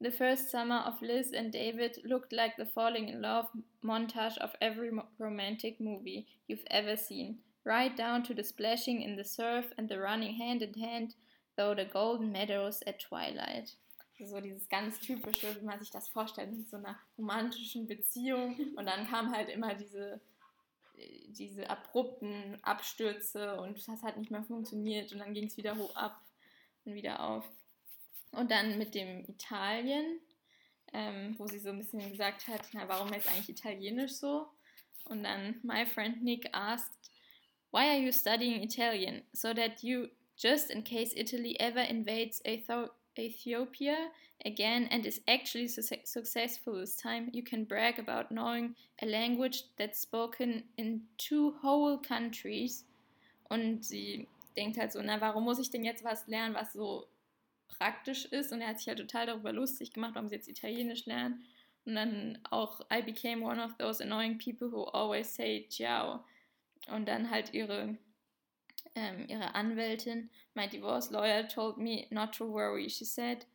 The 0.03 0.11
first 0.11 0.51
summer 0.51 0.87
of 0.89 1.03
Liz 1.03 1.35
and 1.35 1.53
David 1.53 2.03
looked 2.05 2.33
like 2.33 2.55
the 2.57 2.65
falling 2.65 3.09
in 3.09 3.21
love 3.21 3.49
montage 3.83 4.39
of 4.39 4.55
every 4.61 4.91
romantic 5.19 5.79
movie 5.79 6.27
you've 6.47 6.65
ever 6.71 6.97
seen, 6.97 7.43
right 7.65 7.95
down 7.95 8.25
to 8.25 8.33
the 8.33 8.43
splashing 8.43 9.03
in 9.03 9.17
the 9.17 9.25
surf 9.25 9.67
and 9.77 9.91
the 9.91 9.99
running 9.99 10.37
hand 10.37 10.63
in 10.63 10.73
hand 10.73 11.15
through 11.55 11.75
the 11.75 11.85
golden 11.85 12.33
meadows 12.33 12.83
at 12.87 12.99
twilight. 12.99 13.75
So 14.27 14.41
dieses 14.41 14.69
ganz 14.69 14.99
typische, 15.01 15.61
wie 15.61 15.65
man 15.65 15.79
sich 15.79 15.91
das 15.91 16.09
vorstellt, 16.09 16.51
in 16.51 16.67
so 16.67 16.77
einer 16.77 16.99
romantischen 17.17 17.87
Beziehung. 17.87 18.57
Und 18.77 18.87
dann 18.87 19.07
kam 19.07 19.35
halt 19.35 19.49
immer 19.49 19.75
diese, 19.75 20.21
diese 21.29 21.69
abrupten 21.71 22.59
Abstürze 22.63 23.61
und 23.61 23.87
das 23.89 24.03
hat 24.03 24.17
nicht 24.17 24.31
mehr 24.31 24.43
funktioniert 24.43 25.13
und 25.13 25.19
dann 25.19 25.33
ging 25.33 25.47
es 25.47 25.57
wieder 25.57 25.77
hoch 25.77 25.95
ab 25.97 26.21
und 26.85 26.95
wieder 26.95 27.21
auf. 27.21 27.45
Und 28.33 28.51
dann 28.51 28.79
mit 28.79 28.95
dem 28.95 29.25
Italien, 29.29 30.21
ähm, 30.93 31.35
wo 31.39 31.47
sie 31.47 31.59
so 31.59 31.71
ein 31.71 31.79
bisschen 31.79 32.11
gesagt 32.11 32.47
hat, 32.49 32.69
na, 32.73 32.87
warum 32.89 33.13
ist 33.13 33.29
eigentlich 33.29 33.49
Italienisch 33.49 34.13
so? 34.13 34.49
Und 35.05 35.25
dann, 35.25 35.59
my 35.63 35.87
friend 35.87 36.23
Nick 36.23 36.49
asked, 36.53 37.11
why 37.73 37.89
are 37.89 37.99
you 37.99 38.13
studying 38.13 38.63
Italian? 38.63 39.23
So 39.33 39.55
that 39.55 39.83
you, 39.83 40.09
just 40.37 40.71
in 40.71 40.85
case 40.85 41.17
Italy 41.17 41.57
ever 41.59 41.83
invades 41.89 42.41
a 42.45 42.59
thou- 42.67 42.91
Ethiopia 43.19 44.11
again 44.45 44.89
and 44.91 45.05
is 45.05 45.21
actually 45.27 45.69
su 45.69 45.83
successful 46.05 46.81
this 46.81 46.97
time, 46.97 47.31
you 47.33 47.43
can 47.43 47.65
brag 47.65 47.99
about 47.99 48.31
knowing 48.31 48.75
a 49.03 49.07
language 49.07 49.65
that's 49.77 50.01
spoken 50.01 50.65
in 50.77 51.03
two 51.19 51.55
whole 51.63 51.99
countries. 51.99 52.85
Und 53.51 53.85
sie 53.85 54.29
denkt 54.57 54.79
halt 54.79 54.93
so, 54.93 55.03
na, 55.03 55.21
warum 55.21 55.45
muss 55.45 55.59
ich 55.59 55.71
denn 55.71 55.85
jetzt 55.85 56.05
was 56.05 56.27
lernen, 56.29 56.55
was 56.55 56.73
so 56.73 57.09
praktisch 57.69 58.27
ist? 58.27 58.53
Und 58.53 58.61
er 58.61 58.69
hat 58.69 58.79
sich 58.79 58.89
halt 58.89 58.99
total 58.99 59.27
darüber 59.27 59.53
lustig 59.53 59.93
gemacht, 59.93 60.15
warum 60.15 60.29
sie 60.29 60.37
jetzt 60.37 60.49
Italienisch 60.49 61.07
lernen. 61.07 61.45
Und 61.85 61.95
dann 61.95 62.39
auch, 62.51 62.81
I 62.93 63.03
became 63.03 63.45
one 63.45 63.63
of 63.63 63.77
those 63.79 64.03
annoying 64.03 64.39
people 64.39 64.71
who 64.71 64.85
always 64.85 65.35
say 65.35 65.67
ciao. 65.69 66.25
Und 66.89 67.09
dann 67.09 67.31
halt 67.31 67.53
ihre, 67.55 67.97
ähm, 68.95 69.27
ihre 69.29 69.55
Anwältin, 69.55 70.31
my 70.55 70.67
divorce 70.67 71.11
lawyer 71.11 71.47
told 71.47 71.79
me 71.79 72.07
not 72.11 72.33
to 72.35 72.45
worry. 72.45 72.89
She 72.89 73.05
said 73.05 73.47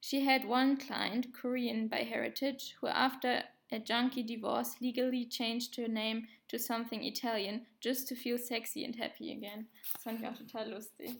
she 0.00 0.24
had 0.24 0.44
one 0.44 0.76
client, 0.76 1.32
Korean 1.32 1.88
by 1.88 2.04
heritage, 2.04 2.76
who 2.80 2.88
after 2.88 3.44
a 3.72 3.78
junkie 3.78 4.22
divorce 4.22 4.76
legally 4.80 5.26
changed 5.26 5.76
her 5.76 5.88
name 5.88 6.26
to 6.48 6.58
something 6.58 7.02
Italian 7.04 7.66
just 7.80 8.08
to 8.08 8.14
feel 8.14 8.38
sexy 8.38 8.84
and 8.84 8.94
happy 8.96 9.32
again. 9.32 9.66
Das 9.92 10.02
fand 10.02 10.20
ich 10.20 10.26
auch 10.26 10.36
total 10.36 10.70
lustig. 10.70 11.16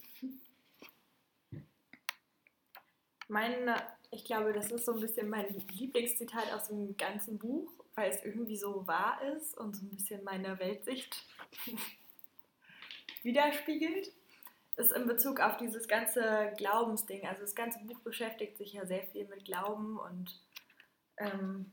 Mein, 3.29 3.75
ich 4.11 4.25
glaube, 4.25 4.53
das 4.53 4.71
ist 4.71 4.85
so 4.85 4.93
ein 4.93 5.01
bisschen 5.01 5.31
mein 5.31 5.47
Lieblingszitat 5.73 6.53
aus 6.53 6.69
dem 6.69 6.95
ganzen 6.97 7.39
Buch, 7.39 7.73
weil 7.95 8.11
es 8.11 8.23
irgendwie 8.23 8.57
so 8.57 8.87
wahr 8.87 9.19
ist 9.35 9.57
und 9.57 9.75
so 9.75 9.87
ein 9.87 9.91
bisschen 9.91 10.23
meine 10.25 10.59
Weltsicht 10.59 11.25
widerspiegelt. 13.25 14.12
Ist 14.76 14.93
in 14.93 15.07
Bezug 15.07 15.38
auf 15.40 15.57
dieses 15.57 15.87
ganze 15.87 16.52
Glaubensding. 16.57 17.26
Also 17.26 17.43
das 17.43 17.54
ganze 17.54 17.78
Buch 17.85 18.00
beschäftigt 18.00 18.59
sich 18.59 18.73
ja 18.73 18.87
sehr 18.87 19.04
viel 19.04 19.26
mit 19.28 19.45
Glauben 19.45 19.99
und 19.99 20.40
ähm, 21.19 21.71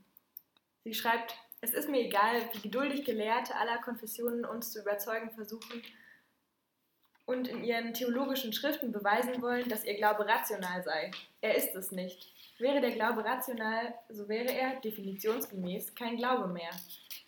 sie 0.83 0.93
schreibt, 0.93 1.35
es 1.61 1.73
ist 1.73 1.89
mir 1.89 2.01
egal, 2.01 2.41
wie 2.53 2.61
geduldig 2.61 3.03
Gelehrte 3.05 3.55
aller 3.55 3.79
Konfessionen 3.79 4.45
uns 4.45 4.71
zu 4.71 4.81
überzeugen 4.81 5.31
versuchen, 5.31 5.81
und 7.31 7.47
in 7.47 7.63
ihren 7.63 7.93
theologischen 7.93 8.53
Schriften 8.53 8.91
beweisen 8.91 9.41
wollen, 9.41 9.69
dass 9.69 9.85
ihr 9.85 9.95
Glaube 9.95 10.27
rational 10.27 10.83
sei. 10.83 11.11
Er 11.39 11.55
ist 11.55 11.75
es 11.75 11.91
nicht. 11.91 12.33
Wäre 12.61 12.79
der 12.79 12.91
Glaube 12.91 13.25
rational, 13.25 13.95
so 14.09 14.29
wäre 14.29 14.53
er 14.53 14.79
definitionsgemäß 14.81 15.95
kein 15.95 16.15
Glaube 16.15 16.47
mehr. 16.47 16.69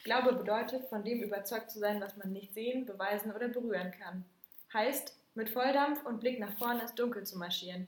Glaube 0.04 0.34
bedeutet, 0.34 0.86
von 0.90 1.04
dem 1.04 1.24
überzeugt 1.24 1.72
zu 1.72 1.80
sein, 1.80 2.00
was 2.00 2.16
man 2.18 2.32
nicht 2.32 2.54
sehen, 2.54 2.86
beweisen 2.86 3.32
oder 3.32 3.48
berühren 3.48 3.92
kann. 3.92 4.26
Heißt, 4.72 5.18
mit 5.34 5.50
Volldampf 5.50 6.06
und 6.06 6.20
Blick 6.20 6.40
nach 6.40 6.56
vorne 6.60 6.82
ins 6.82 6.94
Dunkel 6.94 7.26
zu 7.26 7.40
marschieren. 7.40 7.88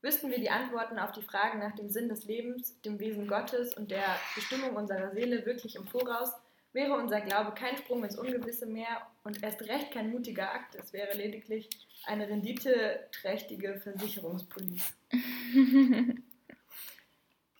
Wüssten 0.00 0.28
wir 0.32 0.40
die 0.40 0.50
Antworten 0.50 0.98
auf 0.98 1.12
die 1.12 1.22
Fragen 1.22 1.60
nach 1.60 1.76
dem 1.76 1.88
Sinn 1.88 2.08
des 2.08 2.24
Lebens, 2.24 2.80
dem 2.82 2.98
Wesen 2.98 3.28
Gottes 3.28 3.74
und 3.74 3.92
der 3.92 4.16
Bestimmung 4.34 4.74
unserer 4.74 5.12
Seele 5.12 5.46
wirklich 5.46 5.76
im 5.76 5.86
Voraus, 5.86 6.32
wäre 6.72 6.94
unser 6.94 7.20
Glaube 7.20 7.52
kein 7.52 7.76
Sprung 7.76 8.02
ins 8.02 8.18
Ungewisse 8.18 8.66
mehr 8.66 9.06
und 9.22 9.40
erst 9.40 9.62
recht 9.68 9.92
kein 9.92 10.10
mutiger 10.10 10.52
Akt. 10.52 10.74
Es 10.74 10.92
wäre 10.92 11.16
lediglich 11.16 11.70
eine 12.06 12.28
renditeträchtige 12.28 13.78
Versicherungspolice. 13.78 14.94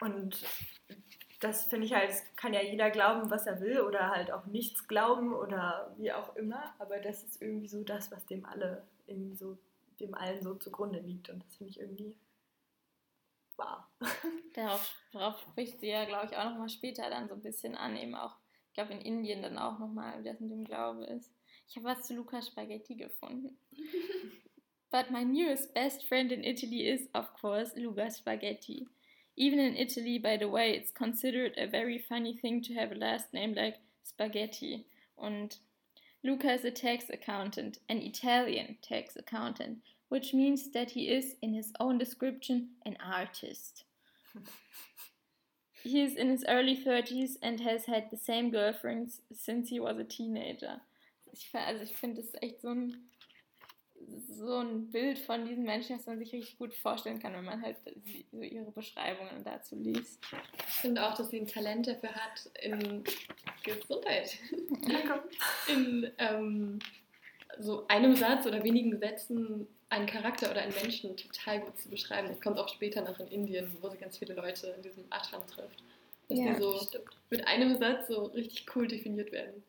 und 0.03 0.45
das 1.41 1.65
finde 1.65 1.87
ich 1.87 1.95
halt, 1.95 2.13
kann 2.37 2.55
ja 2.55 2.61
jeder 2.61 2.91
glauben, 2.91 3.31
was 3.31 3.47
er 3.47 3.61
will 3.61 3.81
oder 3.81 4.11
halt 4.11 4.31
auch 4.31 4.47
nichts 4.47 4.87
glauben 4.87 5.33
oder 5.35 5.95
wie 5.99 6.13
auch 6.13 6.37
immer, 6.37 6.75
aber 6.79 6.99
das 6.99 7.23
ist 7.25 7.41
irgendwie 7.43 7.69
so 7.69 7.83
das, 7.83 8.13
was 8.13 8.25
dem 8.27 8.45
alle 8.45 8.85
irgendwie 9.07 9.37
so, 9.37 9.59
dem 10.01 10.15
allen 10.15 10.43
so 10.43 10.55
zugrunde 10.55 11.01
liegt 11.01 11.31
und 11.31 11.43
das 11.45 11.57
finde 11.57 11.71
ich 11.71 11.81
irgendwie 11.81 12.15
wahr. 13.57 13.91
Darauf, 14.55 14.95
darauf 15.13 15.41
spricht 15.41 15.81
sie 15.81 15.89
ja, 15.89 16.05
glaube 16.05 16.27
ich, 16.27 16.37
auch 16.37 16.45
nochmal 16.45 16.69
später 16.69 17.09
dann 17.09 17.29
so 17.29 17.35
ein 17.35 17.43
bisschen 17.43 17.75
an, 17.75 17.97
eben 17.97 18.15
auch 18.15 18.37
ich 18.73 18.75
glaube 18.75 18.95
in 18.95 19.01
Indien 19.03 19.43
dann 19.43 19.59
auch 19.59 19.79
nochmal, 19.79 20.19
wie 20.19 20.29
das 20.29 20.41
mit 20.41 20.51
dem 20.51 20.65
Glaube 20.65 21.05
ist. 21.05 21.31
Ich 21.69 21.77
habe 21.77 21.89
was 21.89 22.07
zu 22.07 22.15
Luca 22.15 22.41
Spaghetti 22.41 22.95
gefunden. 22.95 23.59
But 24.91 25.11
my 25.11 25.27
newest 25.27 25.75
best 25.75 26.07
friend 26.07 26.33
in 26.33 26.43
Italy 26.43 26.89
is, 26.89 27.07
of 27.13 27.33
course, 27.35 27.79
Luca 27.79 28.11
Spaghetti. 28.11 28.89
Even 29.37 29.59
in 29.59 29.77
Italy, 29.77 30.19
by 30.19 30.37
the 30.37 30.49
way, 30.49 30.73
it's 30.73 30.91
considered 30.91 31.55
a 31.57 31.67
very 31.67 31.99
funny 31.99 32.37
thing 32.37 32.63
to 32.63 32.75
have 32.75 32.93
a 32.93 32.97
last 32.97 33.33
name 33.33 33.55
like 33.55 33.77
Spaghetti. 34.03 34.87
And 35.21 35.57
Luca 36.23 36.53
is 36.53 36.65
a 36.65 36.71
tax 36.71 37.07
accountant, 37.11 37.79
an 37.89 37.99
Italian 37.99 38.77
tax 38.83 39.17
accountant, 39.17 39.79
which 40.09 40.35
means 40.35 40.71
that 40.73 40.91
he 40.91 41.09
is, 41.09 41.37
in 41.41 41.55
his 41.55 41.73
own 41.81 41.99
description, 41.99 42.71
an 42.85 42.97
artist. 43.05 43.85
He 45.83 46.01
is 46.01 46.15
in 46.15 46.29
his 46.29 46.45
early 46.49 46.77
30s 46.77 47.39
and 47.43 47.59
has 47.61 47.87
had 47.87 48.09
the 48.09 48.17
same 48.17 48.53
girlfriends 48.53 49.21
since 49.33 49.69
he 49.69 49.81
was 49.81 49.99
a 49.99 50.05
teenager. 50.05 50.81
Ich, 51.33 51.49
also 51.53 51.83
ich 51.83 51.97
finde 51.97 52.23
echt 52.41 52.61
so 52.61 52.69
ein, 52.69 53.11
so 54.29 54.59
ein 54.59 54.91
Bild 54.91 55.19
von 55.19 55.45
diesen 55.45 55.65
Menschen, 55.65 55.97
das 55.97 56.07
man 56.07 56.19
sich 56.19 56.33
richtig 56.33 56.59
gut 56.59 56.75
vorstellen 56.75 57.19
kann, 57.19 57.33
wenn 57.35 57.45
man 57.45 57.63
halt 57.63 57.77
so 57.85 58.41
ihre 58.41 58.71
Beschreibungen 58.71 59.45
dazu 59.45 59.77
liest. 59.77 60.21
Ich 60.69 60.75
finde 60.75 61.07
auch, 61.07 61.15
dass 61.15 61.31
sie 61.31 61.41
ein 61.41 61.47
Talent 61.47 61.87
dafür 61.87 62.15
hat, 62.15 62.51
in 62.61 63.05
Gesundheit. 63.63 64.39
in 65.69 66.11
ähm, 66.19 66.79
so 67.59 67.87
einem 67.89 68.17
Satz 68.17 68.47
oder 68.47 68.63
wenigen 68.65 68.99
Sätzen 68.99 69.67
einen 69.89 70.07
Charakter 70.07 70.51
oder 70.51 70.63
einen 70.63 70.75
Menschen 70.75 71.17
total 71.17 71.61
gut 71.61 71.79
zu 71.79 71.91
beschreiben. 71.91 72.29
Das 72.29 72.41
kommt 72.41 72.59
auch 72.59 72.69
später 72.69 73.03
noch 73.03 73.21
in 73.21 73.29
Indien, 73.29 73.77
wo 73.81 73.91
sie 73.91 73.99
ganz 73.99 74.17
viele 74.19 74.35
Leute 74.35 74.69
in 74.69 74.83
diesem 74.83 75.05
Ashram 75.11 75.47
trifft. 75.47 75.83
Dass 76.29 76.39
ja, 76.39 76.55
die 76.55 76.61
so 76.61 76.79
stimmt. 76.79 77.05
mit 77.31 77.47
einem 77.47 77.77
Satz 77.77 78.09
so 78.09 78.25
richtig 78.27 78.65
cool 78.75 78.89
definiert 78.89 79.33
werden. 79.33 79.63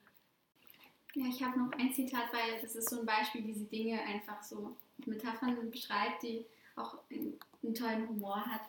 Ja, 1.15 1.26
ich 1.28 1.43
habe 1.43 1.60
noch 1.60 1.71
ein 1.73 1.93
Zitat, 1.93 2.34
weil 2.34 2.60
das 2.62 2.76
ist 2.76 2.89
so 2.89 2.99
ein 2.99 3.06
Beispiel, 3.06 3.45
wie 3.45 3.54
sie 3.54 3.65
Dinge 3.65 4.02
einfach 4.02 4.41
so 4.41 4.76
mit 4.97 5.08
Metaphern 5.08 5.69
beschreibt, 5.69 6.23
die 6.23 6.45
auch 6.76 6.97
einen, 7.12 7.76
tollen 7.76 8.08
Humor 8.10 8.43
hat. 8.45 8.62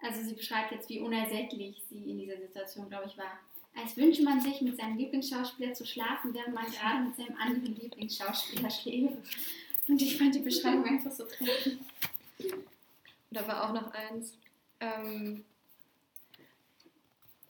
Also 0.00 0.22
sie 0.22 0.34
beschreibt 0.34 0.72
jetzt, 0.72 0.88
wie 0.88 1.00
unersättlich 1.00 1.82
sie 1.88 2.10
in 2.10 2.18
dieser 2.18 2.38
Situation, 2.38 2.88
glaube 2.88 3.06
ich, 3.06 3.18
war. 3.18 3.38
Als 3.74 3.96
wünsche 3.96 4.22
man 4.22 4.40
sich, 4.40 4.60
mit 4.62 4.76
seinem 4.76 4.96
Lieblingsschauspieler 4.96 5.72
zu 5.74 5.86
schlafen, 5.86 6.34
während 6.34 6.54
man 6.54 6.70
gerade 6.70 7.04
mit 7.04 7.16
seinem 7.16 7.36
anderen 7.36 7.76
Lieblingsschauspieler 7.76 8.70
schläft. 8.70 9.16
Und 9.88 10.00
ich 10.00 10.18
fand 10.18 10.34
die 10.34 10.40
Beschreibung 10.40 10.84
einfach 10.84 11.12
so 11.12 11.24
treffend. 11.24 11.80
Da 13.30 13.46
war 13.46 13.68
auch 13.68 13.72
noch 13.72 13.92
eins. 13.92 14.36
Ähm, 14.80 15.44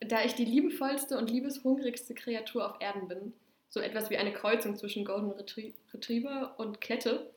da 0.00 0.24
ich 0.24 0.34
die 0.34 0.44
liebevollste 0.44 1.16
und 1.16 1.30
liebeshungrigste 1.30 2.14
Kreatur 2.14 2.70
auf 2.70 2.80
Erden 2.80 3.08
bin, 3.08 3.32
so 3.72 3.80
etwas 3.80 4.11
wie 4.11 4.18
eine 4.18 4.35
Kreuzung 4.35 4.76
zwischen 4.76 5.02
Golden 5.06 5.32
Retriever 5.32 6.54
und 6.58 6.82
Klette. 6.82 7.30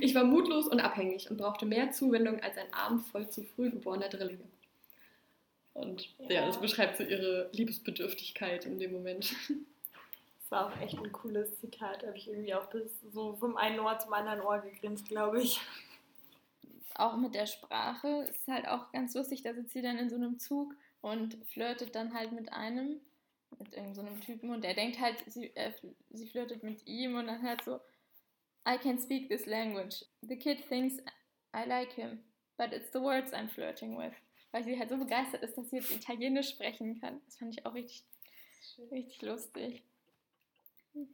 Ich 0.00 0.14
war 0.14 0.22
mutlos 0.22 0.68
und 0.68 0.78
abhängig 0.78 1.28
und 1.28 1.38
brauchte 1.38 1.66
mehr 1.66 1.90
Zuwendung 1.90 2.40
als 2.40 2.56
ein 2.56 2.72
Arm 2.72 3.00
voll 3.00 3.28
zu 3.28 3.42
früh 3.42 3.70
geborener 3.70 4.08
Drillinge. 4.08 4.44
Und 5.74 6.08
ja. 6.20 6.40
ja, 6.40 6.46
das 6.46 6.60
beschreibt 6.60 6.96
so 6.96 7.02
ihre 7.02 7.50
Liebesbedürftigkeit 7.52 8.64
in 8.64 8.78
dem 8.78 8.92
Moment. 8.92 9.34
Das 10.48 10.50
war 10.52 10.66
auch 10.66 10.80
echt 10.80 10.96
ein 10.96 11.10
cooles 11.10 11.58
Zitat. 11.58 12.04
Da 12.04 12.06
habe 12.06 12.16
ich 12.16 12.28
irgendwie 12.28 12.54
auch 12.54 12.66
bis 12.66 13.00
so 13.12 13.34
vom 13.34 13.56
einen 13.56 13.80
Ohr 13.80 13.98
zum 13.98 14.12
anderen 14.12 14.40
Ohr 14.40 14.60
gegrinst, 14.60 15.08
glaube 15.08 15.42
ich. 15.42 15.60
Auch 16.94 17.16
mit 17.16 17.34
der 17.34 17.46
Sprache 17.46 18.24
ist 18.30 18.46
halt 18.46 18.68
auch 18.68 18.92
ganz 18.92 19.14
lustig. 19.16 19.42
Da 19.42 19.52
sitzt 19.52 19.72
sie 19.72 19.82
dann 19.82 19.98
in 19.98 20.08
so 20.08 20.14
einem 20.14 20.38
Zug 20.38 20.72
und 21.00 21.36
flirtet 21.46 21.96
dann 21.96 22.14
halt 22.14 22.30
mit 22.30 22.52
einem, 22.52 23.00
mit 23.58 23.74
irgendeinem 23.74 24.16
so 24.16 24.24
Typen 24.24 24.50
und 24.50 24.62
der 24.62 24.74
denkt 24.74 25.00
halt, 25.00 25.22
sie, 25.26 25.54
äh, 25.56 25.72
sie 26.10 26.26
flirtet 26.26 26.62
mit 26.62 26.86
ihm 26.86 27.16
und 27.16 27.26
dann 27.26 27.42
halt 27.42 27.62
so, 27.62 27.80
I 28.68 28.76
can 28.78 28.98
speak 28.98 29.28
this 29.28 29.46
language. 29.46 30.04
The 30.22 30.36
kid 30.36 30.66
thinks 30.68 30.98
I 31.54 31.64
like 31.66 31.92
him, 31.92 32.18
but 32.56 32.72
it's 32.72 32.90
the 32.92 33.00
words 33.00 33.32
I'm 33.32 33.48
flirting 33.48 33.96
with. 33.96 34.12
Weil 34.52 34.64
sie 34.64 34.78
halt 34.78 34.88
so 34.88 34.96
begeistert 34.96 35.42
ist, 35.42 35.56
dass 35.56 35.70
sie 35.70 35.76
jetzt 35.76 35.90
Italienisch 35.90 36.50
sprechen 36.50 37.00
kann. 37.00 37.20
Das 37.26 37.36
fand 37.36 37.56
ich 37.56 37.64
auch 37.66 37.74
richtig, 37.74 38.04
richtig 38.90 39.22
lustig. 39.22 39.82
Wollen 40.94 41.08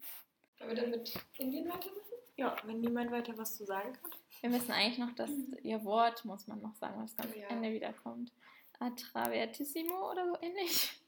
wir 0.68 0.74
dann 0.74 0.90
mit 0.90 1.12
Indien 1.38 1.68
weitermachen? 1.68 2.00
Ja, 2.36 2.56
wenn 2.64 2.80
niemand 2.80 3.10
weiter 3.10 3.36
was 3.36 3.56
zu 3.56 3.64
sagen 3.66 3.90
hat. 3.90 4.18
Wir 4.40 4.50
müssen 4.50 4.72
eigentlich 4.72 4.98
noch 4.98 5.14
das, 5.14 5.30
ihr 5.62 5.84
Wort, 5.84 6.24
muss 6.24 6.46
man 6.46 6.60
noch 6.60 6.74
sagen, 6.76 7.02
was 7.02 7.14
ganz 7.16 7.34
ja. 7.36 7.48
am 7.48 7.56
Ende 7.56 7.72
wiederkommt. 7.72 8.32
Atravertissimo 8.78 10.10
oder 10.10 10.26
so 10.26 10.36
ähnlich. 10.40 11.00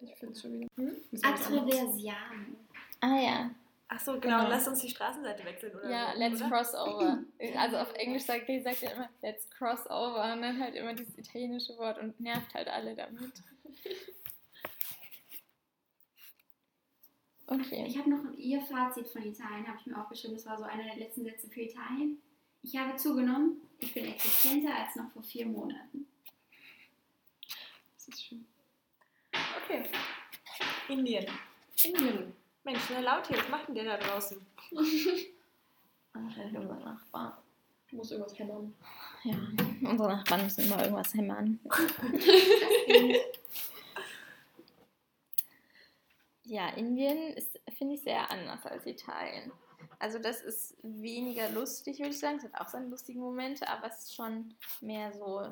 Ich 0.00 0.14
finde 0.16 0.34
es 0.34 0.42
schon 0.42 0.52
wieder. 0.52 0.68
Hm? 0.76 0.96
Atraversiano. 1.22 2.56
Ah 3.00 3.20
ja. 3.20 3.50
Ach 3.88 3.98
so, 3.98 4.12
genau. 4.20 4.38
genau. 4.38 4.48
Lass 4.50 4.68
uns 4.68 4.80
die 4.80 4.90
Straßenseite 4.90 5.44
wechseln, 5.44 5.74
oder? 5.74 5.90
Ja, 5.90 6.12
so, 6.12 6.18
let's 6.18 6.40
oder? 6.40 6.50
cross 6.50 6.74
over. 6.74 7.18
Also 7.56 7.76
auf 7.78 7.94
Englisch 7.94 8.24
sagt 8.24 8.48
er 8.48 8.62
sagt 8.62 8.82
ja 8.82 8.90
immer 8.90 9.08
let's 9.22 9.48
cross 9.50 9.86
over 9.86 10.32
und 10.34 10.42
dann 10.42 10.60
halt 10.60 10.74
immer 10.74 10.94
dieses 10.94 11.16
italienische 11.16 11.76
Wort 11.78 11.98
und 11.98 12.20
nervt 12.20 12.52
halt 12.54 12.68
alle 12.68 12.94
damit. 12.94 13.32
Okay. 17.50 17.86
Ich 17.88 17.96
habe 17.96 18.10
noch 18.10 18.30
ihr 18.36 18.60
Fazit 18.60 19.08
von 19.08 19.22
Italien, 19.22 19.66
habe 19.66 19.78
ich 19.80 19.86
mir 19.86 19.98
aufgeschrieben. 19.98 20.36
Das 20.36 20.44
war 20.44 20.58
so 20.58 20.64
einer 20.64 20.84
der 20.84 20.96
letzten 20.96 21.24
Sätze 21.24 21.48
für 21.48 21.62
Italien. 21.62 22.20
Ich 22.62 22.76
habe 22.76 22.94
zugenommen. 22.96 23.62
Ich 23.78 23.94
bin 23.94 24.04
existenter 24.04 24.74
als 24.74 24.96
noch 24.96 25.10
vor 25.12 25.22
vier 25.22 25.46
Monaten. 25.46 26.06
Das 27.94 28.08
ist 28.08 28.22
schön. 28.22 28.44
Okay. 29.64 29.84
Indien. 30.88 31.26
Indien. 31.84 32.34
Mensch, 32.64 32.82
na 32.90 33.00
laut 33.00 33.26
hier, 33.26 33.38
was 33.38 33.48
macht 33.48 33.68
denn 33.68 33.74
der 33.74 33.84
da 33.84 33.96
draußen? 33.96 34.44
Wahrscheinlich 36.12 36.56
unser 36.56 36.76
Nachbar. 36.76 37.42
Muss 37.90 38.10
irgendwas 38.10 38.38
hämmern. 38.38 38.74
Ja, 39.24 39.34
unsere 39.88 40.08
Nachbarn 40.10 40.44
müssen 40.44 40.64
immer 40.64 40.82
irgendwas 40.82 41.14
hämmern. 41.14 41.58
Ja, 46.48 46.70
Indien 46.70 47.34
ist, 47.34 47.60
finde 47.76 47.94
ich, 47.94 48.00
sehr 48.00 48.30
anders 48.30 48.64
als 48.64 48.86
Italien. 48.86 49.52
Also 49.98 50.18
das 50.18 50.40
ist 50.40 50.78
weniger 50.82 51.50
lustig, 51.50 51.98
würde 51.98 52.12
ich 52.12 52.18
sagen. 52.18 52.38
Es 52.38 52.44
hat 52.44 52.58
auch 52.58 52.68
seine 52.68 52.86
lustigen 52.86 53.20
Momente, 53.20 53.68
aber 53.68 53.88
es 53.88 54.04
ist 54.04 54.14
schon 54.14 54.54
mehr 54.80 55.12
so 55.12 55.42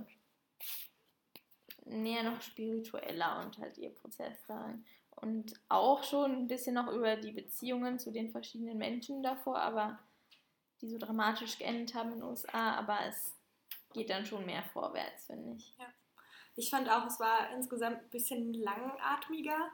näher 1.86 2.22
noch 2.22 2.40
spiritueller 2.42 3.42
und 3.44 3.58
halt 3.58 3.78
ihr 3.78 3.90
Prozess 3.90 4.36
darin. 4.46 4.84
Und 5.10 5.54
auch 5.68 6.04
schon 6.04 6.32
ein 6.32 6.46
bisschen 6.46 6.74
noch 6.74 6.92
über 6.92 7.16
die 7.16 7.32
Beziehungen 7.32 7.98
zu 7.98 8.10
den 8.10 8.30
verschiedenen 8.30 8.76
Menschen 8.76 9.22
davor, 9.22 9.58
aber 9.58 9.98
die 10.82 10.90
so 10.90 10.98
dramatisch 10.98 11.58
geendet 11.58 11.94
haben 11.94 12.12
in 12.12 12.18
den 12.18 12.28
USA, 12.28 12.74
aber 12.74 12.98
es 13.08 13.34
geht 13.94 14.10
dann 14.10 14.26
schon 14.26 14.44
mehr 14.44 14.62
vorwärts, 14.62 15.26
finde 15.26 15.56
ich. 15.56 15.74
Ich 16.56 16.70
fand 16.70 16.90
auch, 16.90 17.06
es 17.06 17.18
war 17.18 17.50
insgesamt 17.54 17.98
ein 17.98 18.10
bisschen 18.10 18.52
langatmiger, 18.52 19.70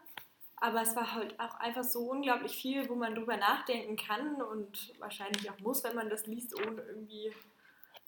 aber 0.57 0.83
es 0.83 0.95
war 0.95 1.13
halt 1.13 1.39
auch 1.41 1.55
einfach 1.57 1.83
so 1.83 2.11
unglaublich 2.11 2.57
viel, 2.57 2.89
wo 2.89 2.95
man 2.95 3.17
drüber 3.17 3.37
nachdenken 3.37 3.97
kann 3.97 4.41
und 4.41 4.93
wahrscheinlich 5.01 5.51
auch 5.51 5.59
muss, 5.59 5.83
wenn 5.83 5.97
man 5.97 6.09
das 6.09 6.27
liest, 6.27 6.55
ohne 6.55 6.83
irgendwie, 6.83 7.33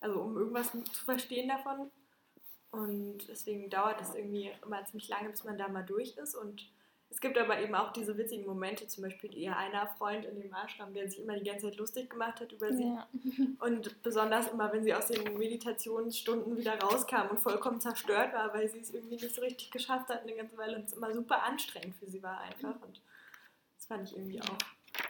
also 0.00 0.20
um 0.20 0.36
irgendwas 0.36 0.70
zu 0.70 1.04
verstehen 1.04 1.48
davon. 1.48 1.90
Und 2.78 3.28
deswegen 3.28 3.70
dauert 3.70 4.00
es 4.00 4.14
irgendwie 4.14 4.50
immer 4.64 4.84
ziemlich 4.84 5.08
lange, 5.08 5.30
bis 5.30 5.44
man 5.44 5.58
da 5.58 5.68
mal 5.68 5.84
durch 5.84 6.16
ist. 6.16 6.34
Und 6.34 6.66
es 7.14 7.20
gibt 7.20 7.38
aber 7.38 7.60
eben 7.60 7.74
auch 7.76 7.92
diese 7.92 8.18
witzigen 8.18 8.44
Momente, 8.44 8.88
zum 8.88 9.04
Beispiel 9.04 9.32
ihr 9.36 9.56
einer 9.56 9.86
Freund 9.86 10.24
in 10.24 10.40
dem 10.40 10.52
Ashram, 10.52 10.92
der 10.92 11.08
sich 11.08 11.20
immer 11.20 11.38
die 11.38 11.44
ganze 11.44 11.66
Zeit 11.66 11.76
lustig 11.76 12.10
gemacht 12.10 12.40
hat 12.40 12.50
über 12.50 12.72
sie. 12.72 12.82
Ja. 12.82 13.06
Und 13.60 14.02
besonders 14.02 14.48
immer, 14.48 14.72
wenn 14.72 14.82
sie 14.82 14.92
aus 14.92 15.06
den 15.06 15.38
Meditationsstunden 15.38 16.56
wieder 16.56 16.76
rauskam 16.80 17.30
und 17.30 17.38
vollkommen 17.38 17.80
zerstört 17.80 18.34
war, 18.34 18.52
weil 18.52 18.68
sie 18.68 18.80
es 18.80 18.92
irgendwie 18.92 19.14
nicht 19.14 19.34
so 19.34 19.40
richtig 19.40 19.70
geschafft 19.70 20.08
hat 20.08 20.22
eine 20.22 20.34
ganze 20.34 20.58
Weile 20.58 20.76
und 20.76 20.86
es 20.86 20.92
immer 20.92 21.14
super 21.14 21.42
anstrengend 21.44 21.94
für 21.96 22.06
sie 22.06 22.22
war 22.22 22.40
einfach. 22.40 22.74
Und 22.82 23.00
das 23.76 23.86
fand 23.86 24.08
ich 24.08 24.16
irgendwie 24.16 24.42
auch. 24.42 24.58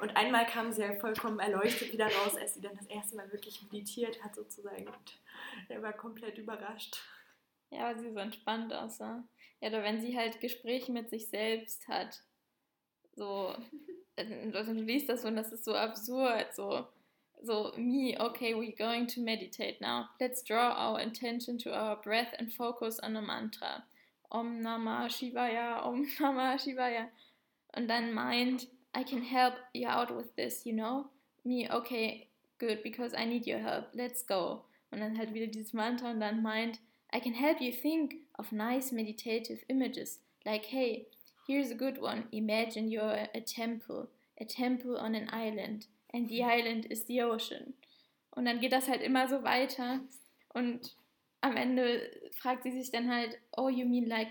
Und 0.00 0.16
einmal 0.16 0.46
kam 0.46 0.72
sie 0.72 0.82
ja 0.82 0.94
vollkommen 0.96 1.38
erleuchtet 1.38 1.92
wieder 1.92 2.06
raus, 2.06 2.36
als 2.36 2.54
sie 2.54 2.60
dann 2.60 2.76
das 2.76 2.86
erste 2.86 3.16
Mal 3.16 3.32
wirklich 3.32 3.62
meditiert 3.62 4.22
hat 4.22 4.34
sozusagen. 4.34 4.86
Und 4.86 5.18
er 5.68 5.82
war 5.82 5.92
komplett 5.92 6.38
überrascht. 6.38 7.00
Ja, 7.74 7.86
weil 7.86 7.98
sie 7.98 8.12
so 8.12 8.18
entspannt 8.18 8.72
aussah. 8.72 9.24
Ja, 9.60 9.68
oder 9.68 9.82
wenn 9.82 10.00
sie 10.00 10.16
halt 10.16 10.40
Gespräche 10.40 10.92
mit 10.92 11.10
sich 11.10 11.28
selbst 11.28 11.88
hat. 11.88 12.22
So, 13.16 13.54
äh, 14.16 14.24
du 14.24 14.72
liest 14.72 15.08
das 15.08 15.22
so 15.22 15.28
und 15.28 15.36
das 15.36 15.52
ist 15.52 15.64
so 15.64 15.74
absurd. 15.74 16.54
So, 16.54 16.86
so, 17.42 17.72
me, 17.76 18.16
okay, 18.18 18.54
we're 18.54 18.76
going 18.76 19.06
to 19.08 19.20
meditate 19.20 19.80
now. 19.80 20.08
Let's 20.20 20.42
draw 20.42 20.70
our 20.70 21.00
attention 21.00 21.58
to 21.58 21.70
our 21.70 21.96
breath 21.96 22.32
and 22.38 22.52
focus 22.52 23.00
on 23.00 23.16
a 23.16 23.22
mantra. 23.22 23.84
Om 24.30 24.62
Namah 24.62 25.08
Shivaya, 25.08 25.84
Om 25.84 26.06
Namah 26.20 26.58
Shivaya. 26.58 27.08
Und 27.76 27.88
dann 27.88 28.12
meint, 28.14 28.68
I 28.94 29.02
can 29.02 29.22
help 29.22 29.54
you 29.72 29.88
out 29.88 30.16
with 30.16 30.34
this, 30.36 30.64
you 30.64 30.72
know? 30.72 31.06
Me, 31.44 31.68
okay, 31.68 32.28
good, 32.58 32.82
because 32.84 33.12
I 33.14 33.24
need 33.24 33.46
your 33.46 33.58
help. 33.58 33.86
Let's 33.94 34.24
go. 34.24 34.64
Und 34.92 35.00
dann 35.00 35.18
halt 35.18 35.34
wieder 35.34 35.48
dieses 35.48 35.72
Mantra 35.72 36.12
und 36.12 36.20
dann 36.20 36.40
meint, 36.40 36.78
I 37.14 37.20
can 37.20 37.34
help 37.34 37.60
you 37.60 37.70
think 37.70 38.16
of 38.38 38.50
nice 38.50 38.90
meditative 38.90 39.62
images. 39.68 40.18
Like, 40.44 40.64
hey, 40.66 41.06
here's 41.46 41.70
a 41.70 41.76
good 41.76 42.00
one. 42.00 42.24
Imagine 42.32 42.90
you're 42.90 43.28
a 43.32 43.40
temple, 43.40 44.08
a 44.40 44.44
temple 44.44 44.96
on 44.96 45.14
an 45.14 45.28
island, 45.32 45.86
and 46.12 46.28
the 46.28 46.42
island 46.42 46.86
is 46.90 47.04
the 47.04 47.22
ocean. 47.22 47.74
Und 48.36 48.46
dann 48.46 48.60
geht 48.60 48.72
das 48.72 48.88
halt 48.88 49.00
immer 49.00 49.28
so 49.28 49.44
weiter. 49.44 50.00
Und 50.54 50.96
am 51.40 51.56
Ende 51.56 52.10
fragt 52.32 52.64
sie 52.64 52.72
sich 52.72 52.90
dann 52.90 53.08
halt, 53.08 53.38
oh, 53.56 53.68
you 53.68 53.86
mean 53.86 54.06
like 54.06 54.28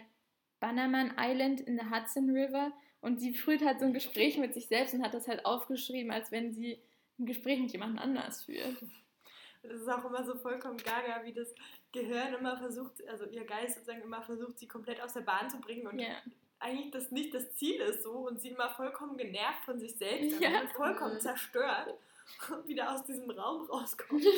Bannerman 0.60 1.14
Island 1.18 1.62
in 1.62 1.78
the 1.78 1.86
Hudson 1.90 2.30
River? 2.32 2.74
Und 3.00 3.20
sie 3.20 3.34
führt 3.34 3.64
halt 3.64 3.80
so 3.80 3.86
ein 3.86 3.94
Gespräch 3.94 4.38
mit 4.38 4.54
sich 4.54 4.68
selbst 4.68 4.94
und 4.94 5.04
hat 5.04 5.14
das 5.14 5.28
halt 5.28 5.46
aufgeschrieben, 5.46 6.12
als 6.12 6.32
wenn 6.32 6.52
sie 6.54 6.80
ein 7.18 7.26
Gespräch 7.26 7.60
mit 7.60 7.72
jemand 7.72 7.98
anders 8.00 8.44
führt. 8.44 8.78
Das 9.64 9.80
ist 9.82 9.88
auch 9.90 10.04
immer 10.06 10.24
so 10.26 10.36
vollkommen 10.36 10.78
gaga, 10.78 11.24
wie 11.24 11.34
das 11.34 11.54
Gehirn 11.92 12.34
immer 12.34 12.58
versucht, 12.58 13.06
also 13.08 13.26
ihr 13.26 13.46
Geist 13.46 13.76
sozusagen 13.76 14.02
immer 14.02 14.22
versucht, 14.22 14.60
sie 14.60 14.68
komplett 14.68 15.02
aus 15.02 15.14
der 15.14 15.22
Bahn 15.22 15.50
zu 15.50 15.60
bringen 15.60 15.88
und 15.88 16.00
Ja. 16.00 16.16
eigentlich 16.60 16.92
das 16.92 17.12
nicht 17.12 17.34
das 17.34 17.54
Ziel 17.56 17.80
ist 17.82 18.04
so 18.04 18.12
und 18.28 18.42
sie 18.42 18.50
immer 18.50 18.70
vollkommen 18.72 19.18
genervt 19.18 19.64
von 19.66 19.80
sich 19.80 19.96
selbst 19.96 20.40
Ja. 20.42 20.62
und 20.62 20.70
vollkommen 20.72 21.20
zerstört 21.20 21.94
und 22.52 22.68
wieder 22.68 22.94
aus 22.94 23.04
diesem 23.06 23.30
Raum 23.32 23.66
rauskommt. 23.68 24.24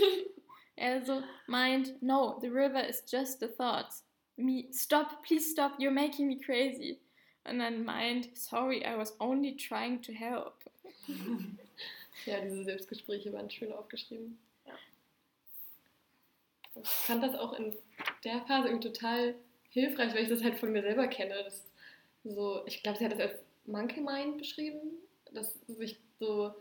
Also 0.78 1.24
meint, 1.48 2.02
no, 2.02 2.38
the 2.42 2.50
river 2.50 2.86
is 2.86 3.02
just 3.10 3.40
the 3.40 3.48
thoughts. 3.48 4.04
Me, 4.36 4.66
stop, 4.74 5.24
please 5.24 5.50
stop, 5.50 5.80
you're 5.80 5.90
making 5.90 6.28
me 6.28 6.38
crazy. 6.38 7.00
Und 7.46 7.60
dann 7.60 7.86
meint, 7.86 8.38
sorry, 8.38 8.80
I 8.84 8.98
was 8.98 9.18
only 9.22 9.56
trying 9.56 10.02
to 10.02 10.12
help. 10.12 10.56
Ja, 12.26 12.42
diese 12.42 12.64
Selbstgespräche 12.66 13.32
waren 13.34 13.50
schön 13.50 13.72
aufgeschrieben. 13.72 14.38
Ich 16.82 16.90
fand 16.90 17.24
das 17.24 17.36
auch 17.36 17.54
in 17.54 17.76
der 18.24 18.42
Phase 18.42 18.68
irgendwie 18.68 18.90
total 18.90 19.36
hilfreich, 19.70 20.14
weil 20.14 20.24
ich 20.24 20.30
das 20.30 20.44
halt 20.44 20.56
von 20.56 20.72
mir 20.72 20.82
selber 20.82 21.08
kenne. 21.08 21.36
Das 21.44 21.66
so, 22.24 22.66
ich 22.66 22.82
glaube, 22.82 22.98
sie 22.98 23.06
hat 23.06 23.14
das 23.14 23.20
als 23.20 23.40
Monkey 23.66 24.02
Mind 24.02 24.38
beschrieben, 24.38 24.80
dass 25.32 25.54
sich 25.68 26.00
so 26.20 26.54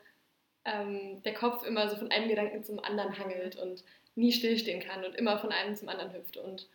ähm, 0.64 1.22
der 1.22 1.34
Kopf 1.34 1.64
immer 1.66 1.88
so 1.88 1.96
von 1.96 2.10
einem 2.10 2.28
Gedanken 2.28 2.64
zum 2.64 2.78
anderen 2.80 3.18
hangelt 3.18 3.56
und 3.56 3.84
nie 4.14 4.32
stillstehen 4.32 4.80
kann 4.80 5.04
und 5.04 5.14
immer 5.14 5.38
von 5.38 5.50
einem 5.50 5.74
zum 5.74 5.88
anderen 5.88 6.12
hüpft. 6.12 6.36
Und 6.36 6.68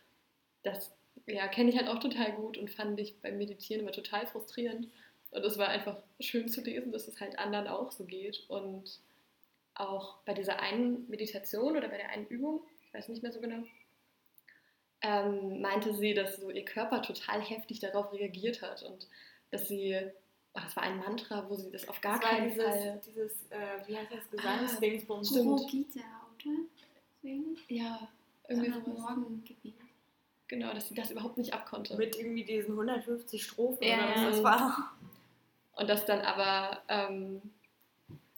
das 0.62 0.92
ja, 1.26 1.48
kenne 1.48 1.70
ich 1.70 1.76
halt 1.76 1.88
auch 1.88 2.00
total 2.00 2.32
gut 2.32 2.58
und 2.58 2.70
fand 2.70 2.98
ich 3.00 3.20
beim 3.20 3.38
Meditieren 3.38 3.82
immer 3.82 3.92
total 3.92 4.26
frustrierend. 4.26 4.88
Und 5.30 5.44
es 5.44 5.58
war 5.58 5.68
einfach 5.68 5.96
schön 6.18 6.48
zu 6.48 6.60
lesen, 6.60 6.92
dass 6.92 7.08
es 7.08 7.20
halt 7.20 7.38
anderen 7.38 7.68
auch 7.68 7.92
so 7.92 8.04
geht. 8.04 8.44
Und 8.48 8.98
auch 9.74 10.16
bei 10.24 10.34
dieser 10.34 10.60
einen 10.60 11.08
Meditation 11.08 11.76
oder 11.76 11.88
bei 11.88 11.96
der 11.96 12.10
einen 12.10 12.26
Übung, 12.26 12.62
ich 12.92 12.98
weiß 12.98 13.08
nicht 13.08 13.22
mehr 13.22 13.32
so 13.32 13.40
genau, 13.40 13.62
ähm, 15.02 15.60
meinte 15.60 15.94
sie, 15.94 16.12
dass 16.14 16.36
so 16.36 16.50
ihr 16.50 16.64
Körper 16.64 17.00
total 17.02 17.40
heftig 17.40 17.80
darauf 17.80 18.12
reagiert 18.12 18.60
hat 18.62 18.82
und 18.82 19.08
dass 19.50 19.66
sie, 19.68 19.96
oh, 20.54 20.60
das 20.62 20.76
war 20.76 20.82
ein 20.82 20.98
Mantra, 20.98 21.48
wo 21.48 21.54
sie 21.56 21.70
das 21.70 21.88
auf 21.88 22.00
gar 22.00 22.18
das 22.20 22.28
keinen 22.28 22.48
dieses, 22.50 22.64
Fall. 22.64 23.00
dieses 23.06 23.32
äh, 23.50 23.86
wie 23.86 23.96
heißt 23.96 24.10
das, 24.12 24.20
Ah, 24.24 24.30
Gesangsdingsbums. 24.58 25.28
stimmt. 25.30 25.46
Guru 25.46 25.66
Gita, 25.66 26.00
oder? 26.34 26.56
So? 27.22 27.28
Ja, 27.68 28.08
irgendwie 28.48 28.70
sowas. 28.70 28.86
Morgengebet. 28.98 29.74
Genau, 30.48 30.74
dass 30.74 30.88
sie 30.88 30.94
das 30.94 31.10
überhaupt 31.12 31.38
nicht 31.38 31.54
abkonnte. 31.54 31.96
Mit 31.96 32.16
irgendwie 32.16 32.44
diesen 32.44 32.72
150 32.72 33.42
Strophen 33.42 33.86
Ja, 33.86 33.98
oder 33.98 34.14
was 34.26 34.34
das 34.36 34.42
war. 34.42 34.92
Und 35.76 35.88
dass 35.88 36.04
dann 36.04 36.20
aber 36.22 36.82
ähm, 36.88 37.40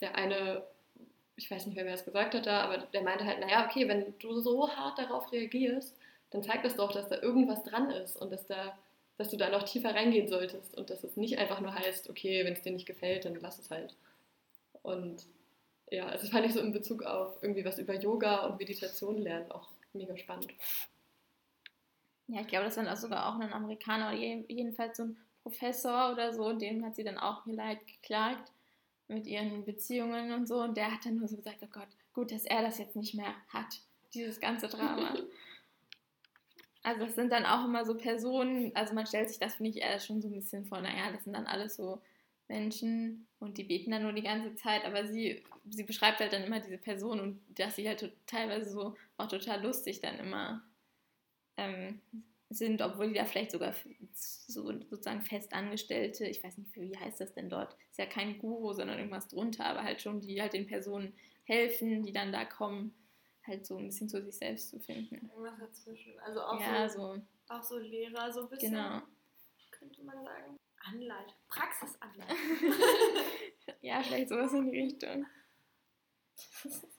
der 0.00 0.14
eine, 0.14 0.62
ich 1.42 1.50
weiß 1.50 1.66
nicht 1.66 1.76
wer 1.76 1.86
es 1.86 2.04
gesagt 2.04 2.34
hat 2.34 2.46
da, 2.46 2.62
aber 2.62 2.78
der 2.78 3.02
meinte 3.02 3.24
halt, 3.26 3.40
naja, 3.40 3.66
okay, 3.66 3.88
wenn 3.88 4.14
du 4.18 4.40
so 4.40 4.68
hart 4.70 4.98
darauf 4.98 5.30
reagierst, 5.32 5.96
dann 6.30 6.42
zeigt 6.42 6.64
das 6.64 6.76
doch, 6.76 6.92
dass 6.92 7.08
da 7.08 7.20
irgendwas 7.20 7.62
dran 7.64 7.90
ist 7.90 8.16
und 8.16 8.30
dass 8.32 8.46
da, 8.46 8.78
dass 9.18 9.28
du 9.30 9.36
da 9.36 9.50
noch 9.50 9.64
tiefer 9.64 9.94
reingehen 9.94 10.28
solltest 10.28 10.76
und 10.76 10.88
dass 10.90 11.04
es 11.04 11.16
nicht 11.16 11.38
einfach 11.38 11.60
nur 11.60 11.74
heißt, 11.74 12.08
okay, 12.10 12.44
wenn 12.44 12.52
es 12.54 12.62
dir 12.62 12.72
nicht 12.72 12.86
gefällt, 12.86 13.24
dann 13.24 13.34
lass 13.36 13.58
es 13.58 13.70
halt. 13.70 13.96
Und 14.82 15.26
ja, 15.90 16.06
also 16.06 16.22
das 16.22 16.30
fand 16.32 16.46
ich 16.46 16.54
so 16.54 16.60
in 16.60 16.72
Bezug 16.72 17.02
auf 17.04 17.42
irgendwie 17.42 17.64
was 17.64 17.78
über 17.78 17.94
Yoga 17.94 18.46
und 18.46 18.58
Meditation 18.58 19.18
lernen 19.18 19.50
auch 19.52 19.70
mega 19.92 20.16
spannend. 20.16 20.52
Ja, 22.28 22.40
ich 22.40 22.46
glaube, 22.48 22.64
das 22.64 22.76
war 22.76 22.96
sogar 22.96 23.28
auch 23.28 23.38
ein 23.40 23.52
Amerikaner 23.52 24.08
oder 24.08 24.16
je- 24.18 24.44
jedenfalls 24.48 24.96
so 24.96 25.04
ein 25.04 25.16
Professor 25.42 26.12
oder 26.12 26.32
so, 26.32 26.52
dem 26.52 26.84
hat 26.84 26.94
sie 26.96 27.04
dann 27.04 27.18
auch 27.18 27.46
ihr 27.46 27.54
Leid 27.54 27.86
geklagt 27.86 28.51
mit 29.12 29.26
ihren 29.26 29.64
Beziehungen 29.64 30.32
und 30.32 30.46
so. 30.46 30.60
Und 30.60 30.76
der 30.76 30.92
hat 30.92 31.04
dann 31.04 31.16
nur 31.16 31.28
so 31.28 31.36
gesagt, 31.36 31.58
oh 31.62 31.68
Gott, 31.70 31.88
gut, 32.12 32.32
dass 32.32 32.44
er 32.44 32.62
das 32.62 32.78
jetzt 32.78 32.96
nicht 32.96 33.14
mehr 33.14 33.34
hat, 33.48 33.80
dieses 34.14 34.40
ganze 34.40 34.68
Drama. 34.68 35.14
Also 36.84 37.04
das 37.04 37.14
sind 37.14 37.30
dann 37.30 37.44
auch 37.44 37.64
immer 37.64 37.84
so 37.84 37.96
Personen, 37.96 38.74
also 38.74 38.92
man 38.92 39.06
stellt 39.06 39.28
sich 39.28 39.38
das, 39.38 39.54
finde 39.54 39.70
ich, 39.70 39.76
eher 39.76 40.00
schon 40.00 40.20
so 40.20 40.26
ein 40.26 40.34
bisschen 40.34 40.64
vor, 40.64 40.80
naja, 40.80 41.12
das 41.12 41.22
sind 41.22 41.32
dann 41.32 41.46
alles 41.46 41.76
so 41.76 42.00
Menschen 42.48 43.28
und 43.38 43.56
die 43.56 43.62
beten 43.64 43.92
dann 43.92 44.02
nur 44.02 44.12
die 44.12 44.22
ganze 44.22 44.54
Zeit, 44.56 44.84
aber 44.84 45.06
sie, 45.06 45.44
sie 45.70 45.84
beschreibt 45.84 46.18
halt 46.18 46.32
dann 46.32 46.42
immer 46.42 46.58
diese 46.58 46.78
Person 46.78 47.20
und 47.20 47.40
dass 47.56 47.76
sie 47.76 47.88
halt 47.88 48.12
teilweise 48.26 48.70
so 48.70 48.96
auch 49.16 49.28
total 49.28 49.62
lustig 49.62 50.00
dann 50.00 50.18
immer 50.18 50.62
ähm, 51.56 52.00
sind, 52.52 52.82
obwohl 52.82 53.08
die 53.08 53.14
da 53.14 53.24
vielleicht 53.24 53.52
sogar 53.52 53.74
so 54.14 54.72
sozusagen 54.88 55.22
Festangestellte, 55.22 56.26
ich 56.26 56.42
weiß 56.42 56.58
nicht, 56.58 56.74
wie 56.76 56.96
heißt 56.96 57.20
das 57.20 57.32
denn 57.32 57.48
dort, 57.48 57.76
ist 57.90 57.98
ja 57.98 58.06
kein 58.06 58.38
Guru, 58.38 58.72
sondern 58.72 58.98
irgendwas 58.98 59.28
drunter, 59.28 59.66
aber 59.66 59.82
halt 59.82 60.00
schon, 60.00 60.20
die 60.20 60.40
halt 60.40 60.52
den 60.52 60.66
Personen 60.66 61.14
helfen, 61.44 62.02
die 62.02 62.12
dann 62.12 62.32
da 62.32 62.44
kommen, 62.44 62.94
halt 63.46 63.66
so 63.66 63.76
ein 63.76 63.86
bisschen 63.86 64.08
zu 64.08 64.22
sich 64.22 64.36
selbst 64.36 64.70
zu 64.70 64.78
finden. 64.78 65.30
Irgendwas 65.30 65.58
dazwischen. 65.58 66.18
Also 66.20 66.42
auch, 66.42 66.60
Ja, 66.60 66.88
so, 66.88 67.14
so, 67.14 67.22
auch 67.48 67.62
so 67.62 67.78
Lehrer, 67.78 68.32
so 68.32 68.42
ein 68.42 68.48
bisschen, 68.48 68.72
genau. 68.72 69.02
könnte 69.70 70.02
man 70.02 70.24
sagen. 70.24 70.56
Anleitung, 70.84 71.34
Praxisanleitung. 71.48 72.36
Ja, 73.80 74.02
vielleicht 74.02 74.28
sowas 74.28 74.52
in 74.52 74.70
die 74.70 74.80
Richtung. 74.80 75.26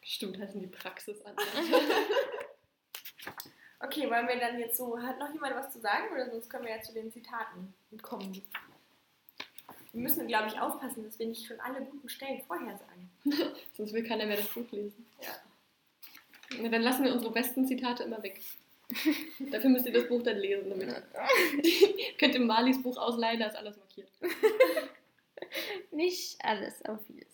Bestimmt 0.00 0.38
heißen 0.38 0.60
die 0.60 0.68
Praxis 0.68 1.20
an. 1.22 1.36
Okay, 3.80 4.10
wollen 4.10 4.26
wir 4.26 4.40
dann 4.40 4.58
jetzt 4.58 4.76
so, 4.76 5.00
hat 5.00 5.18
noch 5.18 5.32
jemand 5.32 5.54
was 5.54 5.72
zu 5.72 5.80
sagen 5.80 6.12
oder 6.12 6.28
sonst 6.30 6.50
können 6.50 6.64
wir 6.64 6.76
ja 6.76 6.82
zu 6.82 6.92
den 6.92 7.12
Zitaten 7.12 7.72
kommen. 8.02 8.42
Wir 9.92 10.02
müssen, 10.02 10.26
glaube 10.26 10.48
ich, 10.48 10.60
aufpassen, 10.60 11.04
dass 11.04 11.18
wir 11.18 11.26
nicht 11.26 11.46
schon 11.46 11.60
alle 11.60 11.80
guten 11.82 12.08
Stellen 12.08 12.42
vorher 12.42 12.76
sagen. 12.76 13.10
Sonst 13.76 13.92
will 13.92 14.06
keiner 14.06 14.26
mehr 14.26 14.36
das 14.36 14.48
Buch 14.48 14.70
lesen. 14.70 15.06
Ja. 15.22 15.30
Na, 16.60 16.68
dann 16.68 16.82
lassen 16.82 17.04
wir 17.04 17.12
unsere 17.12 17.32
besten 17.32 17.66
Zitate 17.66 18.02
immer 18.02 18.22
weg. 18.22 18.40
Dafür 19.50 19.70
müsst 19.70 19.86
ihr 19.86 19.92
das 19.92 20.08
Buch 20.08 20.22
dann 20.22 20.38
lesen. 20.38 20.70
Damit 20.70 20.88
könnt 22.18 22.34
ihr 22.34 22.40
Malis 22.40 22.82
Buch 22.82 22.96
ausleihen, 22.96 23.40
da 23.40 23.46
ist 23.46 23.56
alles 23.56 23.76
markiert. 23.76 24.10
Nicht 25.90 26.36
alles, 26.44 26.84
aber 26.84 26.98
vieles. 26.98 27.28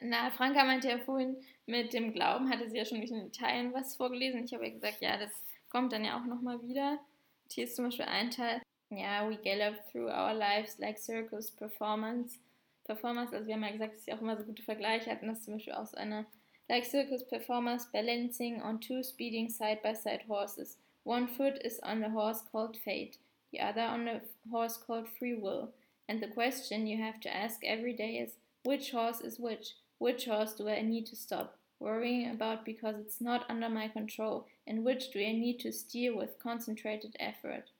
Na, 0.00 0.30
Franka 0.30 0.64
meinte 0.64 0.88
ja 0.88 0.98
vorhin, 0.98 1.36
mit 1.68 1.92
dem 1.92 2.14
Glauben 2.14 2.48
hatte 2.48 2.68
sie 2.68 2.78
ja 2.78 2.84
schon 2.86 3.02
in 3.02 3.30
Teilen 3.30 3.74
was 3.74 3.94
vorgelesen. 3.94 4.44
Ich 4.44 4.54
habe 4.54 4.66
ja 4.66 4.72
gesagt, 4.72 5.02
ja, 5.02 5.18
das 5.18 5.30
kommt 5.68 5.92
dann 5.92 6.04
ja 6.04 6.18
auch 6.18 6.24
nochmal 6.24 6.62
wieder. 6.66 6.92
Und 6.92 7.52
hier 7.52 7.64
ist 7.64 7.76
zum 7.76 7.84
Beispiel 7.84 8.06
ein 8.06 8.30
Teil, 8.30 8.62
ja, 8.88 9.28
we 9.28 9.36
gallop 9.36 9.76
through 9.92 10.08
our 10.08 10.32
lives 10.32 10.78
like 10.78 10.98
circus 10.98 11.50
performance. 11.50 12.38
Performers, 12.84 13.34
also 13.34 13.46
wir 13.46 13.54
haben 13.54 13.64
ja 13.64 13.72
gesagt, 13.72 13.94
dass 13.94 14.04
sie 14.06 14.14
auch 14.14 14.22
immer 14.22 14.38
so 14.38 14.44
gute 14.44 14.62
Vergleiche 14.62 15.10
hatten, 15.10 15.26
dass 15.26 15.44
zum 15.44 15.54
Beispiel 15.54 15.74
auch 15.74 15.84
so 15.84 15.98
eine 15.98 16.24
like 16.70 16.86
circus 16.86 17.22
performers 17.26 17.92
balancing 17.92 18.62
on 18.62 18.80
two 18.80 19.02
speeding 19.02 19.50
side 19.50 19.80
by 19.82 19.94
side 19.94 20.24
horses. 20.26 20.78
One 21.04 21.28
foot 21.28 21.58
is 21.62 21.82
on 21.82 22.00
the 22.00 22.10
horse 22.10 22.42
called 22.50 22.78
fate, 22.78 23.18
the 23.52 23.60
other 23.60 23.82
on 23.82 24.06
the 24.06 24.22
horse 24.50 24.78
called 24.78 25.06
free 25.06 25.34
will. 25.34 25.74
And 26.08 26.22
the 26.22 26.28
question 26.28 26.86
you 26.86 26.96
have 27.02 27.20
to 27.20 27.36
ask 27.36 27.62
every 27.62 27.92
day 27.92 28.16
is 28.16 28.36
which 28.64 28.92
horse 28.92 29.20
is 29.20 29.38
which? 29.38 29.74
Which 29.98 30.24
horse 30.24 30.54
do 30.54 30.66
I 30.68 30.80
need 30.80 31.04
to 31.08 31.16
stop 31.16 31.57
worrying 31.80 32.30
about 32.30 32.64
because 32.64 32.96
it's 32.98 33.20
not 33.20 33.44
under 33.48 33.68
my 33.68 33.88
control? 33.88 34.46
And 34.66 34.84
which 34.84 35.10
do 35.10 35.20
I 35.20 35.32
need 35.32 35.60
to 35.60 35.72
steer 35.72 36.16
with 36.16 36.42
concentrated 36.42 37.16
effort? 37.20 37.70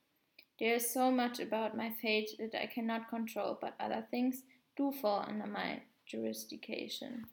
There 0.59 0.75
is 0.75 0.91
so 0.91 1.09
much 1.09 1.39
about 1.39 1.77
my 1.77 1.91
fate 2.01 2.31
that 2.39 2.61
I 2.61 2.65
cannot 2.65 3.09
control, 3.09 3.57
but 3.61 3.75
other 3.79 4.05
things 4.11 4.43
do 4.75 4.91
fall 4.91 5.25
under 5.27 5.47
my 5.47 5.81
jurisdiction. 6.05 7.27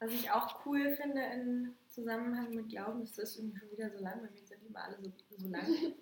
Was 0.00 0.12
ich 0.12 0.30
auch 0.30 0.64
cool 0.64 0.96
finde 0.96 1.20
im 1.34 1.74
Zusammenhang 1.88 2.54
mit 2.54 2.70
Glauben, 2.70 3.02
ist 3.02 3.18
das 3.18 3.36
irgendwie 3.36 3.58
schon 3.58 3.70
wieder 3.70 3.90
so 3.90 3.98
lang, 3.98 4.22
weil 4.22 4.34
wir 4.34 4.46
sind 4.46 4.64
immer 4.66 4.84
alle 4.84 4.96
so, 5.02 5.12
so 5.36 5.48
lang. 5.48 5.66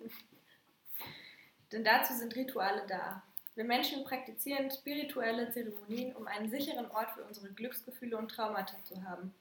Denn 1.72 1.84
dazu 1.84 2.14
sind 2.14 2.34
Rituale 2.36 2.86
da. 2.86 3.24
Wir 3.58 3.64
Menschen 3.64 4.04
praktizieren 4.04 4.70
spirituelle 4.70 5.50
Zeremonien, 5.50 6.14
um 6.14 6.28
einen 6.28 6.48
sicheren 6.48 6.88
Ort 6.92 7.10
für 7.10 7.24
unsere 7.24 7.48
Glücksgefühle 7.48 8.16
und 8.16 8.30
Traumata 8.30 8.76
zu 8.84 9.02
haben, 9.02 9.34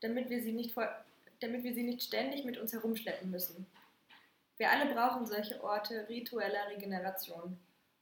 damit 0.00 0.28
wir 0.28 0.42
sie 0.42 0.50
nicht, 0.50 0.74
damit 1.38 1.62
wir 1.62 1.72
sie 1.72 1.84
nicht 1.84 2.02
ständig 2.02 2.44
mit 2.44 2.58
uns 2.58 2.72
herumschleppen 2.72 3.30
müssen. 3.30 3.64
Wir 4.56 4.72
alle 4.72 4.92
brauchen 4.92 5.24
solche 5.24 5.62
Orte 5.62 6.08
ritueller 6.08 6.68
Regeneration. 6.68 7.60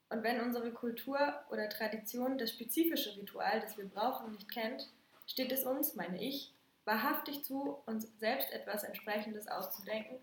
Und 0.09 0.23
wenn 0.23 0.41
unsere 0.41 0.71
Kultur 0.71 1.35
oder 1.51 1.69
Tradition 1.69 2.39
das 2.39 2.49
spezifische 2.49 3.15
Ritual, 3.15 3.61
das 3.61 3.77
wir 3.77 3.85
brauchen, 3.85 4.31
nicht 4.31 4.51
kennt, 4.51 4.89
steht 5.27 5.51
es 5.51 5.65
uns, 5.65 5.93
meine 5.93 6.19
ich, 6.19 6.51
wahrhaftig 6.85 7.43
zu, 7.43 7.77
uns 7.85 8.07
selbst 8.17 8.51
etwas 8.53 8.83
entsprechendes 8.83 9.47
auszudenken, 9.47 10.17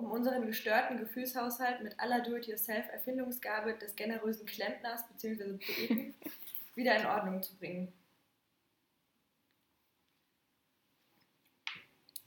um 0.00 0.10
unseren 0.10 0.46
gestörten 0.46 0.96
Gefühlshaushalt 0.98 1.82
mit 1.82 1.98
aller 2.00 2.20
Do-it-yourself-Erfindungsgabe 2.22 3.74
des 3.74 3.94
generösen 3.94 4.46
Klempners 4.46 5.06
bzw. 5.08 5.58
Poeten 5.58 6.14
wieder 6.74 6.96
in 6.96 7.06
Ordnung 7.06 7.42
zu 7.42 7.54
bringen. 7.56 7.92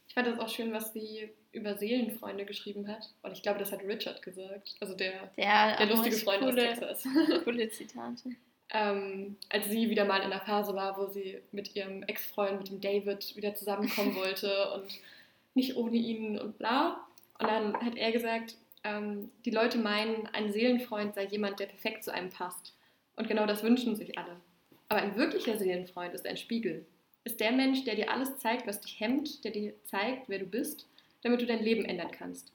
Ich 0.08 0.14
fand 0.14 0.28
das 0.28 0.38
auch 0.38 0.50
schön, 0.50 0.72
was 0.72 0.94
sie 0.94 1.32
über 1.52 1.76
Seelenfreunde 1.76 2.46
geschrieben 2.46 2.88
hat. 2.88 3.10
Und 3.24 3.32
ich 3.32 3.42
glaube, 3.42 3.58
das 3.58 3.72
hat 3.72 3.82
Richard 3.82 4.22
gesagt. 4.22 4.76
Also 4.80 4.94
der, 4.96 5.32
Der, 5.38 5.76
der 5.78 5.88
lustige 5.88 6.16
Freund 6.18 6.42
coole, 6.42 6.70
aus 6.72 6.80
Texas. 6.80 7.08
coole 7.44 7.70
Zitate. 7.70 8.30
ähm, 8.70 9.38
als 9.50 9.70
sie 9.70 9.90
wieder 9.90 10.06
mal 10.06 10.18
in 10.18 10.32
einer 10.32 10.42
Phase 10.42 10.76
war, 10.76 10.98
wo 10.98 11.08
sie 11.08 11.42
mit 11.52 11.76
ihrem 11.76 12.04
Ex-Freund, 12.04 12.60
mit 12.60 12.70
dem 12.70 12.82
David, 12.82 13.36
wieder 13.36 13.56
zusammenkommen 13.56 14.16
wollte 14.16 14.72
und 14.74 14.88
nicht 15.56 15.76
ohne 15.76 15.98
ihn 15.98 16.38
und 16.38 16.60
bla. 16.60 17.08
Und 17.39 17.48
dann 17.50 17.74
hat 17.76 17.96
er 17.96 18.12
gesagt, 18.12 18.56
ähm, 18.84 19.32
die 19.46 19.52
Leute 19.52 19.78
meinen, 19.78 20.28
ein 20.34 20.52
Seelenfreund 20.52 21.15
sei 21.15 21.26
jemand, 21.26 21.60
der 21.60 21.67
perfekt 21.67 22.04
zu 22.04 22.13
einem 22.13 22.30
passt. 22.30 22.76
Und 23.15 23.28
genau 23.28 23.46
das 23.46 23.63
wünschen 23.63 23.96
sich 23.96 24.17
alle. 24.17 24.38
Aber 24.89 25.02
ein 25.02 25.15
wirklicher 25.15 25.58
Seelenfreund 25.58 26.13
ist 26.13 26.28
ein 26.28 26.38
Spiegel. 26.38 26.86
Ist 27.24 27.39
der 27.39 27.52
Mensch, 27.52 27.84
der 27.86 27.96
dir 27.96 28.12
alles 28.12 28.38
zeigt, 28.38 28.67
was 28.67 28.82
dich 28.82 29.00
hemmt, 29.00 29.43
der 29.43 29.52
dir 29.52 29.74
zeigt, 29.86 30.28
wer 30.28 30.39
du 30.39 30.46
bist, 30.46 30.88
damit 31.22 31.41
du 31.41 31.46
dein 31.46 31.63
Leben 31.63 31.86
ändern 31.86 32.12
kannst. 32.12 32.52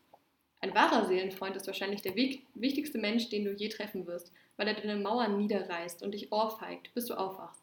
Ein 0.60 0.74
wahrer 0.74 1.06
Seelenfreund 1.06 1.56
ist 1.56 1.66
wahrscheinlich 1.66 2.02
der 2.02 2.16
wichtigste 2.16 2.98
Mensch, 2.98 3.28
den 3.30 3.44
du 3.44 3.52
je 3.52 3.68
treffen 3.68 4.06
wirst, 4.06 4.32
weil 4.56 4.68
er 4.68 4.74
deine 4.74 4.96
Mauern 4.96 5.38
niederreißt 5.38 6.02
und 6.02 6.12
dich 6.12 6.32
ohrfeigt, 6.32 6.92
bis 6.94 7.06
du 7.06 7.14
aufwachst. 7.14 7.62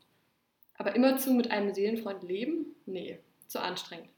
Aber 0.78 0.96
immerzu 0.96 1.34
mit 1.34 1.52
einem 1.52 1.74
Seelenfreund 1.74 2.24
leben? 2.24 2.76
Nee, 2.86 3.20
zu 3.48 3.62
anstrengend. 3.62 4.10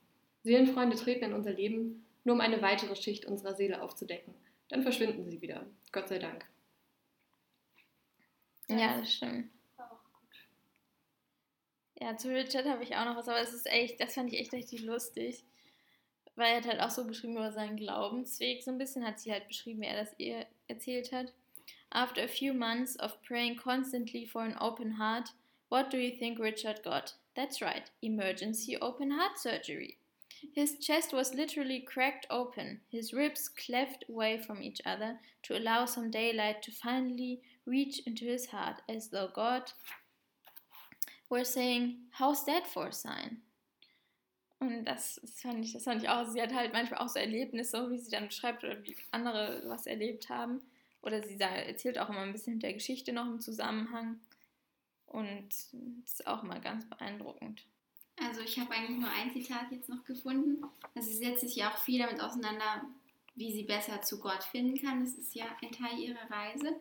Seelenfreunde 0.44 0.96
treten 0.96 1.26
in 1.26 1.34
unser 1.34 1.52
Leben, 1.52 2.06
nur 2.28 2.36
um 2.36 2.42
eine 2.42 2.62
weitere 2.62 2.94
Schicht 2.98 3.26
unserer 3.26 3.56
Seele 3.56 3.82
aufzudecken. 3.82 4.36
Dann 4.68 4.84
verschwinden 4.84 5.30
sie 5.30 5.42
wieder. 5.42 5.66
Gott 5.94 6.10
sei 6.10 6.20
Dank. 6.20 6.46
Ja, 8.68 9.00
das 9.00 9.14
stimmt. 9.14 9.50
War 9.78 9.94
auch 9.94 10.04
gut. 10.04 10.38
Ja, 12.02 12.18
zu 12.18 12.28
Richard 12.28 12.66
habe 12.66 12.84
ich 12.84 12.98
auch 12.98 13.06
noch 13.06 13.16
was, 13.16 13.30
aber 13.30 13.40
es 13.40 13.54
ist 13.54 13.66
echt, 13.66 14.02
das 14.02 14.14
fand 14.14 14.34
ich 14.34 14.42
echt 14.42 14.52
richtig 14.52 14.82
lustig. 14.82 15.46
Weil 16.36 16.52
er 16.52 16.58
hat 16.58 16.68
halt 16.68 16.82
auch 16.82 16.90
so 16.90 17.08
geschrieben 17.08 17.38
über 17.38 17.54
seinen 17.54 17.78
Glaubensweg, 17.78 18.62
so 18.62 18.72
ein 18.72 18.78
bisschen 18.78 19.08
hat 19.08 19.22
sie 19.22 19.32
halt 19.32 19.48
beschrieben, 19.48 19.80
wie 19.80 19.86
er 19.88 20.04
das 20.04 20.14
ihr 20.18 20.46
erzählt 20.68 21.14
hat. 21.14 21.34
After 21.92 22.26
a 22.26 22.28
few 22.28 22.54
months 22.54 23.00
of 23.00 23.22
praying 23.22 23.56
constantly 23.56 24.26
for 24.26 24.42
an 24.42 24.58
open 24.58 25.00
heart, 25.00 25.30
what 25.70 25.94
do 25.94 25.98
you 25.98 26.14
think 26.14 26.40
Richard 26.40 26.84
got? 26.84 27.16
That's 27.36 27.62
right, 27.62 27.90
emergency 28.02 28.78
open 28.82 29.18
heart 29.18 29.40
surgery. 29.40 29.98
His 30.54 30.78
chest 30.80 31.14
was 31.14 31.34
literally 31.34 31.82
cracked 31.82 32.28
open, 32.30 32.82
his 32.90 33.14
ribs 33.14 33.50
cleft 33.50 34.06
away 34.10 34.38
from 34.38 34.62
each 34.62 34.82
other 34.86 35.20
to 35.44 35.58
allow 35.58 35.86
some 35.86 36.12
daylight 36.12 36.62
to 36.64 36.72
finally 36.72 37.42
reach 37.66 38.00
into 38.06 38.26
his 38.26 38.48
heart, 38.48 38.82
as 38.90 39.10
though 39.10 39.30
God 39.34 39.72
were 41.30 41.44
saying, 41.44 41.98
How's 42.12 42.46
that 42.46 42.68
for 42.68 42.88
a 42.88 42.94
sign? 42.94 43.42
Und 44.60 44.86
das, 44.86 45.20
das, 45.22 45.40
fand 45.40 45.64
ich, 45.64 45.74
das 45.74 45.84
fand 45.84 46.02
ich 46.02 46.10
auch. 46.10 46.28
Sie 46.28 46.42
hat 46.42 46.54
halt 46.54 46.74
manchmal 46.74 47.02
auch 47.02 47.10
so 47.10 47.20
Erlebnisse, 47.20 47.90
wie 47.92 48.00
sie 48.00 48.10
dann 48.10 48.28
beschreibt 48.28 48.64
oder 48.64 48.84
wie 48.84 48.96
andere 49.12 49.62
was 49.66 49.86
erlebt 49.86 50.30
haben. 50.30 50.62
Oder 51.04 51.22
sie 51.24 51.40
erzählt 51.40 52.00
auch 52.00 52.10
immer 52.10 52.22
ein 52.22 52.32
bisschen 52.32 52.56
mit 52.56 52.64
der 52.64 52.74
Geschichte 52.74 53.14
noch 53.14 53.28
im 53.28 53.40
Zusammenhang. 53.40 54.20
Und 55.06 55.50
das 56.04 56.14
ist 56.14 56.28
auch 56.28 56.42
mal 56.42 56.60
ganz 56.60 56.90
beeindruckend. 56.90 57.66
Also 58.20 58.42
ich 58.42 58.60
habe 58.60 58.72
eigentlich 58.72 59.00
nur 59.00 59.10
ein 59.10 59.32
Zitat 59.32 59.72
jetzt 59.72 59.90
noch 59.90 60.04
gefunden. 60.04 60.64
Also 60.96 61.10
sie 61.10 61.18
setzt 61.18 61.42
sich 61.42 61.56
ja 61.56 61.72
auch 61.72 61.78
viel 61.78 62.00
damit 62.00 62.20
auseinander, 62.20 62.86
wie 63.36 63.54
sie 63.54 63.64
besser 63.64 64.02
zu 64.02 64.20
Gott 64.20 64.44
finden 64.44 64.82
kann. 64.82 65.04
Das 65.04 65.14
ist 65.14 65.36
ja 65.36 65.46
ein 65.62 65.72
Teil 65.72 66.00
ihrer 66.00 66.30
Reise. 66.30 66.76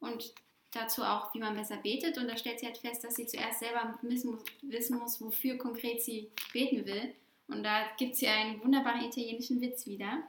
Und 0.00 0.34
dazu 0.72 1.02
auch, 1.02 1.32
wie 1.34 1.38
man 1.38 1.56
besser 1.56 1.78
betet. 1.78 2.18
Und 2.18 2.28
da 2.28 2.36
stellt 2.36 2.60
sie 2.60 2.66
halt 2.66 2.78
fest, 2.78 3.04
dass 3.04 3.14
sie 3.14 3.26
zuerst 3.26 3.60
selber 3.60 3.98
wissen 4.02 4.98
muss, 4.98 5.20
wofür 5.20 5.56
konkret 5.56 6.02
sie 6.02 6.30
beten 6.52 6.84
will. 6.84 7.14
Und 7.48 7.62
da 7.62 7.86
gibt 7.98 8.16
sie 8.16 8.26
einen 8.26 8.62
wunderbaren 8.62 9.04
italienischen 9.04 9.60
Witz 9.60 9.86
wieder. 9.86 10.22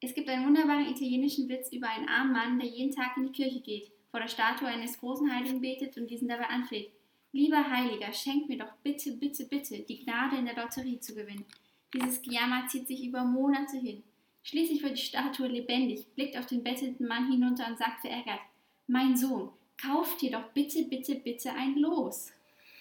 Es 0.00 0.14
gibt 0.14 0.28
einen 0.28 0.46
wunderbaren 0.46 0.86
italienischen 0.86 1.48
Witz 1.48 1.72
über 1.72 1.88
einen 1.88 2.08
armen 2.08 2.32
Mann, 2.32 2.58
der 2.58 2.68
jeden 2.68 2.94
Tag 2.94 3.16
in 3.16 3.24
die 3.24 3.32
Kirche 3.32 3.60
geht, 3.60 3.90
vor 4.10 4.20
der 4.20 4.28
Statue 4.28 4.68
eines 4.68 4.98
großen 4.98 5.32
Heiligen 5.32 5.60
betet 5.60 5.96
und 5.96 6.08
diesen 6.08 6.28
dabei 6.28 6.48
anfleht. 6.48 6.90
Lieber 7.34 7.68
Heiliger, 7.68 8.12
schenk 8.12 8.48
mir 8.48 8.58
doch 8.58 8.72
bitte, 8.84 9.10
bitte, 9.10 9.44
bitte 9.46 9.80
die 9.80 10.04
Gnade 10.04 10.36
in 10.36 10.46
der 10.46 10.54
Lotterie 10.54 11.00
zu 11.00 11.16
gewinnen. 11.16 11.44
Dieses 11.92 12.22
Gejammer 12.22 12.68
zieht 12.68 12.86
sich 12.86 13.04
über 13.04 13.24
Monate 13.24 13.76
hin. 13.76 14.04
Schließlich 14.44 14.80
wird 14.84 14.96
die 14.96 15.02
Statue 15.02 15.48
lebendig, 15.48 16.06
blickt 16.14 16.38
auf 16.38 16.46
den 16.46 16.62
bettelnden 16.62 17.08
Mann 17.08 17.28
hinunter 17.28 17.66
und 17.66 17.76
sagt 17.76 18.02
verärgert, 18.02 18.38
mein 18.86 19.16
Sohn, 19.16 19.50
kauf 19.82 20.16
dir 20.18 20.30
doch 20.30 20.44
bitte, 20.52 20.84
bitte, 20.84 21.16
bitte 21.16 21.50
ein 21.50 21.74
Los. 21.74 22.30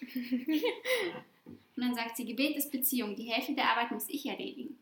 und 0.13 1.57
dann 1.75 1.95
sagt 1.95 2.17
sie, 2.17 2.25
Gebet 2.25 2.55
ist 2.55 2.71
Beziehung, 2.71 3.15
die 3.15 3.31
Hälfte 3.31 3.55
der 3.55 3.71
Arbeit 3.71 3.89
muss 3.89 4.07
ich 4.07 4.23
erledigen. 4.27 4.77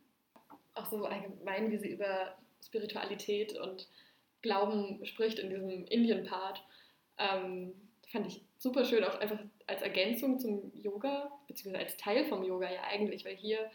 Auch 0.73 0.85
so 0.85 1.05
allgemein, 1.05 1.71
wie 1.71 1.77
sie 1.77 1.93
über 1.93 2.37
Spiritualität 2.61 3.57
und 3.57 3.87
Glauben 4.41 5.05
spricht 5.05 5.39
in 5.39 5.49
diesem 5.49 5.85
Indien-Part, 5.85 6.61
ähm, 7.17 7.71
fand 8.11 8.27
ich 8.27 8.41
super 8.61 8.85
schön, 8.85 9.03
auch 9.03 9.19
einfach 9.19 9.39
als 9.65 9.81
Ergänzung 9.81 10.39
zum 10.39 10.71
Yoga, 10.75 11.31
beziehungsweise 11.47 11.85
als 11.85 11.97
Teil 11.97 12.25
vom 12.25 12.43
Yoga 12.43 12.71
ja 12.71 12.83
eigentlich, 12.83 13.25
weil 13.25 13.35
hier 13.35 13.71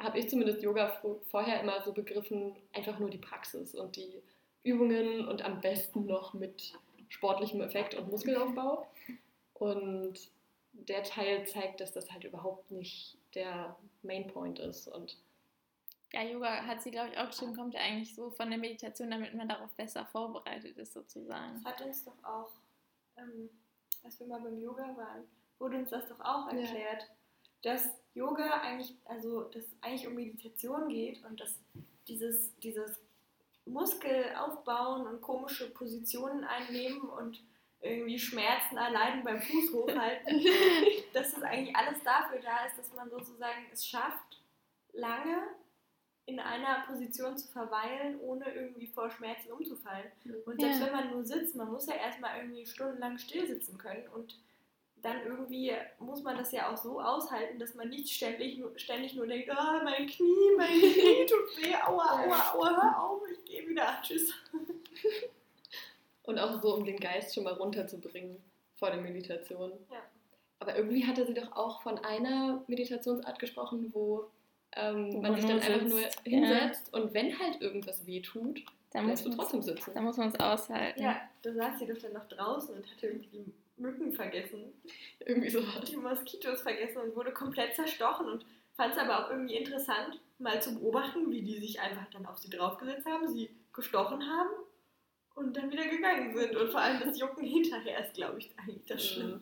habe 0.00 0.18
ich 0.18 0.28
zumindest 0.28 0.62
Yoga 0.62 1.00
vorher 1.30 1.60
immer 1.60 1.80
so 1.82 1.92
begriffen, 1.92 2.56
einfach 2.72 2.98
nur 2.98 3.08
die 3.08 3.18
Praxis 3.18 3.74
und 3.74 3.94
die 3.94 4.20
Übungen 4.64 5.26
und 5.28 5.42
am 5.42 5.60
besten 5.60 6.06
noch 6.06 6.34
mit 6.34 6.74
sportlichem 7.08 7.60
Effekt 7.60 7.94
und 7.94 8.10
Muskelaufbau. 8.10 8.86
Und 9.54 10.14
der 10.72 11.04
Teil 11.04 11.46
zeigt, 11.46 11.80
dass 11.80 11.92
das 11.92 12.10
halt 12.10 12.24
überhaupt 12.24 12.70
nicht 12.72 13.16
der 13.34 13.76
Mainpoint 14.02 14.58
ist. 14.58 14.88
Und 14.88 15.16
ja, 16.12 16.24
Yoga 16.24 16.66
hat 16.66 16.82
sie, 16.82 16.90
glaube 16.90 17.10
ich, 17.12 17.18
auch 17.18 17.28
geschrieben, 17.28 17.54
kommt 17.54 17.74
ja 17.74 17.80
eigentlich 17.80 18.14
so 18.14 18.30
von 18.30 18.50
der 18.50 18.58
Meditation, 18.58 19.10
damit 19.10 19.34
man 19.34 19.48
darauf 19.48 19.72
besser 19.74 20.04
vorbereitet 20.06 20.76
ist, 20.76 20.92
sozusagen. 20.92 21.62
Das 21.62 21.72
hat 21.72 21.80
uns 21.86 22.04
doch 22.04 22.24
auch, 22.24 22.50
ähm, 23.16 23.48
als 24.06 24.20
wir 24.20 24.28
mal 24.28 24.40
beim 24.40 24.58
Yoga 24.58 24.96
waren, 24.96 25.24
wurde 25.58 25.78
uns 25.78 25.90
das 25.90 26.08
doch 26.08 26.20
auch 26.20 26.46
erklärt, 26.46 27.02
ja. 27.02 27.72
dass 27.74 27.88
Yoga 28.14 28.60
eigentlich, 28.60 28.96
also 29.04 29.42
dass 29.42 29.64
es 29.64 29.76
eigentlich 29.80 30.06
um 30.06 30.14
Meditation 30.14 30.88
geht 30.88 31.24
und 31.24 31.40
dass 31.40 31.58
dieses, 32.06 32.56
dieses 32.60 33.00
Muskel 33.64 34.32
aufbauen 34.36 35.06
und 35.08 35.20
komische 35.20 35.68
Positionen 35.70 36.44
einnehmen 36.44 37.00
und 37.00 37.42
irgendwie 37.80 38.18
Schmerzen 38.18 38.76
erleiden 38.76 39.24
beim 39.24 39.40
Fuß 39.40 39.72
hochhalten, 39.72 40.40
dass 41.12 41.32
das 41.32 41.42
eigentlich 41.42 41.74
alles 41.74 42.02
dafür 42.04 42.38
da 42.40 42.64
ist, 42.66 42.78
dass 42.78 42.92
man 42.94 43.10
sozusagen 43.10 43.66
es 43.72 43.86
schafft, 43.86 44.40
lange 44.92 45.42
in 46.26 46.40
einer 46.40 46.84
Position 46.88 47.38
zu 47.38 47.46
verweilen, 47.48 48.18
ohne 48.20 48.52
irgendwie 48.52 48.88
vor 48.88 49.10
Schmerzen 49.10 49.52
umzufallen. 49.52 50.10
Und 50.44 50.60
selbst 50.60 50.80
ja. 50.80 50.86
wenn 50.86 50.92
man 50.92 51.10
nur 51.10 51.24
sitzt, 51.24 51.54
man 51.54 51.70
muss 51.70 51.86
ja 51.86 51.94
erstmal 51.94 52.38
irgendwie 52.38 52.66
stundenlang 52.66 53.16
still 53.16 53.46
sitzen 53.46 53.78
können 53.78 54.06
und 54.08 54.36
dann 55.02 55.24
irgendwie 55.24 55.72
muss 56.00 56.22
man 56.22 56.36
das 56.36 56.50
ja 56.50 56.72
auch 56.72 56.76
so 56.76 57.00
aushalten, 57.00 57.60
dass 57.60 57.74
man 57.76 57.90
nicht 57.90 58.10
ständig, 58.10 58.60
ständig 58.74 59.14
nur 59.14 59.26
denkt, 59.28 59.48
oh, 59.50 59.84
mein 59.84 60.06
Knie, 60.06 60.56
mein 60.56 60.68
Knie 60.80 61.26
tut 61.26 61.64
weh, 61.64 61.74
aua, 61.76 62.24
aua, 62.24 62.52
aua, 62.54 62.82
hör 62.82 63.02
auf, 63.02 63.22
ich 63.30 63.44
gehe 63.44 63.68
wieder, 63.68 63.98
tschüss. 64.02 64.32
Und 66.24 66.40
auch 66.40 66.60
so, 66.60 66.74
um 66.74 66.84
den 66.84 66.98
Geist 66.98 67.34
schon 67.34 67.44
mal 67.44 67.52
runterzubringen 67.52 68.42
vor 68.74 68.90
der 68.90 69.00
Meditation. 69.00 69.72
Ja. 69.92 70.02
Aber 70.58 70.74
irgendwie 70.74 71.06
hatte 71.06 71.24
sie 71.24 71.34
doch 71.34 71.52
auch 71.52 71.82
von 71.82 71.98
einer 71.98 72.64
Meditationsart 72.66 73.38
gesprochen, 73.38 73.90
wo 73.92 74.28
ähm, 74.76 75.20
man 75.20 75.34
sich 75.34 75.44
dann 75.44 75.60
einfach 75.60 75.88
nur 75.88 76.00
hinsetzt 76.24 76.90
ja. 76.92 77.00
und 77.00 77.14
wenn 77.14 77.38
halt 77.38 77.60
irgendwas 77.60 78.06
weh 78.06 78.20
tut, 78.20 78.62
dann 78.92 79.06
musst 79.06 79.26
du 79.26 79.30
trotzdem 79.30 79.62
sitzen. 79.62 79.92
Dann 79.94 80.04
muss 80.04 80.16
man 80.16 80.28
es 80.28 80.40
aushalten. 80.40 81.02
Ja, 81.02 81.20
du 81.42 81.52
saß 81.52 81.78
sie 81.78 81.86
doch 81.86 81.98
dann 81.98 82.12
noch 82.12 82.28
draußen 82.28 82.74
und 82.74 82.90
hatte 82.90 83.06
irgendwie 83.08 83.28
die 83.28 83.52
Mücken 83.76 84.12
vergessen. 84.12 84.72
Irgendwie 85.20 85.50
so. 85.50 85.60
Die 85.86 85.96
Moskitos 85.96 86.62
vergessen 86.62 86.98
und 87.02 87.16
wurde 87.16 87.32
komplett 87.32 87.74
zerstochen 87.74 88.26
und 88.26 88.46
fand 88.74 88.94
es 88.94 88.98
aber 88.98 89.26
auch 89.26 89.30
irgendwie 89.30 89.56
interessant, 89.56 90.20
mal 90.38 90.62
zu 90.62 90.78
beobachten, 90.78 91.30
wie 91.30 91.42
die 91.42 91.58
sich 91.58 91.80
einfach 91.80 92.06
dann 92.10 92.26
auf 92.26 92.38
sie 92.38 92.50
draufgesetzt 92.50 93.06
haben, 93.06 93.28
sie 93.28 93.50
gestochen 93.72 94.26
haben 94.26 94.50
und 95.34 95.56
dann 95.56 95.70
wieder 95.70 95.86
gegangen 95.86 96.34
sind. 96.36 96.56
Und 96.56 96.70
vor 96.70 96.80
allem 96.80 97.00
das 97.00 97.18
Jucken 97.18 97.44
hinterher 97.46 98.04
ist, 98.04 98.14
glaube 98.14 98.38
ich, 98.38 98.50
eigentlich 98.58 98.86
das 98.86 99.04
Schlimme. 99.04 99.40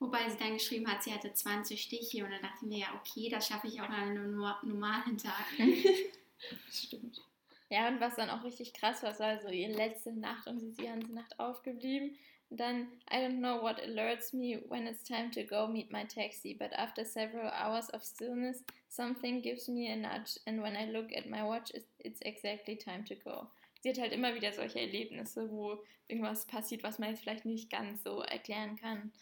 Wobei 0.00 0.28
sie 0.28 0.38
dann 0.38 0.54
geschrieben 0.54 0.86
hat, 0.86 1.02
sie 1.02 1.12
hatte 1.12 1.32
20 1.32 1.80
Stiche 1.80 2.24
und 2.24 2.30
dann 2.30 2.42
dachte 2.42 2.58
ich 2.62 2.68
mir, 2.68 2.78
ja, 2.78 3.00
okay, 3.00 3.28
das 3.28 3.48
schaffe 3.48 3.66
ich 3.66 3.80
auch 3.80 3.88
an 3.88 4.10
einem 4.10 4.36
normalen 4.36 5.18
Tag. 5.18 5.44
Stimmt. 6.70 7.20
Ja, 7.68 7.88
und 7.88 8.00
was 8.00 8.14
dann 8.14 8.30
auch 8.30 8.44
richtig 8.44 8.72
krass 8.72 9.02
war, 9.02 9.18
war 9.18 9.40
so 9.40 9.48
ihre 9.48 9.72
letzte 9.72 10.12
Nacht 10.12 10.46
und 10.46 10.60
sie 10.60 10.68
ist 10.68 10.80
die 10.80 10.86
ganze 10.86 11.12
Nacht 11.12 11.38
aufgeblieben. 11.40 12.16
Und 12.48 12.60
dann, 12.60 12.82
I 13.10 13.16
don't 13.16 13.38
know 13.38 13.60
what 13.60 13.78
alerts 13.80 14.32
me 14.32 14.62
when 14.68 14.86
it's 14.86 15.02
time 15.02 15.30
to 15.32 15.42
go 15.44 15.66
meet 15.66 15.90
my 15.92 16.06
taxi, 16.06 16.54
but 16.54 16.72
after 16.72 17.04
several 17.04 17.50
hours 17.50 17.92
of 17.92 18.02
stillness, 18.02 18.64
something 18.88 19.42
gives 19.42 19.68
me 19.68 19.92
a 19.92 19.96
nudge, 19.96 20.38
and 20.46 20.62
when 20.62 20.74
I 20.74 20.90
look 20.90 21.12
at 21.14 21.26
my 21.28 21.42
watch, 21.42 21.72
it's 21.98 22.20
exactly 22.22 22.76
time 22.76 23.04
to 23.04 23.16
go. 23.16 23.48
Sie 23.82 23.90
hat 23.90 23.98
halt 23.98 24.12
immer 24.12 24.34
wieder 24.34 24.52
solche 24.52 24.80
Erlebnisse, 24.80 25.50
wo 25.50 25.78
irgendwas 26.06 26.46
passiert, 26.46 26.82
was 26.84 26.98
man 26.98 27.10
jetzt 27.10 27.20
vielleicht 27.20 27.44
nicht 27.44 27.70
ganz 27.70 28.02
so 28.02 28.22
erklären 28.22 28.76
kann 28.76 29.12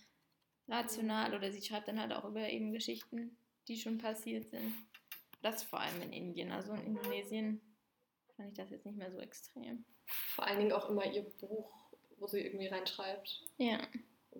rational 0.69 1.35
oder 1.35 1.51
sie 1.53 1.63
schreibt 1.63 1.89
dann 1.89 2.01
halt 2.01 2.13
auch 2.13 2.25
über 2.25 2.49
eben 2.49 2.73
Geschichten, 2.73 3.37
die 3.69 3.79
schon 3.79 3.99
passiert 3.99 4.49
sind. 4.49 4.75
Das 5.43 5.63
vor 5.63 5.81
allem 5.81 6.03
in 6.03 6.13
Indien, 6.13 6.51
also 6.51 6.73
in 6.73 6.87
Indonesien 6.87 7.61
fand 8.37 8.51
ich 8.51 8.55
das 8.55 8.71
jetzt 8.71 8.87
nicht 8.87 8.99
mehr 8.99 9.13
so 9.13 9.19
extrem. 9.19 9.85
Vor 10.07 10.47
allen 10.47 10.59
Dingen 10.59 10.73
auch 10.73 10.89
immer 10.89 11.05
ihr 11.05 11.23
Buch, 11.23 11.71
wo 12.19 12.27
sie 12.27 12.41
irgendwie 12.41 12.69
reinschreibt. 12.69 13.45
Ja. 13.59 13.79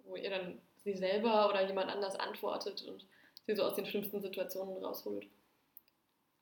Wo 0.05 0.17
ihr 0.17 0.31
dann 0.31 0.61
sie 0.85 0.95
selber 0.95 1.49
oder 1.49 1.67
jemand 1.67 1.91
anders 1.91 2.17
antwortet 2.17 2.83
und 2.83 3.07
sie 3.47 3.57
so 3.57 3.65
aus 3.65 3.75
den 3.75 3.87
schlimmsten 3.87 4.21
Situationen 4.21 4.83
rausholt. 4.85 5.27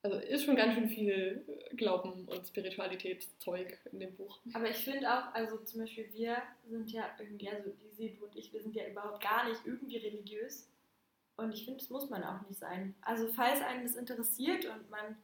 Also 0.05 0.17
ist 0.19 0.45
schon 0.45 0.55
ganz 0.55 0.75
schön 0.75 0.87
viel 0.87 1.43
Glauben 1.75 2.27
und 2.27 2.47
Spiritualitätszeug 2.47 3.79
in 3.91 3.99
dem 3.99 4.15
Buch. 4.15 4.39
Aber 4.53 4.69
ich 4.69 4.77
finde 4.77 5.11
auch, 5.11 5.33
also 5.33 5.57
zum 5.63 5.81
Beispiel 5.81 6.07
wir 6.13 6.37
sind 6.69 6.91
ja 6.91 7.09
irgendwie, 7.17 7.49
also 7.49 7.71
die 7.97 8.15
du 8.15 8.25
und 8.25 8.35
ich, 8.35 8.53
wir 8.53 8.61
sind 8.61 8.75
ja 8.75 8.87
überhaupt 8.87 9.23
gar 9.23 9.49
nicht 9.49 9.61
irgendwie 9.65 9.97
religiös. 9.97 10.69
Und 11.37 11.53
ich 11.55 11.65
finde, 11.65 11.79
das 11.79 11.89
muss 11.89 12.07
man 12.11 12.23
auch 12.23 12.47
nicht 12.47 12.59
sein. 12.59 12.93
Also 13.01 13.27
falls 13.29 13.61
einen 13.61 13.81
das 13.81 13.95
interessiert 13.95 14.65
und 14.65 14.91
man 14.91 15.17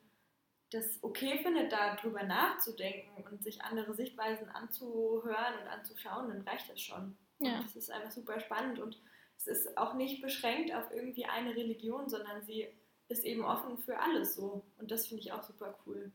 das 0.72 0.98
okay 1.04 1.38
findet, 1.44 1.72
darüber 1.72 2.24
nachzudenken 2.24 3.24
und 3.24 3.44
sich 3.44 3.62
andere 3.62 3.94
Sichtweisen 3.94 4.50
anzuhören 4.50 5.60
und 5.62 5.68
anzuschauen, 5.68 6.30
dann 6.30 6.42
reicht 6.42 6.72
das 6.72 6.82
schon. 6.82 7.16
Ja. 7.38 7.60
Und 7.60 7.68
es 7.68 7.76
ist 7.76 7.92
einfach 7.92 8.10
super 8.10 8.40
spannend 8.40 8.80
und 8.80 9.00
es 9.38 9.46
ist 9.46 9.78
auch 9.78 9.94
nicht 9.94 10.24
beschränkt 10.24 10.74
auf 10.74 10.92
irgendwie 10.92 11.26
eine 11.26 11.56
Religion, 11.56 12.10
sondern 12.10 12.42
sie 12.42 12.68
ist 13.12 13.26
eben 13.26 13.44
offen 13.44 13.78
für 13.78 14.00
alles 14.00 14.36
so. 14.36 14.64
Und 14.80 14.90
das 14.90 15.08
finde 15.08 15.24
ich 15.24 15.34
auch 15.34 15.44
super 15.44 15.78
cool. 15.86 16.12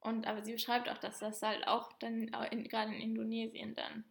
Und 0.00 0.26
aber 0.26 0.44
sie 0.44 0.52
beschreibt 0.52 0.88
auch, 0.88 0.98
dass 0.98 1.18
das 1.18 1.42
halt 1.42 1.66
auch 1.66 1.92
dann, 1.94 2.28
in, 2.50 2.64
gerade 2.64 2.94
in 2.94 3.00
Indonesien 3.00 3.74
dann, 3.74 4.04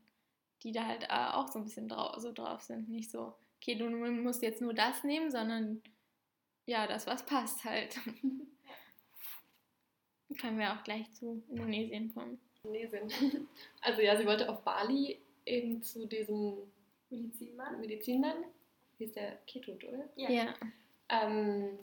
die 0.61 0.71
da 0.71 0.85
halt 0.85 1.03
äh, 1.03 1.33
auch 1.33 1.47
so 1.47 1.59
ein 1.59 1.65
bisschen 1.65 1.87
drau 1.87 2.19
so 2.19 2.33
drauf 2.33 2.61
sind. 2.61 2.89
Nicht 2.89 3.11
so, 3.11 3.33
okay, 3.57 3.75
du 3.75 3.89
musst 3.89 4.43
jetzt 4.43 4.61
nur 4.61 4.73
das 4.73 5.03
nehmen, 5.03 5.31
sondern 5.31 5.81
ja, 6.65 6.85
das, 6.85 7.07
was 7.07 7.25
passt 7.25 7.63
halt. 7.63 7.97
Können 10.39 10.59
wir 10.59 10.73
auch 10.73 10.83
gleich 10.83 11.11
zu 11.13 11.43
Indonesien 11.49 12.13
kommen. 12.13 12.39
Indonesien. 12.63 13.47
Also 13.81 14.01
ja, 14.01 14.17
sie 14.17 14.25
wollte 14.25 14.49
auf 14.49 14.63
Bali 14.63 15.19
eben 15.45 15.81
zu 15.81 16.07
diesem 16.07 16.57
Medizinmann. 17.09 17.79
Medizinmann. 17.79 18.43
Hieß 18.97 19.13
der 19.13 19.37
Ketut, 19.45 19.83
oder? 19.83 20.09
Ja. 20.15 20.29
ja 20.29 20.53
ähm, 21.09 21.77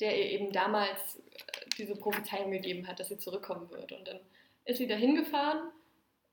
der 0.00 0.16
ihr 0.16 0.30
eben 0.30 0.52
damals 0.52 1.16
äh, 1.16 1.68
diese 1.76 1.96
Prophezeiung 1.96 2.50
gegeben 2.50 2.86
hat, 2.86 3.00
dass 3.00 3.08
sie 3.08 3.18
zurückkommen 3.18 3.70
wird. 3.70 3.92
Und 3.92 4.06
dann 4.06 4.20
ist 4.64 4.78
sie 4.78 4.86
da 4.86 4.94
hingefahren 4.94 5.70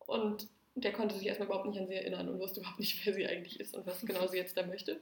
und 0.06 0.48
der 0.76 0.92
konnte 0.92 1.16
sich 1.16 1.26
erstmal 1.26 1.48
überhaupt 1.48 1.68
nicht 1.68 1.80
an 1.80 1.88
sie 1.88 1.96
erinnern 1.96 2.28
und 2.30 2.40
wusste 2.40 2.60
überhaupt 2.60 2.80
nicht, 2.80 3.06
wer 3.06 3.14
sie 3.14 3.26
eigentlich 3.26 3.60
ist 3.60 3.76
und 3.76 3.86
was 3.86 4.06
genau 4.06 4.28
sie 4.28 4.38
jetzt 4.38 4.58
da 4.58 4.66
möchte. 4.66 5.00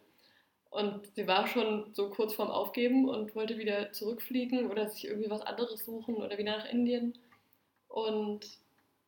Und 0.70 1.06
sie 1.16 1.28
war 1.28 1.48
schon 1.48 1.94
so 1.94 2.10
kurz 2.10 2.34
vorm 2.34 2.50
Aufgeben 2.50 3.08
und 3.08 3.36
wollte 3.36 3.60
wieder 3.60 3.92
zurückfliegen 3.92 4.72
oder 4.72 4.90
sich 4.90 5.06
irgendwie 5.06 5.30
was 5.30 5.42
anderes 5.42 5.86
suchen 5.86 6.16
oder 6.16 6.38
wieder 6.38 6.58
nach 6.58 6.66
Indien. 6.66 7.18
Und 7.90 8.58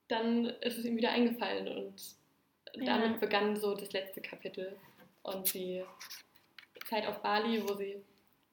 dann 0.07 0.45
ist 0.45 0.77
es 0.77 0.85
ihm 0.85 0.95
wieder 0.95 1.09
eingefallen 1.09 1.67
und 1.67 1.95
damit 2.85 3.13
ja. 3.13 3.17
begann 3.17 3.55
so 3.55 3.73
das 3.75 3.91
letzte 3.93 4.21
Kapitel. 4.21 4.77
Und 5.23 5.47
sie 5.47 5.83
Zeit 6.85 7.07
auf 7.07 7.21
Bali, 7.21 7.67
wo 7.67 7.73
sie 7.75 8.01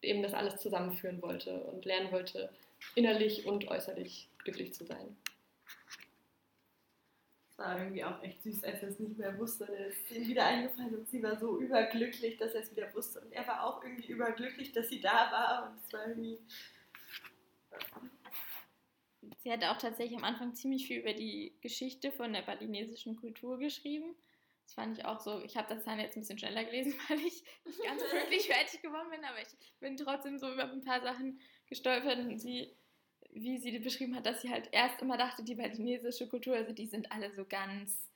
eben 0.00 0.22
das 0.22 0.34
alles 0.34 0.56
zusammenführen 0.56 1.22
wollte 1.22 1.62
und 1.64 1.84
lernen 1.84 2.10
wollte, 2.10 2.50
innerlich 2.94 3.46
und 3.46 3.68
äußerlich 3.68 4.28
glücklich 4.38 4.74
zu 4.74 4.84
sein. 4.84 5.16
Es 7.50 7.58
war 7.58 7.78
irgendwie 7.78 8.02
auch 8.02 8.22
echt 8.22 8.42
süß, 8.42 8.64
als 8.64 8.82
er 8.82 8.88
es 8.88 8.98
nicht 8.98 9.18
mehr 9.18 9.38
wusste. 9.38 9.68
Er 9.72 9.86
ist 9.86 10.10
ihm 10.10 10.26
wieder 10.26 10.44
eingefallen 10.44 10.96
und 10.96 11.08
sie 11.08 11.22
war 11.22 11.38
so 11.38 11.60
überglücklich, 11.60 12.36
dass 12.38 12.54
er 12.54 12.62
es 12.62 12.74
wieder 12.74 12.92
wusste. 12.94 13.20
Und 13.20 13.32
er 13.32 13.46
war 13.46 13.64
auch 13.64 13.84
irgendwie 13.84 14.10
überglücklich, 14.10 14.72
dass 14.72 14.88
sie 14.88 15.00
da 15.00 15.30
war. 15.30 15.70
Und 15.70 15.78
es 15.84 15.92
war 15.92 16.08
irgendwie. 16.08 16.38
Sie 19.38 19.52
hatte 19.52 19.70
auch 19.70 19.78
tatsächlich 19.78 20.16
am 20.16 20.24
Anfang 20.24 20.54
ziemlich 20.54 20.86
viel 20.86 21.00
über 21.00 21.12
die 21.12 21.52
Geschichte 21.60 22.10
von 22.10 22.32
der 22.32 22.42
balinesischen 22.42 23.16
Kultur 23.16 23.58
geschrieben. 23.58 24.14
Das 24.72 24.84
fand 24.84 24.96
ich 24.96 25.04
auch 25.04 25.20
so. 25.20 25.38
Ich 25.44 25.54
habe 25.58 25.68
das 25.68 25.84
dann 25.84 26.00
jetzt 26.00 26.16
ein 26.16 26.20
bisschen 26.20 26.38
schneller 26.38 26.64
gelesen, 26.64 26.94
weil 27.08 27.18
ich 27.18 27.44
nicht 27.66 27.84
ganz 27.84 28.00
wirklich 28.00 28.46
fertig 28.46 28.80
geworden 28.80 29.10
bin, 29.10 29.22
aber 29.22 29.38
ich 29.38 29.48
bin 29.80 29.98
trotzdem 29.98 30.38
so 30.38 30.50
über 30.50 30.64
ein 30.64 30.80
paar 30.80 31.02
Sachen 31.02 31.40
gestolpert 31.66 32.18
und 32.20 32.38
sie, 32.38 32.74
wie 33.32 33.58
sie 33.58 33.78
beschrieben 33.80 34.16
hat, 34.16 34.24
dass 34.24 34.40
sie 34.40 34.48
halt 34.48 34.70
erst 34.72 35.02
immer 35.02 35.18
dachte, 35.18 35.44
die 35.44 35.56
balinesische 35.56 36.26
Kultur, 36.26 36.56
also 36.56 36.72
die 36.72 36.86
sind 36.86 37.12
alle 37.12 37.34
so 37.34 37.44
ganz 37.44 38.08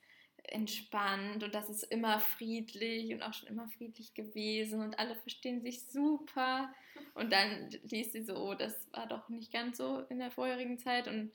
entspannt 0.45 1.43
und 1.43 1.53
das 1.53 1.69
ist 1.69 1.83
immer 1.83 2.19
friedlich 2.19 3.13
und 3.13 3.21
auch 3.21 3.35
schon 3.35 3.49
immer 3.49 3.67
friedlich 3.69 4.15
gewesen 4.15 4.81
und 4.81 4.97
alle 4.97 5.15
verstehen 5.15 5.61
sich 5.61 5.85
super. 5.85 6.73
Und 7.13 7.31
dann 7.31 7.69
liest 7.83 8.13
sie 8.13 8.23
so, 8.23 8.35
oh, 8.35 8.55
das 8.55 8.91
war 8.93 9.05
doch 9.05 9.29
nicht 9.29 9.53
ganz 9.53 9.77
so 9.77 9.99
in 10.09 10.17
der 10.17 10.31
vorherigen 10.31 10.79
Zeit 10.79 11.07
und 11.07 11.31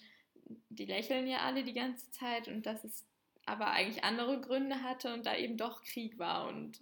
die 0.68 0.86
lächeln 0.86 1.28
ja 1.28 1.42
alle 1.42 1.62
die 1.62 1.74
ganze 1.74 2.10
Zeit 2.10 2.48
und 2.48 2.66
das 2.66 2.82
ist 2.84 3.06
aber 3.47 3.70
eigentlich 3.70 4.05
andere 4.05 4.40
Gründe 4.40 4.82
hatte 4.82 5.12
und 5.12 5.26
da 5.26 5.36
eben 5.36 5.57
doch 5.57 5.82
Krieg 5.82 6.18
war 6.18 6.49
und 6.49 6.80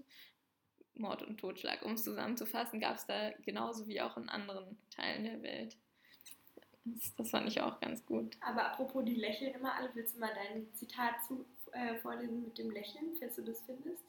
Mord 0.95 1.23
und 1.23 1.39
Totschlag. 1.39 1.83
Um 1.85 1.93
es 1.93 2.05
zusammenzufassen, 2.05 2.81
gab 2.81 2.97
es 2.97 3.07
da 3.07 3.31
genauso 3.45 3.87
wie 3.89 4.01
auch 4.01 4.17
in 4.17 4.29
anderen 4.29 4.79
Teilen 4.91 5.25
der 5.25 5.43
Welt. 5.43 5.77
Das, 6.85 7.15
das 7.17 7.31
fand 7.31 7.49
ich 7.49 7.61
auch 7.61 7.81
ganz 7.81 8.05
gut. 8.05 8.37
Aber 8.41 8.73
apropos 8.73 9.05
die 9.05 9.15
lächeln 9.15 9.55
immer 9.55 9.75
alle, 9.75 9.91
willst 9.95 10.17
du 10.17 10.21
mal 10.21 10.33
dein 10.35 10.73
Zitat 10.75 11.23
zu, 11.27 11.45
äh, 11.73 11.97
vorlesen 11.97 12.45
mit 12.45 12.59
dem 12.59 12.71
Lächeln, 12.71 13.17
falls 13.19 13.37
du 13.37 13.43
das 13.43 13.63
findest? 13.63 14.05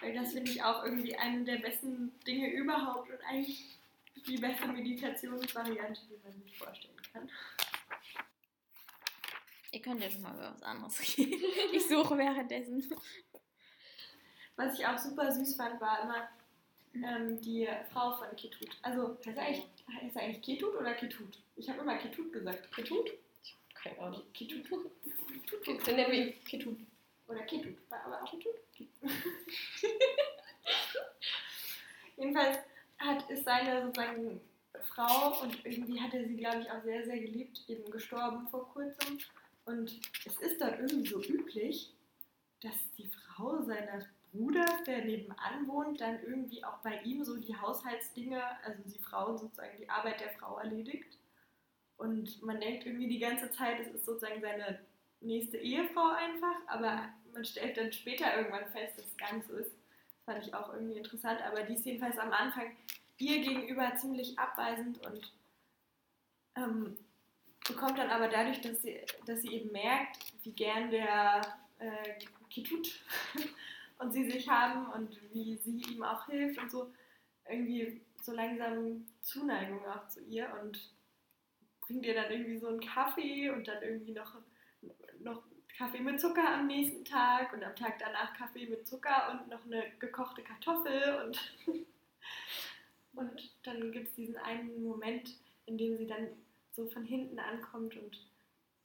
Weil 0.00 0.14
das 0.14 0.32
finde 0.32 0.50
ich 0.50 0.62
auch 0.62 0.84
irgendwie 0.84 1.16
eine 1.16 1.44
der 1.44 1.56
besten 1.56 2.12
Dinge 2.26 2.50
überhaupt 2.50 3.10
und 3.10 3.20
eigentlich 3.28 3.78
die 4.26 4.36
beste 4.36 4.66
Meditationsvariante, 4.68 6.00
die 6.10 6.18
man 6.22 6.42
sich 6.42 6.58
vorstellen 6.58 6.96
kann. 7.12 7.30
Ihr 9.72 9.82
könnt 9.82 10.00
jetzt 10.00 10.20
mal 10.20 10.34
über 10.34 10.50
was 10.54 10.62
anderes 10.62 11.18
reden. 11.18 11.42
Ich 11.72 11.86
suche 11.88 12.16
währenddessen. 12.16 12.88
Was 14.56 14.78
ich 14.78 14.86
auch 14.86 14.98
super 14.98 15.30
süß 15.30 15.56
fand, 15.56 15.80
war 15.80 16.02
immer 16.02 16.28
ähm, 16.94 17.40
die 17.40 17.68
Frau 17.92 18.12
von 18.16 18.34
Ketut. 18.36 18.70
Also, 18.82 19.18
heißt 19.26 19.36
er 19.36 19.44
eigentlich, 19.44 19.66
heißt 20.02 20.16
er 20.16 20.22
eigentlich 20.22 20.42
Ketut 20.42 20.74
oder 20.74 20.94
Ketut? 20.94 21.38
Ich 21.56 21.68
habe 21.68 21.80
immer 21.80 21.96
Ketut 21.96 22.32
gesagt. 22.32 22.72
Ketut? 22.72 23.10
Keine 23.74 23.98
Ahnung. 24.00 24.22
Ketut? 24.32 24.64
Dann 24.70 25.96
nennen 25.96 26.12
wir 26.12 26.26
ihn 26.26 26.44
Ketut. 26.44 26.78
Oder 27.28 27.42
Ketut. 27.42 27.76
War 27.90 28.04
aber 28.04 28.22
auch 28.22 28.30
Ketut. 28.30 28.54
Jedenfalls 32.16 32.58
hat, 32.98 33.30
ist 33.30 33.44
seine 33.44 33.82
sozusagen 33.82 34.40
Frau 34.82 35.42
und 35.42 35.64
irgendwie 35.64 36.00
hat 36.00 36.14
er 36.14 36.24
sie, 36.24 36.36
glaube 36.36 36.62
ich, 36.62 36.70
auch 36.70 36.82
sehr, 36.82 37.04
sehr 37.04 37.18
geliebt, 37.18 37.62
eben 37.68 37.90
gestorben 37.90 38.48
vor 38.48 38.72
kurzem. 38.72 39.18
Und 39.66 40.00
es 40.24 40.36
ist 40.38 40.60
dort 40.60 40.78
irgendwie 40.78 41.08
so 41.08 41.22
üblich, 41.22 41.92
dass 42.62 42.74
die 42.96 43.08
Frau 43.08 43.62
seines 43.62 44.06
Bruders, 44.32 44.84
der 44.86 45.04
nebenan 45.04 45.66
wohnt, 45.66 46.00
dann 46.00 46.22
irgendwie 46.22 46.64
auch 46.64 46.78
bei 46.78 47.00
ihm 47.02 47.24
so 47.24 47.36
die 47.36 47.56
Haushaltsdinge, 47.56 48.42
also 48.64 48.82
die 48.86 48.98
Frau 48.98 49.36
sozusagen 49.36 49.76
die 49.78 49.88
Arbeit 49.88 50.20
der 50.20 50.30
Frau 50.30 50.58
erledigt. 50.58 51.18
Und 51.96 52.42
man 52.42 52.60
denkt 52.60 52.86
irgendwie 52.86 53.08
die 53.08 53.18
ganze 53.18 53.50
Zeit, 53.50 53.80
es 53.80 53.88
ist 53.88 54.06
sozusagen 54.06 54.40
seine 54.40 54.78
nächste 55.20 55.56
Ehefrau 55.56 56.10
einfach, 56.10 56.56
aber 56.66 57.08
man 57.32 57.44
stellt 57.44 57.76
dann 57.76 57.92
später 57.92 58.36
irgendwann 58.36 58.70
fest, 58.70 58.98
dass 58.98 59.06
es 59.06 59.16
gar 59.16 59.34
nicht 59.34 59.48
so 59.48 59.56
ist. 59.56 59.72
Das 59.72 60.34
fand 60.34 60.46
ich 60.46 60.54
auch 60.54 60.72
irgendwie 60.72 60.98
interessant, 60.98 61.40
aber 61.42 61.62
die 61.62 61.74
ist 61.74 61.86
jedenfalls 61.86 62.18
am 62.18 62.32
Anfang 62.32 62.76
ihr 63.18 63.40
gegenüber 63.40 63.96
ziemlich 63.96 64.38
abweisend 64.38 65.04
und 65.06 65.32
ähm, 66.56 66.96
bekommt 67.68 67.98
dann 67.98 68.10
aber 68.10 68.28
dadurch, 68.28 68.60
dass 68.60 68.82
sie, 68.82 69.00
dass 69.26 69.42
sie 69.42 69.54
eben 69.54 69.72
merkt, 69.72 70.18
wie 70.42 70.52
gern 70.52 70.90
der 70.90 71.40
äh, 71.78 72.18
Kitut 72.50 73.00
und 73.98 74.12
sie 74.12 74.30
sich 74.30 74.48
haben 74.48 74.86
und 74.92 75.18
wie 75.32 75.56
sie 75.56 75.82
ihm 75.92 76.02
auch 76.02 76.26
hilft 76.26 76.60
und 76.60 76.70
so, 76.70 76.92
irgendwie 77.48 78.00
so 78.22 78.32
langsam 78.32 79.06
Zuneigung 79.20 79.84
auch 79.86 80.08
zu 80.08 80.20
ihr 80.24 80.48
und 80.60 80.78
bringt 81.80 82.04
ihr 82.04 82.14
dann 82.14 82.30
irgendwie 82.30 82.58
so 82.58 82.68
einen 82.68 82.80
Kaffee 82.80 83.50
und 83.50 83.68
dann 83.68 83.82
irgendwie 83.82 84.12
noch, 84.12 84.34
noch 85.20 85.42
Kaffee 85.76 86.00
mit 86.00 86.20
Zucker 86.20 86.54
am 86.54 86.66
nächsten 86.66 87.04
Tag 87.04 87.52
und 87.52 87.62
am 87.62 87.76
Tag 87.76 87.98
danach 87.98 88.34
Kaffee 88.34 88.66
mit 88.66 88.86
Zucker 88.86 89.30
und 89.30 89.48
noch 89.48 89.64
eine 89.66 89.84
gekochte 89.98 90.42
Kartoffel 90.42 91.22
und, 91.24 91.38
und 93.14 93.50
dann 93.62 93.92
gibt 93.92 94.08
es 94.08 94.14
diesen 94.14 94.36
einen 94.38 94.82
Moment, 94.82 95.36
in 95.66 95.78
dem 95.78 95.96
sie 95.96 96.06
dann 96.06 96.28
so 96.76 96.86
von 96.86 97.04
hinten 97.04 97.38
ankommt 97.38 97.96
und 97.96 98.18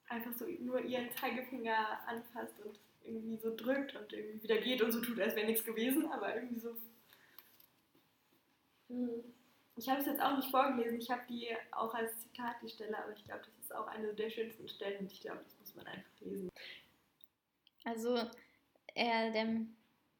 einfach 0.07 0.33
so 0.33 0.45
nur 0.45 0.81
ihren 0.81 1.11
Zeigefinger 1.11 1.99
anfasst 2.07 2.59
und 2.63 2.79
irgendwie 3.03 3.37
so 3.37 3.55
drückt 3.55 3.95
und 3.95 4.11
irgendwie 4.13 4.43
wieder 4.43 4.57
geht 4.57 4.81
und 4.81 4.91
so 4.91 5.01
tut, 5.01 5.19
als 5.19 5.35
wäre 5.35 5.45
nichts 5.45 5.65
gewesen, 5.65 6.09
aber 6.11 6.35
irgendwie 6.35 6.59
so. 6.59 6.75
Hm. 8.87 9.23
Ich 9.77 9.89
habe 9.89 10.01
es 10.01 10.05
jetzt 10.05 10.21
auch 10.21 10.35
nicht 10.35 10.49
vorgelesen, 10.49 10.99
ich 10.99 11.09
habe 11.09 11.21
die 11.29 11.47
auch 11.71 11.93
als 11.93 12.19
Zitat 12.19 12.55
die 12.61 12.69
Stelle, 12.69 12.97
aber 12.97 13.13
ich 13.13 13.23
glaube, 13.23 13.41
das 13.45 13.57
ist 13.65 13.73
auch 13.73 13.87
eine 13.87 14.13
der 14.13 14.29
schönsten 14.29 14.67
Stellen 14.67 14.99
und 14.99 15.11
ich 15.11 15.21
glaube, 15.21 15.39
das 15.43 15.57
muss 15.59 15.75
man 15.75 15.87
einfach 15.87 16.19
lesen. 16.19 16.49
Also, 17.83 18.15
er, 18.93 19.31
der 19.31 19.61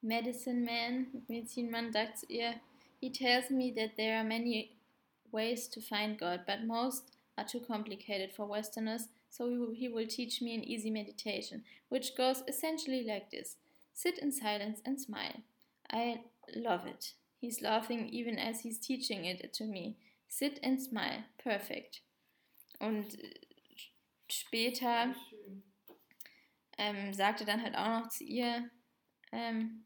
Medicine 0.00 0.64
Man, 0.64 1.24
Medizinmann, 1.28 1.92
sagt 1.92 2.18
zu 2.18 2.26
ihr, 2.26 2.54
He 3.00 3.10
tells 3.10 3.50
me 3.50 3.72
that 3.74 3.96
there 3.96 4.16
are 4.16 4.24
many 4.24 4.76
ways 5.32 5.68
to 5.70 5.80
find 5.80 6.18
God, 6.18 6.46
but 6.46 6.64
most 6.64 7.12
are 7.42 7.48
too 7.48 7.60
complicated 7.60 8.32
for 8.32 8.46
Westerners, 8.46 9.08
so 9.30 9.48
he 9.48 9.56
will, 9.56 9.74
he 9.74 9.88
will 9.88 10.06
teach 10.06 10.40
me 10.40 10.54
an 10.54 10.64
easy 10.64 10.90
meditation, 10.90 11.64
which 11.88 12.16
goes 12.16 12.42
essentially 12.48 13.04
like 13.04 13.30
this 13.30 13.56
Sit 13.94 14.18
in 14.18 14.32
silence 14.32 14.80
and 14.86 14.98
smile. 15.00 15.42
I 15.90 16.22
love 16.56 16.86
it. 16.86 17.12
He's 17.38 17.60
laughing 17.60 18.08
even 18.08 18.38
as 18.38 18.60
he's 18.60 18.78
teaching 18.78 19.26
it 19.26 19.52
to 19.52 19.64
me. 19.64 19.96
Sit 20.28 20.58
and 20.62 20.80
smile. 20.80 21.24
Perfect. 21.42 22.00
Und 22.80 23.22
äh, 23.22 23.34
später 24.28 25.14
ähm, 26.78 27.12
sagte 27.12 27.44
dann 27.44 27.62
halt 27.62 27.76
auch 27.76 28.00
noch 28.00 28.08
zu 28.08 28.24
ihr, 28.24 28.70
ähm, 29.30 29.84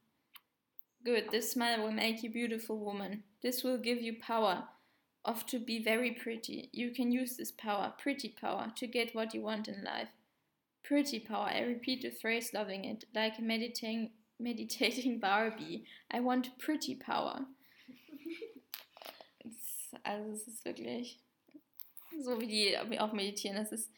Good, 1.05 1.31
this 1.31 1.53
smile 1.53 1.83
will 1.83 1.93
make 1.93 2.23
you 2.23 2.31
beautiful 2.31 2.79
woman. 2.79 3.25
This 3.43 3.65
will 3.65 3.79
give 3.79 4.01
you 4.01 4.15
power 4.21 4.69
of 5.27 5.45
to 5.47 5.59
be 5.59 5.83
very 5.83 6.13
pretty. 6.13 6.71
You 6.73 6.93
can 6.93 7.13
use 7.13 7.37
this 7.37 7.53
power, 7.53 7.93
pretty 7.99 8.29
power, 8.29 8.73
to 8.77 8.87
get 8.87 9.15
what 9.15 9.35
you 9.35 9.43
want 9.43 9.69
in 9.69 9.85
life. 9.85 10.09
Pretty 10.83 11.19
power. 11.19 11.49
I 11.49 11.63
repeat 11.63 12.03
the 12.03 12.11
phrase, 12.11 12.55
loving 12.55 12.85
it, 12.85 13.05
like 13.15 13.41
meditating, 13.41 14.11
meditating 14.39 15.19
Barbie. 15.19 15.85
I 16.11 16.21
want 16.21 16.59
pretty 16.59 16.95
power. 16.95 17.41
also 20.05 20.33
es 20.33 20.47
ist 20.47 20.65
wirklich 20.65 21.19
so 22.23 22.41
wie 22.41 22.47
die 22.47 23.01
auch 23.01 23.13
meditieren. 23.13 23.57
Das 23.57 23.73
ist, 23.73 23.91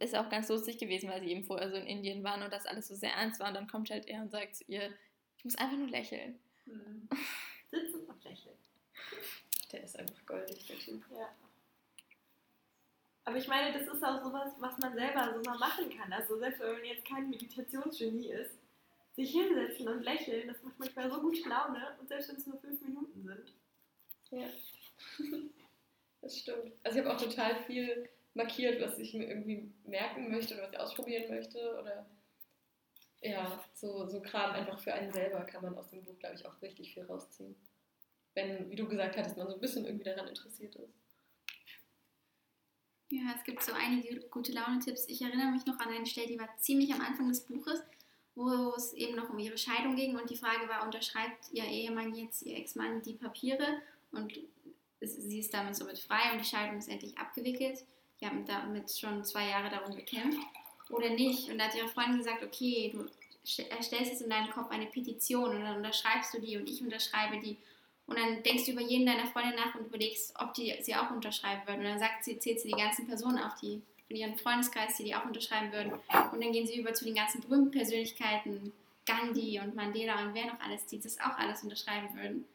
ist 0.00 0.16
auch 0.16 0.28
ganz 0.28 0.48
lustig 0.48 0.78
gewesen, 0.78 1.08
weil 1.08 1.20
sie 1.20 1.30
eben 1.30 1.44
vorher 1.44 1.70
so 1.70 1.76
in 1.76 1.86
Indien 1.86 2.24
waren 2.24 2.42
und 2.42 2.52
das 2.52 2.66
alles 2.66 2.88
so 2.88 2.94
sehr 2.94 3.12
ernst 3.12 3.40
war. 3.40 3.48
Und 3.48 3.54
dann 3.54 3.68
kommt 3.68 3.90
halt 3.90 4.06
er 4.06 4.22
und 4.22 4.30
sagt 4.30 4.56
zu 4.56 4.64
ihr, 4.66 4.92
ich 5.36 5.44
muss 5.44 5.56
einfach 5.56 5.76
nur 5.76 5.88
lächeln. 5.88 6.38
Mhm. 6.66 7.08
Sitzen 7.70 8.04
und 8.06 8.24
lächeln. 8.24 8.56
Der 9.72 9.84
ist 9.84 9.98
einfach 9.98 10.24
goldig, 10.26 10.66
der 10.66 10.78
Typ. 10.78 11.04
Ja. 11.10 11.28
Aber 13.24 13.36
ich 13.36 13.46
meine, 13.46 13.78
das 13.78 13.82
ist 13.82 14.02
auch 14.02 14.22
sowas, 14.22 14.52
was 14.58 14.78
man 14.78 14.94
selber 14.94 15.34
so 15.34 15.42
mal 15.42 15.58
machen 15.58 15.90
kann. 15.90 16.10
Also 16.12 16.38
selbst 16.38 16.60
wenn 16.60 16.72
man 16.72 16.84
jetzt 16.84 17.04
kein 17.04 17.28
Meditationsgenie 17.28 18.32
ist, 18.32 18.56
sich 19.14 19.32
hinsetzen 19.32 19.86
und 19.88 20.02
lächeln, 20.02 20.48
das 20.48 20.62
macht 20.62 20.78
manchmal 20.78 21.10
so 21.10 21.20
gute 21.20 21.46
Laune 21.46 21.94
und 22.00 22.08
selbst 22.08 22.30
wenn 22.30 22.36
es 22.36 22.46
nur 22.46 22.58
fünf 22.58 22.80
Minuten 22.80 23.22
sind. 23.22 23.52
Ja. 24.30 24.48
Das 26.20 26.36
stimmt. 26.36 26.72
Also 26.82 26.98
ich 26.98 27.04
habe 27.04 27.14
auch 27.14 27.22
total 27.22 27.62
viel 27.62 28.08
markiert, 28.34 28.82
was 28.82 28.98
ich 28.98 29.14
mir 29.14 29.28
irgendwie 29.28 29.72
merken 29.84 30.32
möchte 30.32 30.54
oder 30.54 30.64
was 30.64 30.72
ich 30.72 30.78
ausprobieren 30.80 31.30
möchte. 31.32 31.78
Oder 31.78 32.06
ja, 33.20 33.64
so, 33.72 34.04
so 34.08 34.20
Kram 34.20 34.50
einfach 34.50 34.80
für 34.80 34.92
einen 34.92 35.12
selber 35.12 35.44
kann 35.44 35.62
man 35.62 35.78
aus 35.78 35.90
dem 35.90 36.02
Buch, 36.02 36.18
glaube 36.18 36.34
ich, 36.34 36.44
auch 36.44 36.60
richtig 36.60 36.92
viel 36.92 37.04
rausziehen 37.04 37.54
wenn, 38.38 38.70
wie 38.70 38.76
du 38.76 38.86
gesagt 38.86 39.16
hattest, 39.16 39.36
man 39.36 39.48
so 39.48 39.54
ein 39.54 39.60
bisschen 39.60 39.84
irgendwie 39.84 40.04
daran 40.04 40.28
interessiert 40.28 40.74
ist. 40.76 40.94
Ja, 43.10 43.22
es 43.36 43.42
gibt 43.44 43.62
so 43.62 43.72
einige 43.72 44.20
gute 44.28 44.52
Laune-Tipps. 44.52 45.08
Ich 45.08 45.22
erinnere 45.22 45.50
mich 45.50 45.66
noch 45.66 45.78
an 45.80 45.92
eine 45.92 46.06
Stelle, 46.06 46.28
die 46.28 46.38
war 46.38 46.48
ziemlich 46.58 46.92
am 46.92 47.00
Anfang 47.00 47.28
des 47.28 47.44
Buches, 47.44 47.82
wo 48.34 48.74
es 48.76 48.92
eben 48.92 49.16
noch 49.16 49.30
um 49.30 49.38
ihre 49.38 49.58
Scheidung 49.58 49.96
ging 49.96 50.16
und 50.16 50.30
die 50.30 50.36
Frage 50.36 50.68
war, 50.68 50.84
unterschreibt 50.84 51.50
ihr 51.52 51.64
Ehemann 51.64 52.14
jetzt, 52.14 52.42
ihr 52.42 52.56
Ex-Mann, 52.56 53.02
die 53.02 53.14
Papiere 53.14 53.80
und 54.12 54.38
sie 55.00 55.38
ist 55.40 55.52
damit 55.54 55.74
somit 55.74 55.98
frei 55.98 56.32
und 56.32 56.38
die 56.38 56.48
Scheidung 56.48 56.78
ist 56.78 56.88
endlich 56.88 57.16
abgewickelt. 57.18 57.84
Die 58.20 58.26
haben 58.26 58.44
damit 58.46 58.90
schon 58.90 59.24
zwei 59.24 59.48
Jahre 59.48 59.70
darum 59.70 59.96
gekämpft 59.96 60.40
oder 60.90 61.10
nicht. 61.10 61.50
Und 61.50 61.58
da 61.58 61.64
hat 61.64 61.74
ihre 61.74 61.88
Freundin 61.88 62.18
gesagt, 62.18 62.42
okay, 62.42 62.92
du 62.92 63.06
erstellst 63.70 64.12
jetzt 64.12 64.22
in 64.22 64.30
deinem 64.30 64.50
Kopf 64.50 64.70
eine 64.70 64.86
Petition 64.86 65.56
und 65.56 65.62
dann 65.62 65.76
unterschreibst 65.76 66.34
du 66.34 66.40
die 66.40 66.56
und 66.56 66.68
ich 66.68 66.82
unterschreibe 66.82 67.40
die 67.40 67.56
und 68.08 68.18
dann 68.18 68.42
denkst 68.42 68.64
du 68.64 68.72
über 68.72 68.80
jeden 68.80 69.04
deiner 69.04 69.26
Freunde 69.26 69.54
nach 69.54 69.74
und 69.74 69.86
überlegst, 69.86 70.34
ob 70.40 70.54
die 70.54 70.74
sie 70.80 70.94
auch 70.94 71.10
unterschreiben 71.10 71.60
würden. 71.66 71.80
Und 71.80 71.84
dann 71.84 71.98
sagt 71.98 72.24
sie, 72.24 72.38
zählt 72.38 72.58
sie 72.58 72.68
die 72.68 72.78
ganzen 72.78 73.06
Personen 73.06 73.38
auf, 73.38 73.54
die 73.60 73.82
von 74.06 74.16
ihrem 74.16 74.38
Freundeskreis, 74.38 74.96
die 74.96 75.04
die 75.04 75.14
auch 75.14 75.26
unterschreiben 75.26 75.70
würden. 75.72 75.92
Und 75.92 76.42
dann 76.42 76.52
gehen 76.52 76.66
sie 76.66 76.80
über 76.80 76.94
zu 76.94 77.04
den 77.04 77.14
ganzen 77.14 77.42
berühmten 77.42 77.70
Persönlichkeiten, 77.70 78.72
Gandhi 79.04 79.60
und 79.60 79.74
Mandela 79.74 80.22
und 80.22 80.32
wer 80.32 80.46
noch 80.46 80.58
alles, 80.60 80.86
die 80.86 80.98
das 80.98 81.20
auch 81.20 81.36
alles 81.36 81.62
unterschreiben 81.62 82.08
würden. 82.14 82.46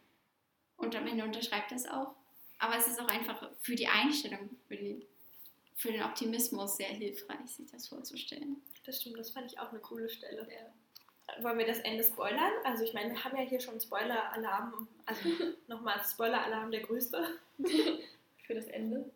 Und 0.77 0.95
am 0.95 1.05
Ende 1.05 1.23
unterschreibt 1.23 1.71
das 1.71 1.87
auch. 1.87 2.15
Aber 2.57 2.75
es 2.75 2.87
ist 2.87 2.99
auch 2.99 3.07
einfach 3.07 3.47
für 3.61 3.75
die 3.75 3.87
Einstellung, 3.87 4.49
für, 4.67 4.75
die, 4.75 5.05
für 5.75 5.91
den 5.91 6.01
Optimismus 6.01 6.77
sehr 6.77 6.87
hilfreich, 6.87 7.47
sich 7.47 7.69
das 7.71 7.87
vorzustellen. 7.87 8.57
Das 8.85 9.01
stimmt, 9.01 9.19
das 9.19 9.29
fand 9.29 9.51
ich 9.51 9.59
auch 9.59 9.69
eine 9.69 9.79
coole 9.79 10.09
Stelle. 10.09 10.47
Ja. 10.51 10.73
Wollen 11.41 11.57
wir 11.57 11.65
das 11.65 11.80
Ende 11.80 12.03
spoilern? 12.03 12.51
Also 12.63 12.84
ich 12.84 12.93
meine, 12.93 13.11
wir 13.13 13.24
haben 13.24 13.36
ja 13.38 13.43
hier 13.43 13.59
schon 13.59 13.80
Spoiler-Alarm, 13.80 14.88
also 15.05 15.30
nochmal 15.67 15.99
Spoiler-Alarm 16.03 16.71
der 16.71 16.82
größte 16.82 17.39
für 18.45 18.53
das 18.53 18.65
Ende. 18.67 19.09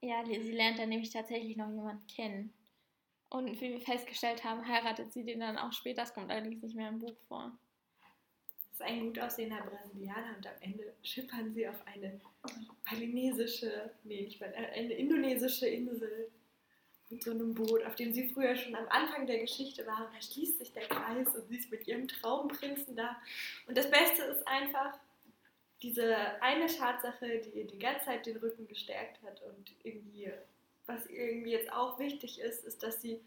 Ja, 0.00 0.24
sie 0.26 0.36
lernt 0.52 0.78
dann 0.78 0.90
nämlich 0.90 1.10
tatsächlich 1.10 1.56
noch 1.56 1.68
jemanden 1.70 2.06
kennen. 2.08 2.52
Und 3.30 3.60
wie 3.60 3.70
wir 3.72 3.80
festgestellt 3.80 4.44
haben, 4.44 4.66
heiratet 4.68 5.12
sie 5.12 5.24
den 5.24 5.40
dann 5.40 5.56
auch 5.58 5.72
später. 5.72 6.02
Das 6.02 6.12
kommt 6.14 6.30
allerdings 6.30 6.62
nicht 6.62 6.76
mehr 6.76 6.88
im 6.90 6.98
Buch 6.98 7.16
vor. 7.26 7.52
ist 8.72 8.82
ein 8.82 9.06
gut 9.06 9.18
aussehender 9.18 9.62
Brasilianer 9.62 10.36
und 10.36 10.46
am 10.46 10.54
Ende 10.60 10.92
schippern 11.02 11.52
sie 11.54 11.66
auf 11.66 11.84
eine 11.86 12.20
balinesische, 12.90 13.90
nee, 14.04 14.22
nicht 14.22 14.38
Bal- 14.40 14.52
äh, 14.52 14.78
eine 14.78 14.92
indonesische 14.94 15.66
Insel 15.66 16.30
mit 17.10 17.22
so 17.22 17.30
einem 17.30 17.54
Boot, 17.54 17.84
auf 17.84 17.94
dem 17.96 18.12
sie 18.12 18.28
früher 18.28 18.56
schon 18.56 18.74
am 18.74 18.88
Anfang 18.88 19.26
der 19.26 19.38
Geschichte 19.38 19.86
waren. 19.86 20.06
Da 20.12 20.20
schließt 20.20 20.58
sich 20.58 20.72
der 20.72 20.84
Kreis 20.86 21.28
und 21.34 21.48
sie 21.48 21.58
ist 21.58 21.70
mit 21.70 21.86
ihrem 21.86 22.08
Traumprinzen 22.08 22.96
da. 22.96 23.16
Und 23.66 23.76
das 23.76 23.90
Beste 23.90 24.22
ist 24.24 24.46
einfach 24.48 24.98
diese 25.82 26.16
eine 26.42 26.66
Tatsache, 26.66 27.40
die 27.40 27.58
ihr 27.60 27.66
die 27.66 27.78
ganze 27.78 28.06
Zeit 28.06 28.24
den 28.26 28.38
Rücken 28.38 28.66
gestärkt 28.66 29.22
hat 29.22 29.42
und 29.42 29.72
irgendwie, 29.82 30.32
was 30.86 31.06
ihr 31.08 31.28
irgendwie 31.30 31.52
jetzt 31.52 31.70
auch 31.72 31.98
wichtig 31.98 32.40
ist, 32.40 32.64
ist, 32.64 32.82
dass 32.82 33.02
sie 33.02 33.20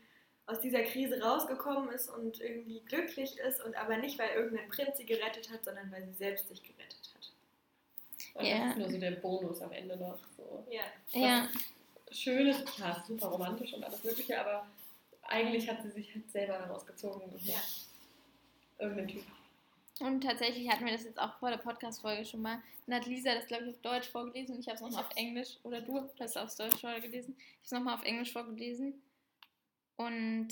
aus 0.48 0.60
dieser 0.62 0.82
Krise 0.84 1.22
rausgekommen 1.22 1.90
ist 1.92 2.10
und 2.10 2.40
irgendwie 2.40 2.80
glücklich 2.86 3.38
ist 3.38 3.64
und 3.64 3.76
aber 3.76 3.98
nicht, 3.98 4.18
weil 4.18 4.30
irgendein 4.30 4.70
Prinz 4.70 4.98
sie 4.98 5.06
gerettet 5.06 5.52
hat, 5.52 5.66
sondern 5.66 5.92
weil 5.92 6.04
sie 6.06 6.14
selbst 6.14 6.48
sich 6.48 6.64
gerettet 6.64 7.12
hat. 7.14 7.32
Und 8.34 8.46
Ja. 8.46 8.60
das 8.60 8.70
ist 8.72 8.78
nur 8.78 8.90
so 8.90 8.98
der 8.98 9.12
Bonus 9.12 9.62
am 9.62 9.72
Ende 9.74 9.98
noch. 9.98 10.18
So. 10.38 10.66
Ja. 10.72 10.84
Ja, 11.12 11.50
Schönes, 12.12 12.64
klar, 12.66 13.04
super 13.06 13.28
romantisch 13.28 13.74
und 13.74 13.84
alles 13.84 14.04
Mögliche, 14.04 14.40
aber 14.40 14.68
eigentlich 15.24 15.70
hat 15.70 15.82
sie 15.84 15.92
sich 15.92 16.14
halt 16.14 16.30
selber 16.32 16.84
und 17.04 17.34
nicht 17.34 17.48
Ja. 17.48 17.62
irgendein 18.80 19.08
Typ. 19.10 19.24
und 20.00 20.22
tatsächlich 20.22 20.70
hatten 20.70 20.86
wir 20.86 20.94
das 20.94 21.04
jetzt 21.04 21.20
auch 21.20 21.38
vor 21.40 21.50
der 21.50 21.58
Podcast-Folge 21.58 22.26
schon 22.26 22.42
mal. 22.42 22.62
Dann 22.86 22.96
hat 23.00 23.08
Lisa 23.08 23.34
das, 23.36 23.48
glaube 23.48 23.66
ich, 23.66 23.76
auf 23.76 23.82
Deutsch 23.82 24.08
vorgelesen 24.10 24.56
und 24.56 24.62
ich 24.62 24.68
habe 24.68 24.76
es 24.76 24.82
nochmal 24.82 25.04
auf 25.04 25.10
Englisch. 25.18 25.58
Oder 25.64 25.82
du 25.82 26.00
hast 26.20 26.20
es 26.20 26.38
auf 26.38 26.56
Deutsch 26.56 26.80
vorgelesen. 26.80 27.36
Ich 27.38 27.46
habe 27.46 27.64
es 27.66 27.72
nochmal 27.72 27.96
auf 27.96 28.04
Englisch 28.04 28.32
vorgelesen. 28.32 29.02
Und 29.98 30.50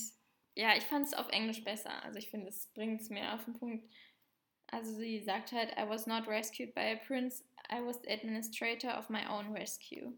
ja, 0.56 0.76
ich 0.76 0.84
fand 0.84 1.06
es 1.08 1.14
auf 1.14 1.30
Englisch 1.30 1.64
besser. 1.64 2.04
Also 2.04 2.18
ich 2.20 2.30
finde, 2.30 2.50
es 2.50 2.66
bringt 2.74 3.00
es 3.02 3.10
mehr 3.10 3.34
auf 3.34 3.46
den 3.46 3.54
Punkt. 3.54 3.88
Also 4.68 4.94
sie 4.96 5.22
sagt 5.24 5.52
halt, 5.52 5.72
I 5.78 5.88
was 5.88 6.08
not 6.08 6.28
rescued 6.28 6.74
by 6.74 6.82
a 6.94 6.96
prince, 6.96 7.44
I 7.72 7.82
was 7.86 8.02
the 8.02 8.10
administrator 8.10 8.98
of 8.98 9.10
my 9.10 9.26
own 9.30 9.54
rescue. 9.54 10.12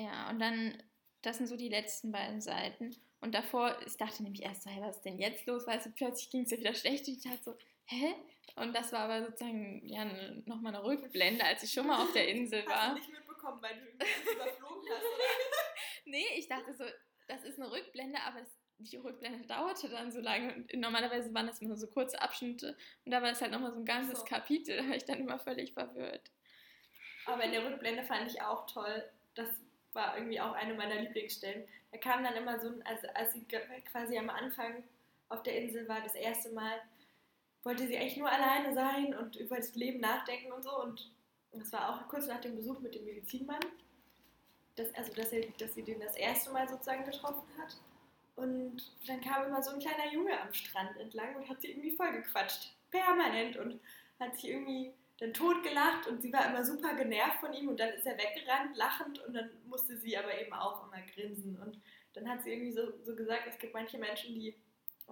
Ja, 0.00 0.30
und 0.30 0.38
dann, 0.38 0.82
das 1.22 1.36
sind 1.36 1.46
so 1.46 1.56
die 1.56 1.68
letzten 1.68 2.10
beiden 2.12 2.40
Seiten. 2.40 2.96
Und 3.20 3.34
davor, 3.34 3.76
ich 3.86 3.96
dachte 3.98 4.22
nämlich 4.22 4.42
erst 4.42 4.62
so, 4.62 4.70
hey, 4.70 4.80
was 4.80 4.96
ist 4.96 5.04
denn 5.04 5.18
jetzt 5.18 5.44
los? 5.46 5.66
Weil 5.66 5.80
so 5.80 5.90
plötzlich 5.94 6.30
ging 6.30 6.44
es 6.44 6.50
ja 6.50 6.58
wieder 6.58 6.74
schlecht 6.74 7.06
und 7.06 7.14
ich 7.18 7.22
dachte 7.22 7.42
so, 7.42 7.58
hä? 7.84 8.14
Und 8.56 8.74
das 8.74 8.92
war 8.92 9.00
aber 9.00 9.24
sozusagen 9.26 9.86
ja, 9.86 10.04
ne, 10.06 10.42
nochmal 10.46 10.74
eine 10.74 10.82
Rückblende, 10.84 11.44
als 11.44 11.62
ich 11.62 11.72
schon 11.72 11.86
mal 11.86 12.02
auf 12.02 12.12
der 12.12 12.28
Insel 12.28 12.64
Hast 12.66 12.68
war. 12.70 12.88
du 12.88 12.94
nicht 12.94 13.12
mitbekommen, 13.12 13.60
weil 13.62 13.74
du 13.78 14.32
überflogen 14.32 14.88
hast, 14.90 15.04
oder? 15.04 15.24
Nee, 16.06 16.24
ich 16.36 16.48
dachte 16.48 16.74
so, 16.74 16.84
das 17.28 17.44
ist 17.44 17.60
eine 17.60 17.70
Rückblende, 17.70 18.18
aber 18.22 18.40
das, 18.40 18.48
die 18.78 18.96
Rückblende 18.96 19.46
dauerte 19.46 19.88
dann 19.90 20.10
so 20.10 20.20
lange. 20.20 20.54
Und 20.54 20.74
normalerweise 20.74 21.32
waren 21.34 21.46
das 21.46 21.60
immer 21.60 21.76
so 21.76 21.86
kurze 21.88 22.20
Abschnitte. 22.20 22.76
Und 23.04 23.12
da 23.12 23.22
war 23.22 23.30
es 23.30 23.40
halt 23.40 23.52
nochmal 23.52 23.72
so 23.72 23.78
ein 23.78 23.84
ganzes 23.84 24.20
So. 24.20 24.24
Kapitel. 24.24 24.78
Da 24.78 24.88
war 24.88 24.96
ich 24.96 25.04
dann 25.04 25.20
immer 25.20 25.38
völlig 25.38 25.74
verwirrt. 25.74 26.32
Aber 27.26 27.44
in 27.44 27.52
der 27.52 27.64
Rückblende 27.64 28.02
fand 28.02 28.28
ich 28.32 28.40
auch 28.42 28.66
toll. 28.66 29.04
Das 29.34 29.48
war 29.92 30.16
irgendwie 30.16 30.40
auch 30.40 30.52
eine 30.52 30.74
meiner 30.74 31.00
Lieblingsstellen. 31.00 31.64
Da 31.92 31.98
kam 31.98 32.22
dann 32.22 32.34
immer 32.34 32.58
so, 32.60 32.68
also 32.84 33.08
als 33.14 33.32
sie 33.32 33.44
quasi 33.90 34.18
am 34.18 34.30
Anfang 34.30 34.84
auf 35.28 35.42
der 35.42 35.60
Insel 35.60 35.88
war, 35.88 36.00
das 36.00 36.14
erste 36.14 36.50
Mal, 36.50 36.80
wollte 37.62 37.86
sie 37.86 37.96
eigentlich 37.96 38.16
nur 38.16 38.30
alleine 38.30 38.74
sein 38.74 39.14
und 39.14 39.36
über 39.36 39.56
das 39.56 39.74
Leben 39.74 40.00
nachdenken 40.00 40.52
und 40.52 40.62
so. 40.62 40.82
Und 40.82 41.10
das 41.52 41.72
war 41.72 41.90
auch 41.90 42.08
kurz 42.08 42.26
nach 42.26 42.40
dem 42.40 42.56
Besuch 42.56 42.80
mit 42.80 42.94
dem 42.94 43.04
Medizinmann. 43.04 43.60
Das, 44.76 44.94
also, 44.94 45.12
dass, 45.14 45.32
er, 45.32 45.46
dass 45.58 45.74
sie 45.74 45.82
den 45.82 46.00
das 46.00 46.16
erste 46.16 46.50
Mal 46.52 46.68
sozusagen 46.68 47.04
getroffen 47.04 47.46
hat. 47.60 47.76
Und 48.36 48.92
dann 49.06 49.20
kam 49.20 49.46
immer 49.46 49.62
so 49.62 49.72
ein 49.72 49.80
kleiner 49.80 50.10
Junge 50.12 50.40
am 50.40 50.52
Strand 50.54 50.96
entlang 50.96 51.36
und 51.36 51.48
hat 51.48 51.60
sie 51.60 51.70
irgendwie 51.70 51.94
vollgequatscht. 51.96 52.72
Permanent. 52.90 53.56
Und 53.56 53.80
hat 54.18 54.34
sich 54.36 54.50
irgendwie 54.50 54.92
dann 55.20 55.34
totgelacht 55.34 56.06
und 56.08 56.22
sie 56.22 56.32
war 56.32 56.48
immer 56.48 56.64
super 56.64 56.94
genervt 56.94 57.40
von 57.40 57.52
ihm 57.52 57.68
und 57.68 57.78
dann 57.78 57.90
ist 57.90 58.06
er 58.06 58.16
weggerannt, 58.16 58.74
lachend 58.74 59.18
und 59.26 59.34
dann 59.34 59.50
musste 59.66 59.96
sie 59.98 60.16
aber 60.16 60.40
eben 60.40 60.52
auch 60.54 60.86
immer 60.86 61.02
grinsen. 61.14 61.58
Und 61.58 61.78
dann 62.14 62.28
hat 62.28 62.42
sie 62.42 62.52
irgendwie 62.52 62.72
so, 62.72 62.90
so 63.04 63.14
gesagt, 63.14 63.42
es 63.46 63.58
gibt 63.58 63.74
manche 63.74 63.98
Menschen, 63.98 64.34
die 64.34 64.54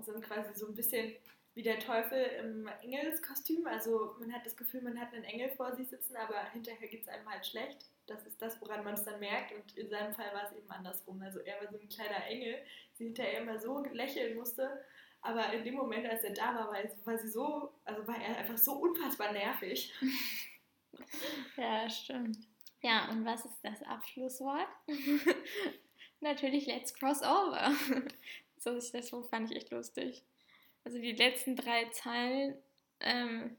sind 0.01 0.23
quasi 0.23 0.55
so 0.55 0.67
ein 0.67 0.75
bisschen 0.75 1.15
wie 1.55 1.63
der 1.63 1.79
Teufel 1.79 2.23
im 2.41 2.69
Engelskostüm. 2.83 3.67
Also 3.67 4.15
man 4.19 4.33
hat 4.33 4.47
das 4.47 4.57
Gefühl, 4.57 4.81
man 4.81 4.99
hat 4.99 5.13
einen 5.13 5.25
Engel 5.25 5.51
vor 5.51 5.77
sich 5.77 5.89
sitzen, 5.89 6.17
aber 6.17 6.51
hinterher 6.53 6.89
geht 6.89 7.03
es 7.03 7.09
einem 7.09 7.29
halt 7.29 7.45
schlecht. 7.45 7.85
Das 8.07 8.25
ist 8.27 8.41
das, 8.41 8.59
woran 8.63 8.85
man 8.85 8.95
es 8.95 9.05
dann 9.05 9.21
merkt. 9.21 9.53
Und 9.53 9.77
in 9.77 9.91
seinem 9.91 10.15
Fall 10.15 10.33
war 10.33 10.51
es 10.51 10.57
eben 10.57 10.71
andersrum. 10.71 11.21
Also 11.21 11.41
er 11.41 11.61
war 11.61 11.71
so 11.71 11.79
ein 11.79 11.89
kleiner 11.89 12.25
Engel, 12.27 12.59
sie 12.95 13.05
hinterher 13.07 13.43
immer 13.43 13.59
so 13.59 13.85
lächeln 13.93 14.37
musste. 14.37 14.85
Aber 15.21 15.53
in 15.53 15.64
dem 15.64 15.75
Moment, 15.75 16.07
als 16.07 16.23
er 16.25 16.33
da 16.33 16.55
war, 16.55 16.69
war, 16.69 16.81
es- 16.85 17.07
war 17.07 17.19
sie 17.19 17.29
so, 17.29 17.73
also 17.85 18.07
war 18.07 18.21
er 18.21 18.37
einfach 18.39 18.57
so 18.59 18.73
unfassbar 18.75 19.33
nervig. 19.33 19.93
Ja, 21.57 21.89
stimmt. 21.91 22.39
Ja, 22.81 23.09
und 23.11 23.25
was 23.25 23.45
ist 23.45 23.59
das 23.62 23.83
Abschlusswort? 23.83 24.66
Natürlich 26.21 26.66
Let's 26.66 26.95
Cross 26.95 27.23
Over. 27.23 27.73
so 28.59 28.71
ist 28.75 28.95
das 28.95 29.11
fand 29.11 29.51
ich 29.51 29.57
echt 29.57 29.71
lustig. 29.71 30.25
Also 30.85 30.99
die 30.99 31.12
letzten 31.12 31.57
drei 31.57 31.85
Zeilen 31.91 32.57
ähm, 33.01 33.57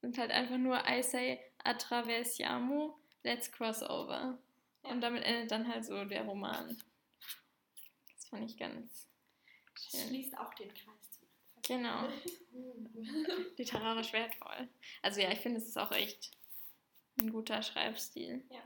sind 0.00 0.18
halt 0.18 0.30
einfach 0.30 0.58
nur 0.58 0.82
I 0.88 1.02
say 1.02 1.40
attraversiamo, 1.64 2.98
let's 3.22 3.50
cross 3.50 3.82
over. 3.82 4.38
Und 4.82 5.00
damit 5.00 5.24
endet 5.24 5.50
dann 5.50 5.66
halt 5.72 5.84
so 5.84 6.04
der 6.04 6.24
Roman. 6.24 6.76
Das 8.14 8.26
fand 8.28 8.50
ich 8.50 8.56
ganz 8.58 9.08
Das 9.74 10.02
schließt 10.08 10.38
auch 10.38 10.52
den 10.54 10.68
Kreis 10.68 11.10
zu. 11.10 11.20
Genau. 11.66 12.08
Literarisch 13.56 14.12
wertvoll. 14.12 14.68
Also 15.02 15.20
ja, 15.20 15.30
ich 15.30 15.40
finde, 15.40 15.58
es 15.58 15.68
ist 15.68 15.78
auch 15.78 15.92
echt 15.92 16.30
ein 17.20 17.30
guter 17.32 17.62
Schreibstil. 17.62 18.42
Ja. 18.50 18.60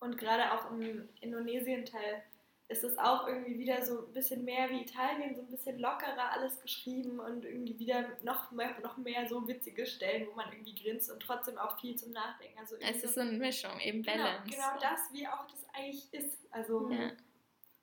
Und 0.00 0.18
gerade 0.18 0.52
auch 0.52 0.70
im 0.70 1.08
Indonesien-Teil 1.20 2.22
ist 2.68 2.82
es 2.82 2.96
auch 2.98 3.26
irgendwie 3.28 3.58
wieder 3.58 3.84
so 3.84 4.06
ein 4.06 4.12
bisschen 4.12 4.44
mehr 4.44 4.70
wie 4.70 4.82
Italien, 4.82 5.34
so 5.34 5.42
ein 5.42 5.50
bisschen 5.50 5.78
lockerer 5.78 6.32
alles 6.32 6.60
geschrieben 6.60 7.20
und 7.20 7.44
irgendwie 7.44 7.78
wieder 7.78 8.16
noch 8.22 8.50
mehr, 8.52 8.78
noch 8.80 8.96
mehr 8.96 9.26
so 9.28 9.46
witzige 9.46 9.86
Stellen, 9.86 10.26
wo 10.28 10.34
man 10.34 10.50
irgendwie 10.50 10.74
grinst 10.74 11.10
und 11.10 11.20
trotzdem 11.20 11.58
auch 11.58 11.78
viel 11.80 11.94
zum 11.96 12.12
Nachdenken. 12.12 12.58
Also 12.58 12.76
Es 12.76 13.02
ist 13.04 13.14
so 13.14 13.20
eine 13.20 13.32
Mischung, 13.32 13.78
eben 13.80 14.02
genau, 14.02 14.16
Balance. 14.24 14.50
genau 14.50 14.78
das, 14.80 15.00
wie 15.12 15.26
auch 15.28 15.46
das 15.46 15.64
eigentlich 15.74 16.12
ist. 16.12 16.38
Also 16.50 16.90
Ja. 16.90 17.10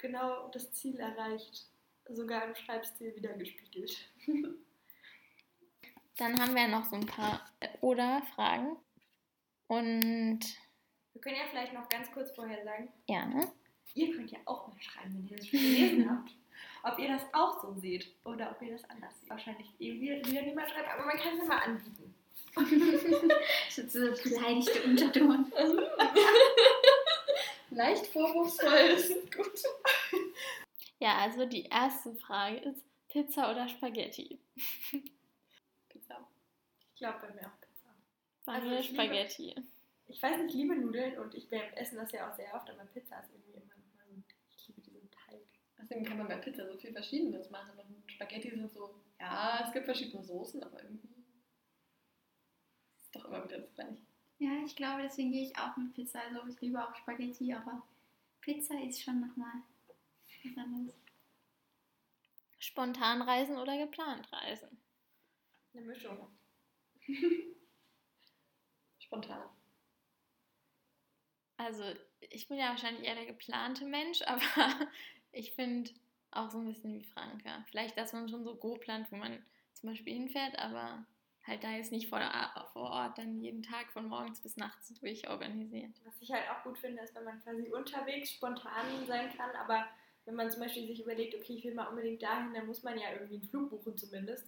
Genau 0.01 0.49
das 0.49 0.71
Ziel 0.73 0.99
erreicht. 0.99 1.67
Sogar 2.09 2.45
im 2.45 2.55
Schreibstil 2.55 3.15
wieder 3.15 3.33
gespiegelt. 3.33 4.09
Dann 6.17 6.39
haben 6.39 6.55
wir 6.55 6.67
noch 6.67 6.85
so 6.85 6.95
ein 6.95 7.05
paar 7.05 7.45
Oder-Fragen. 7.79 8.75
Und 9.67 10.39
Wir 11.13 11.21
können 11.21 11.37
ja 11.37 11.43
vielleicht 11.49 11.73
noch 11.73 11.87
ganz 11.87 12.11
kurz 12.11 12.31
vorher 12.31 12.63
sagen, 12.65 12.91
ja, 13.07 13.25
ne? 13.25 13.49
Ihr 13.93 14.13
könnt 14.15 14.31
ja 14.31 14.39
auch 14.45 14.67
mal 14.67 14.81
schreiben, 14.81 15.15
wenn 15.15 15.27
ihr 15.27 15.37
das 15.37 15.47
schon 15.47 15.59
gelesen 15.59 16.09
habt, 16.09 16.31
ob 16.83 16.99
ihr 16.99 17.09
das 17.09 17.23
auch 17.33 17.61
so 17.61 17.73
seht 17.79 18.13
oder 18.25 18.51
ob 18.51 18.61
ihr 18.61 18.73
das 18.73 18.83
anders 18.89 19.17
seht. 19.19 19.29
Wahrscheinlich 19.29 19.67
eh 19.79 19.99
wieder, 19.99 20.15
wieder 20.25 20.41
niemand 20.41 20.69
schreibt, 20.69 20.89
aber 20.89 21.05
man 21.05 21.17
kann 21.17 21.33
es 21.33 21.39
ja 21.39 21.45
mal 21.45 21.59
anbieten. 21.59 22.13
So 23.69 23.87
so 23.87 23.99
beleidigte 24.23 24.83
Unterton. 24.83 25.49
Leicht 27.69 28.07
vorwurfsvoll, 28.07 28.89
das 28.89 29.05
ist 29.05 29.33
gut. 29.33 29.63
Ja, 31.01 31.17
also 31.17 31.45
die 31.47 31.63
erste 31.63 32.13
Frage 32.15 32.57
ist 32.57 32.85
Pizza 33.09 33.49
oder 33.51 33.67
Spaghetti? 33.67 34.39
Pizza. 35.89 36.27
Ich 36.93 36.95
glaube 36.95 37.19
bei 37.27 37.33
mir 37.33 37.47
auch 37.47 37.59
Pizza. 37.59 37.95
Bei 38.45 38.53
Also 38.53 38.69
mir 38.69 38.79
ich 38.79 38.91
liebe- 38.91 39.03
Spaghetti. 39.03 39.55
Ich 40.07 40.21
weiß 40.21 40.37
nicht, 40.37 40.49
ich 40.49 40.61
liebe 40.61 40.75
Nudeln 40.75 41.17
und 41.19 41.33
ich 41.33 41.49
wir 41.49 41.75
essen 41.77 41.95
das 41.95 42.11
ja 42.11 42.29
auch 42.29 42.35
sehr 42.35 42.53
oft, 42.53 42.69
aber 42.69 42.83
Pizza 42.85 43.19
ist 43.21 43.31
irgendwie 43.31 43.53
immer 43.53 43.65
noch 43.75 43.93
mal 43.95 44.05
so. 44.07 44.21
Ich 44.55 44.67
liebe 44.67 44.81
diesen 44.81 45.09
Teig. 45.09 45.39
Deswegen 45.79 46.03
kann 46.05 46.17
man 46.19 46.27
bei 46.27 46.35
Pizza 46.35 46.67
so 46.71 46.77
viel 46.77 46.91
Verschiedenes 46.91 47.49
machen. 47.49 47.71
Und 47.79 48.11
Spaghetti 48.11 48.51
sind 48.51 48.71
so, 48.71 48.93
ja, 49.19 49.63
es 49.65 49.73
gibt 49.73 49.85
verschiedene 49.85 50.23
Soßen, 50.23 50.61
aber 50.63 50.83
irgendwie 50.83 51.07
ist 53.01 53.15
doch 53.15 53.25
immer 53.25 53.43
wieder 53.43 53.57
das 53.59 53.73
Gleiche. 53.73 53.97
Ja, 54.39 54.51
ich 54.65 54.75
glaube, 54.75 55.01
deswegen 55.03 55.31
gehe 55.31 55.45
ich 55.45 55.57
auch 55.57 55.75
mit 55.77 55.93
Pizza. 55.93 56.19
Also 56.21 56.41
ich 56.47 56.59
liebe 56.61 56.83
auch 56.87 56.93
Spaghetti, 56.95 57.53
aber 57.53 57.81
Pizza 58.41 58.79
ist 58.83 59.01
schon 59.01 59.21
nochmal. 59.21 59.61
Spontan 62.59 63.21
reisen 63.21 63.57
oder 63.57 63.77
geplant 63.77 64.31
reisen? 64.31 64.77
Eine 65.73 65.85
Mischung. 65.85 66.27
Spontan. 68.99 69.49
Also, 71.57 71.83
ich 72.19 72.47
bin 72.47 72.57
ja 72.57 72.69
wahrscheinlich 72.69 73.05
eher 73.05 73.15
der 73.15 73.25
geplante 73.25 73.85
Mensch, 73.85 74.21
aber 74.25 74.89
ich 75.31 75.53
finde 75.53 75.91
auch 76.31 76.49
so 76.49 76.59
ein 76.59 76.67
bisschen 76.67 76.93
wie 76.93 77.03
Franka. 77.03 77.63
Vielleicht, 77.69 77.97
dass 77.97 78.13
man 78.13 78.29
schon 78.29 78.43
so 78.43 78.55
grob 78.55 78.81
plant, 78.81 79.11
wo 79.11 79.17
man 79.17 79.43
zum 79.73 79.89
Beispiel 79.89 80.13
hinfährt, 80.13 80.57
aber 80.57 81.05
halt 81.45 81.63
da 81.63 81.71
jetzt 81.71 81.91
nicht 81.91 82.09
vor, 82.09 82.19
vor 82.73 82.89
Ort 82.89 83.17
dann 83.17 83.39
jeden 83.39 83.63
Tag 83.63 83.91
von 83.91 84.07
morgens 84.07 84.41
bis 84.41 84.57
nachts 84.57 84.93
durchorganisiert. 84.99 85.99
Was 86.05 86.21
ich 86.21 86.31
halt 86.31 86.49
auch 86.49 86.63
gut 86.63 86.77
finde, 86.77 87.01
ist, 87.01 87.15
wenn 87.15 87.23
man 87.23 87.41
quasi 87.41 87.67
unterwegs 87.69 88.31
spontan 88.31 89.05
sein 89.07 89.35
kann, 89.35 89.51
aber 89.55 89.87
wenn 90.25 90.35
man 90.35 90.51
zum 90.51 90.61
Beispiel 90.61 90.87
sich 90.87 91.01
überlegt, 91.01 91.35
okay, 91.35 91.53
ich 91.53 91.63
will 91.63 91.73
mal 91.73 91.87
unbedingt 91.87 92.21
dahin, 92.21 92.53
dann 92.53 92.67
muss 92.67 92.83
man 92.83 92.97
ja 92.97 93.11
irgendwie 93.13 93.35
einen 93.35 93.49
Flug 93.49 93.69
buchen 93.69 93.97
zumindest. 93.97 94.45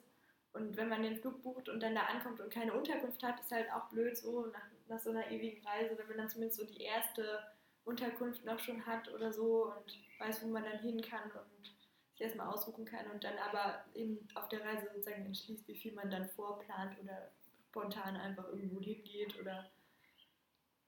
Und 0.54 0.78
wenn 0.78 0.90
man 0.90 1.02
den 1.02 1.18
Flug 1.18 1.42
bucht 1.42 1.68
und 1.68 1.82
dann 1.82 1.96
da 1.96 2.02
ankommt 2.02 2.40
und 2.40 2.54
keine 2.54 2.74
Unterkunft 2.74 3.24
hat, 3.24 3.40
ist 3.40 3.52
halt 3.52 3.72
auch 3.72 3.90
blöd 3.90 4.16
so 4.16 4.46
nach, 4.48 4.68
nach 4.88 5.00
so 5.00 5.10
einer 5.10 5.30
ewigen 5.32 5.66
Reise, 5.66 5.98
wenn 5.98 6.08
man 6.08 6.18
dann 6.18 6.30
zumindest 6.30 6.60
so 6.60 6.66
die 6.66 6.84
erste 6.84 7.40
Unterkunft 7.86 8.46
noch 8.46 8.60
schon 8.60 8.86
hat 8.86 9.12
oder 9.12 9.34
so 9.34 9.74
und 9.74 10.00
weiß, 10.20 10.44
wo 10.44 10.48
man 10.48 10.64
dann 10.64 10.80
hin 10.80 11.02
kann 11.02 11.32
und 11.32 11.74
sich 12.12 12.22
erstmal 12.22 12.48
aussuchen 12.48 12.86
kann 12.86 13.10
und 13.12 13.24
dann 13.24 13.38
aber 13.40 13.84
eben 13.96 14.28
auf 14.36 14.48
der 14.50 14.64
Reise 14.64 14.88
sozusagen 14.94 15.26
entschließt, 15.26 15.68
wie 15.68 15.76
viel 15.76 15.94
man 15.94 16.12
dann 16.12 16.30
vorplant 16.30 17.00
oder 17.02 17.32
spontan 17.70 18.16
einfach 18.16 18.48
irgendwo 18.50 18.80
hingeht 18.80 19.38
oder 19.40 19.72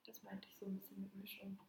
das 0.06 0.22
meinte 0.22 0.48
ich 0.48 0.56
so 0.56 0.68
ein 0.68 0.76
bisschen 0.76 1.02
mit 1.02 1.16
Mischung. 1.16 1.60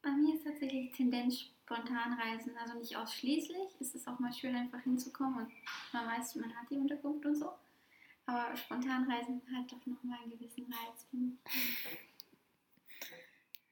Bei 0.00 0.10
mir 0.10 0.36
ist 0.36 0.44
tatsächlich 0.44 0.92
Tendenz 0.92 1.50
spontan 1.64 2.12
reisen, 2.20 2.56
also 2.58 2.78
nicht 2.78 2.94
ausschließlich. 2.96 3.80
Es 3.80 3.94
ist 3.94 4.06
auch 4.06 4.18
mal 4.18 4.32
schön, 4.32 4.54
einfach 4.54 4.80
hinzukommen 4.82 5.46
und 5.46 5.52
man 5.92 6.06
weiß, 6.06 6.34
man 6.36 6.54
hat 6.54 6.68
die 6.70 6.76
Unterkunft 6.76 7.24
und 7.24 7.36
so. 7.36 7.52
Aber 8.26 8.56
spontan 8.56 9.10
reisen 9.10 9.42
hat 9.54 9.70
doch 9.72 9.84
nochmal 9.86 10.18
einen 10.22 10.30
gewissen 10.30 10.64
Reiz 10.72 11.06
für 11.10 11.16
mich. 11.16 11.38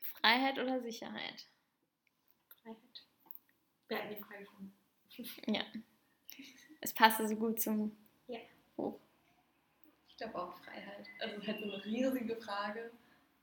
Freiheit 0.00 0.58
oder 0.58 0.80
Sicherheit? 0.80 1.46
Freiheit. 2.62 2.76
Wir 3.88 3.98
hatten 3.98 4.14
die 4.14 4.22
Frage 4.22 4.46
schon. 4.46 5.54
Ja. 5.54 5.62
Es 6.80 6.92
passte 6.94 7.28
so 7.28 7.36
gut 7.36 7.60
zum 7.60 7.94
Ja. 8.26 8.38
Buch. 8.76 8.98
Ich 10.08 10.16
glaube 10.16 10.42
auch 10.42 10.56
Freiheit. 10.64 11.06
Also 11.20 11.36
es 11.36 11.42
ist 11.42 11.48
halt 11.48 11.58
so 11.60 11.64
eine 11.64 11.84
riesige 11.84 12.36
Frage, 12.36 12.90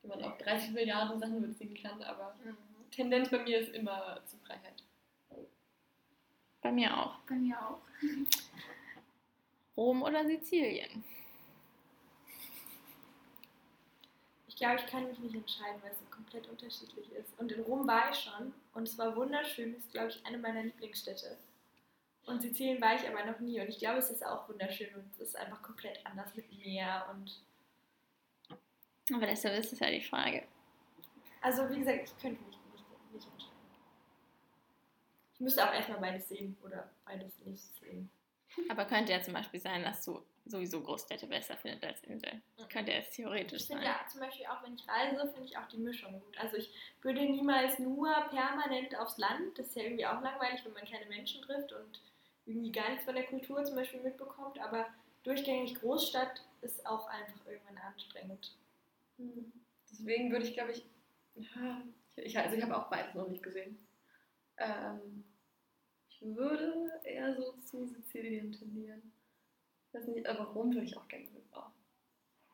die 0.01 0.07
man 0.07 0.23
auf 0.23 0.37
30 0.39 0.71
Milliarden 0.71 1.19
Sachen 1.19 1.41
beziehen 1.41 1.75
kann, 1.81 2.01
aber 2.03 2.35
Tendenz 2.91 3.29
bei 3.29 3.39
mir 3.43 3.59
ist 3.59 3.73
immer 3.73 4.19
zur 4.25 4.39
Freiheit. 4.39 4.83
Bei 6.61 6.71
mir 6.71 6.95
auch. 6.97 7.15
Bei 7.27 7.35
mir 7.35 7.57
auch. 7.61 7.79
Rom 9.77 10.01
oder 10.01 10.25
Sizilien? 10.25 11.03
Ich 14.47 14.55
glaube, 14.55 14.75
ich 14.75 14.87
kann 14.87 15.07
mich 15.07 15.17
nicht 15.19 15.35
entscheiden, 15.35 15.81
weil 15.81 15.91
es 15.91 15.99
so 15.99 16.05
komplett 16.11 16.47
unterschiedlich 16.49 17.09
ist. 17.13 17.31
Und 17.39 17.51
in 17.53 17.61
Rom 17.61 17.87
war 17.87 18.11
ich 18.11 18.17
schon 18.17 18.53
und 18.73 18.87
es 18.87 18.97
war 18.97 19.15
wunderschön. 19.15 19.73
Es 19.73 19.85
ist, 19.85 19.91
glaube 19.93 20.09
ich, 20.09 20.25
eine 20.25 20.37
meiner 20.37 20.63
Lieblingsstädte. 20.63 21.37
Und 22.25 22.41
Sizilien 22.41 22.81
war 22.81 22.93
ich 22.95 23.07
aber 23.07 23.23
noch 23.25 23.39
nie 23.39 23.59
und 23.61 23.69
ich 23.69 23.79
glaube, 23.79 23.99
es 23.99 24.09
ist 24.09 24.25
auch 24.25 24.47
wunderschön 24.49 24.93
und 24.95 25.05
es 25.13 25.19
ist 25.29 25.35
einfach 25.37 25.61
komplett 25.63 26.05
anders 26.05 26.35
mit 26.35 26.51
Meer 26.59 27.07
und 27.11 27.41
Aber 29.15 29.25
deshalb 29.25 29.57
ist 29.57 29.71
es 29.73 29.79
ja 29.79 29.89
die 29.89 30.01
Frage. 30.01 30.43
also 31.41 31.67
wie 31.69 31.79
gesagt, 31.79 32.03
ich 32.03 32.21
könnte 32.21 32.43
nicht, 33.11 33.27
entscheiden. 33.27 33.57
Ich 35.35 35.39
müsste 35.39 35.67
auch 35.67 35.73
erstmal 35.73 35.99
beides 35.99 36.27
sehen 36.27 36.57
oder 36.63 36.89
beides 37.05 37.37
nicht 37.45 37.63
sehen. 37.79 38.09
Aber 38.69 38.85
könnte 38.85 39.11
ja 39.11 39.21
zum 39.21 39.33
Beispiel 39.33 39.59
sein, 39.59 39.83
dass 39.83 40.03
du 40.03 40.21
sowieso 40.45 40.81
Großstädte 40.81 41.27
besser 41.27 41.55
findest 41.55 41.83
als 41.85 42.03
Inseln. 42.03 42.41
Könnte 42.71 42.91
es 42.93 43.11
theoretisch 43.11 43.61
Ich 43.61 43.67
finde 43.67 43.83
sein. 43.83 43.91
ja 43.93 44.07
zum 44.11 44.19
Beispiel 44.21 44.45
auch, 44.47 44.63
wenn 44.63 44.73
ich 44.73 44.87
reise, 44.87 45.31
finde 45.31 45.45
ich 45.47 45.57
auch 45.57 45.67
die 45.67 45.77
Mischung 45.77 46.19
gut. 46.19 46.37
Also 46.39 46.57
ich 46.57 46.73
würde 47.01 47.21
niemals 47.21 47.77
nur 47.79 48.11
permanent 48.31 48.97
aufs 48.97 49.17
Land. 49.19 49.57
Das 49.57 49.67
ist 49.67 49.75
ja 49.75 49.83
irgendwie 49.83 50.05
auch 50.07 50.19
langweilig, 50.21 50.65
wenn 50.65 50.73
man 50.73 50.85
keine 50.85 51.05
Menschen 51.05 51.41
trifft 51.43 51.71
und 51.73 52.01
irgendwie 52.47 52.71
gar 52.71 52.89
nichts 52.89 53.05
von 53.05 53.13
der 53.13 53.25
Kultur 53.27 53.63
zum 53.63 53.75
Beispiel 53.75 54.01
mitbekommt. 54.01 54.59
Aber 54.59 54.87
durchgängig 55.23 55.75
Großstadt 55.75 56.41
ist 56.61 56.83
auch 56.87 57.07
einfach 57.07 57.45
irgendwann 57.45 57.77
anstrengend. 57.77 58.55
Deswegen 59.91 60.31
würde 60.31 60.45
ich, 60.47 60.53
glaube 60.55 60.71
ich, 60.71 60.83
ich, 62.23 62.37
also 62.37 62.55
ich 62.55 62.63
habe 62.63 62.77
auch 62.77 62.89
beides 62.89 63.13
noch 63.15 63.27
nicht 63.27 63.43
gesehen. 63.43 63.87
Ähm, 64.57 65.23
ich 66.09 66.21
würde 66.21 66.91
eher 67.03 67.35
so 67.35 67.53
zu 67.61 67.85
Sizilien 67.85 68.51
tendieren. 68.51 69.11
Ich 69.87 69.93
weiß 69.93 70.07
nicht, 70.07 70.27
aber 70.27 70.45
Rom 70.45 70.73
würde 70.73 70.85
ich 70.85 70.97
auch 70.97 71.07
gerne. 71.07 71.27
Oh. 71.53 71.61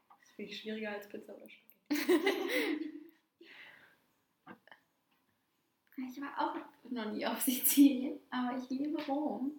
Das 0.10 0.30
ist 0.30 0.36
viel 0.36 0.52
schwieriger 0.52 0.92
als 0.92 1.08
Pizza 1.10 1.36
oder 1.36 1.50
Spaghetti. 1.50 3.02
Ich 5.98 6.22
war 6.22 6.34
auch 6.38 6.92
noch 6.92 7.12
nie 7.12 7.26
auf 7.26 7.42
Sizilien, 7.42 8.20
aber 8.30 8.58
ich 8.58 8.70
liebe 8.70 9.02
Rom. 9.06 9.52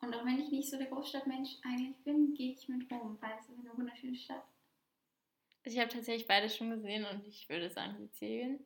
Und 0.00 0.14
auch 0.14 0.24
wenn 0.24 0.38
ich 0.38 0.50
nicht 0.50 0.70
so 0.70 0.76
der 0.78 0.86
Großstadtmensch 0.86 1.58
eigentlich 1.64 1.96
bin, 2.04 2.34
gehe 2.34 2.52
ich 2.52 2.68
mit 2.68 2.90
Rom, 2.90 3.18
weil 3.20 3.32
es 3.38 3.48
ist 3.48 3.58
eine 3.58 3.76
wunderschöne 3.76 4.16
Stadt. 4.16 4.44
Ich 5.64 5.78
habe 5.78 5.88
tatsächlich 5.88 6.26
beides 6.26 6.56
schon 6.56 6.70
gesehen 6.70 7.04
und 7.04 7.26
ich 7.26 7.48
würde 7.48 7.70
sagen 7.70 7.96
Sizilien. 7.98 8.60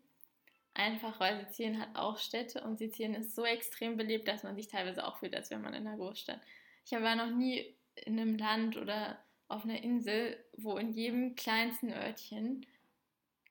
Einfach 0.74 1.18
weil 1.18 1.40
Sizilien 1.40 1.80
hat 1.80 1.94
auch 1.94 2.18
Städte 2.18 2.62
und 2.62 2.78
Sizilien 2.78 3.14
ist 3.14 3.34
so 3.34 3.44
extrem 3.44 3.96
belebt, 3.96 4.28
dass 4.28 4.44
man 4.44 4.54
sich 4.54 4.68
teilweise 4.68 5.04
auch 5.06 5.18
fühlt, 5.18 5.34
als 5.34 5.50
wäre 5.50 5.60
man 5.60 5.74
in 5.74 5.86
einer 5.86 5.96
Großstadt. 5.96 6.40
Ich 6.84 6.92
war 6.92 7.16
noch 7.16 7.30
nie 7.30 7.74
in 7.96 8.18
einem 8.18 8.36
Land 8.36 8.76
oder 8.76 9.18
auf 9.48 9.64
einer 9.64 9.82
Insel, 9.82 10.42
wo 10.56 10.78
in 10.78 10.92
jedem 10.92 11.34
kleinsten 11.34 11.92
Örtchen 11.92 12.64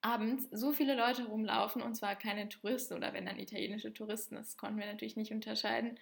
abends 0.02 0.48
so 0.52 0.72
viele 0.72 0.96
Leute 0.96 1.26
rumlaufen 1.26 1.82
und 1.82 1.96
zwar 1.96 2.16
keine 2.16 2.48
Touristen 2.48 2.94
oder 2.94 3.14
wenn 3.14 3.26
dann 3.26 3.38
italienische 3.38 3.94
Touristen, 3.94 4.36
das 4.36 4.56
konnten 4.56 4.80
wir 4.80 4.86
natürlich 4.86 5.18
nicht 5.18 5.34
unterscheiden, 5.34 6.00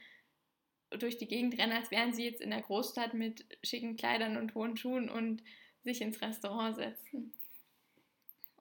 durch 0.91 1.17
die 1.17 1.27
Gegend 1.27 1.57
rennen, 1.57 1.73
als 1.73 1.89
wären 1.89 2.13
sie 2.13 2.25
jetzt 2.25 2.41
in 2.41 2.51
der 2.51 2.61
Großstadt 2.61 3.13
mit 3.15 3.45
schicken 3.63 3.97
Kleidern 3.97 4.37
und 4.37 4.53
hohen 4.53 4.77
Schuhen 4.77 5.09
und 5.09 5.43
sich 5.83 6.01
ins 6.01 6.21
Restaurant 6.21 6.75
setzen. 6.75 7.33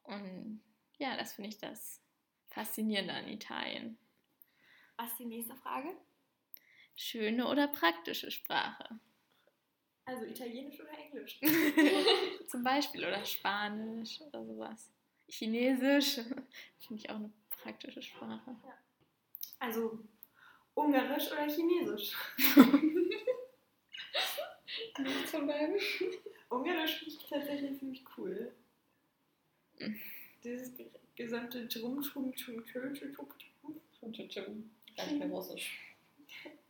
Und 0.05 0.61
ja, 0.99 1.17
das 1.17 1.35
finde 1.35 1.51
ich 1.51 1.59
das 1.59 2.01
Faszinierende 2.57 3.13
an 3.13 3.29
Italien. 3.29 3.99
Was 4.97 5.11
ist 5.11 5.19
die 5.19 5.27
nächste 5.27 5.55
Frage? 5.57 5.95
Schöne 6.95 7.47
oder 7.49 7.69
praktische 7.69 8.31
Sprache? 8.31 8.99
Also 10.07 10.25
Italienisch 10.25 10.81
oder 10.81 10.97
Englisch? 10.99 11.39
Zum 12.49 12.65
Beispiel 12.65 13.05
oder 13.05 13.23
Spanisch 13.27 14.23
oder 14.23 14.43
sowas. 14.47 14.91
Chinesisch 15.29 16.15
finde 16.79 16.95
ich 16.95 17.11
auch 17.11 17.17
eine 17.17 17.31
praktische 17.51 18.01
Sprache. 18.01 18.57
Also 19.59 19.99
Ungarisch 20.73 21.31
oder 21.33 21.51
Chinesisch? 21.51 22.17
Nichts 24.99 25.31
von 25.31 25.47
beiden. 25.47 25.79
Ungarisch 26.49 27.01
finde 27.01 27.15
ich 27.15 27.29
tatsächlich 27.29 27.79
ziemlich 27.79 28.03
cool. 28.17 28.51
Mhm. 29.79 30.01
Dieses 30.43 30.75
gesamte 31.17 31.67
Drum, 31.67 32.03
Trum, 32.03 32.35
Trum, 32.37 32.65
Trum. 32.67 32.95
Schon 33.99 34.15
schon 34.15 34.31
schon. 34.31 34.71
Gar 34.97 35.07
nicht 35.07 35.19
mehr 35.19 35.29
Russisch. 35.29 35.79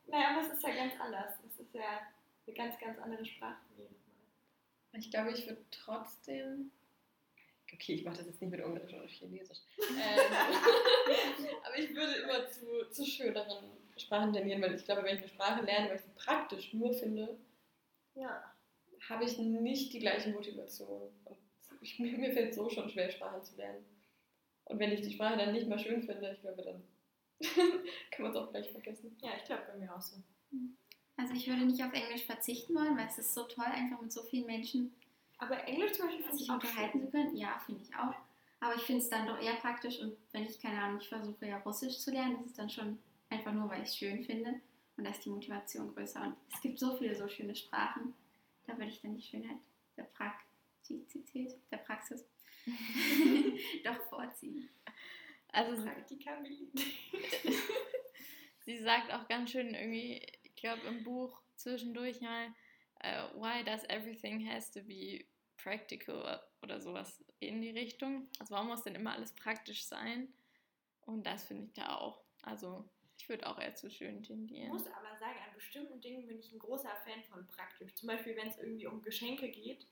Naja, 0.08 0.30
aber 0.36 0.46
es 0.46 0.52
ist 0.54 0.62
ja 0.62 0.74
ganz 0.74 0.94
anders. 1.00 1.34
Es 1.46 1.60
ist 1.60 1.74
ja 1.74 2.00
eine 2.46 2.56
ganz, 2.56 2.78
ganz 2.78 2.98
andere 2.98 3.24
Sprache. 3.24 3.56
jedes 3.76 3.90
Mal. 3.90 4.98
Ich 5.00 5.10
glaube, 5.10 5.32
ich 5.32 5.46
würde 5.46 5.64
trotzdem. 5.70 6.70
Okay, 7.72 7.94
ich 7.94 8.04
mache 8.04 8.18
das 8.18 8.26
jetzt 8.26 8.40
nicht 8.40 8.50
mit 8.50 8.64
Ungarisch 8.64 8.94
oder 8.94 9.06
Chinesisch. 9.08 9.58
ähm, 9.78 9.96
aber 11.64 11.78
ich 11.78 11.92
würde 11.94 12.14
immer 12.14 12.48
zu, 12.48 12.88
zu 12.90 13.04
schöneren 13.04 13.64
Sprachen 13.96 14.32
tendieren, 14.32 14.62
weil 14.62 14.74
ich 14.76 14.84
glaube, 14.84 15.02
wenn 15.02 15.16
ich 15.16 15.22
eine 15.22 15.28
Sprache 15.32 15.64
lerne, 15.64 15.88
weil 15.88 15.96
ich 15.96 16.02
sie 16.02 16.10
praktisch 16.16 16.72
nur 16.72 16.94
finde, 16.94 17.36
Ja. 18.14 18.54
habe 19.08 19.24
ich 19.24 19.36
nicht 19.38 19.92
die 19.92 19.98
gleiche 19.98 20.30
Motivation. 20.30 21.10
Und 21.24 21.36
ich, 21.80 21.98
mir 21.98 22.16
mir 22.16 22.32
fällt 22.32 22.54
so 22.54 22.70
schon 22.70 22.88
schwer, 22.88 23.10
Sprachen 23.10 23.42
zu 23.42 23.56
lernen. 23.56 23.84
Und 24.66 24.78
wenn 24.78 24.92
ich 24.92 25.00
die 25.00 25.12
Sprache 25.12 25.36
dann 25.36 25.52
nicht 25.52 25.68
mal 25.68 25.78
schön 25.78 26.02
finde, 26.02 26.32
ich 26.32 26.40
glaube, 26.40 26.62
dann 26.62 26.82
kann 28.10 28.22
man 28.22 28.30
es 28.30 28.36
auch 28.36 28.50
gleich 28.50 28.70
vergessen. 28.70 29.16
Ja, 29.22 29.30
ich 29.36 29.44
glaube 29.44 29.62
bei 29.68 29.78
mir 29.78 29.94
auch 29.94 30.00
so. 30.00 30.16
Also 31.16 31.34
ich 31.34 31.46
würde 31.48 31.64
nicht 31.64 31.82
auf 31.82 31.92
Englisch 31.92 32.24
verzichten 32.24 32.74
wollen, 32.74 32.96
weil 32.96 33.06
es 33.06 33.18
ist 33.18 33.34
so 33.34 33.44
toll, 33.44 33.64
einfach 33.64 34.00
mit 34.00 34.12
so 34.12 34.22
vielen 34.22 34.46
Menschen 34.46 34.94
Aber 35.38 35.66
Englisch 35.66 35.92
zum 35.92 36.06
Beispiel 36.06 36.32
sich 36.32 36.50
unterhalten 36.50 37.00
zu 37.00 37.10
können. 37.10 37.36
Ja, 37.36 37.58
finde 37.64 37.82
ich 37.82 37.94
auch. 37.94 38.14
Aber 38.60 38.74
ich 38.74 38.82
finde 38.82 39.02
es 39.02 39.08
dann 39.08 39.26
doch 39.26 39.40
eher 39.40 39.54
praktisch 39.56 40.00
und 40.00 40.16
wenn 40.32 40.44
ich, 40.44 40.60
keine 40.60 40.80
Ahnung, 40.80 41.00
ich 41.00 41.08
versuche 41.08 41.46
ja 41.46 41.58
Russisch 41.58 41.98
zu 41.98 42.10
lernen, 42.10 42.36
das 42.38 42.46
ist 42.46 42.58
dann 42.58 42.70
schon 42.70 42.98
einfach 43.28 43.52
nur, 43.52 43.68
weil 43.68 43.82
ich 43.82 43.88
es 43.90 43.96
schön 43.96 44.24
finde 44.24 44.54
und 44.96 45.04
da 45.04 45.10
ist 45.10 45.24
die 45.24 45.30
Motivation 45.30 45.94
größer. 45.94 46.22
Und 46.22 46.36
es 46.52 46.60
gibt 46.60 46.78
so 46.78 46.96
viele 46.96 47.14
so 47.14 47.28
schöne 47.28 47.54
Sprachen, 47.54 48.14
da 48.66 48.72
würde 48.76 48.88
ich 48.88 49.00
dann 49.00 49.14
die 49.14 49.22
Schönheit 49.22 49.58
der 49.96 50.04
Praktizität, 50.04 51.54
der 51.70 51.78
Praxis 51.78 52.24
doch 53.84 54.00
vorziehen. 54.08 54.68
Also 55.48 55.82
Praktikabilität. 55.84 56.86
sie 58.64 58.78
sagt 58.78 59.12
auch 59.12 59.26
ganz 59.28 59.52
schön 59.52 59.74
irgendwie, 59.74 60.20
ich 60.42 60.54
glaube 60.56 60.82
im 60.86 61.04
Buch 61.04 61.40
zwischendurch 61.56 62.20
mal, 62.20 62.48
äh, 63.00 63.22
why 63.34 63.64
does 63.64 63.84
everything 63.84 64.46
has 64.48 64.70
to 64.70 64.82
be 64.82 65.24
practical 65.56 66.40
oder 66.62 66.80
sowas 66.80 67.24
in 67.40 67.62
die 67.62 67.70
Richtung. 67.70 68.28
Also 68.38 68.54
warum 68.54 68.68
muss 68.68 68.82
denn 68.82 68.94
immer 68.94 69.12
alles 69.14 69.32
praktisch 69.32 69.84
sein? 69.84 70.32
Und 71.02 71.26
das 71.26 71.44
finde 71.44 71.64
ich 71.64 71.72
da 71.72 71.96
auch. 71.96 72.22
Also 72.42 72.88
ich 73.18 73.28
würde 73.28 73.46
auch 73.46 73.58
eher 73.58 73.74
zu 73.74 73.90
schön 73.90 74.20
Ich 74.20 74.28
tendieren. 74.28 74.68
muss 74.68 74.86
aber 74.86 75.16
sagen, 75.18 75.38
an 75.46 75.54
bestimmten 75.54 76.00
Dingen 76.00 76.26
bin 76.26 76.38
ich 76.38 76.52
ein 76.52 76.58
großer 76.58 76.94
Fan 77.04 77.22
von 77.24 77.46
praktisch. 77.46 77.94
Zum 77.94 78.08
Beispiel, 78.08 78.36
wenn 78.36 78.48
es 78.48 78.58
irgendwie 78.58 78.86
um 78.86 79.02
Geschenke 79.02 79.48
geht. 79.48 79.86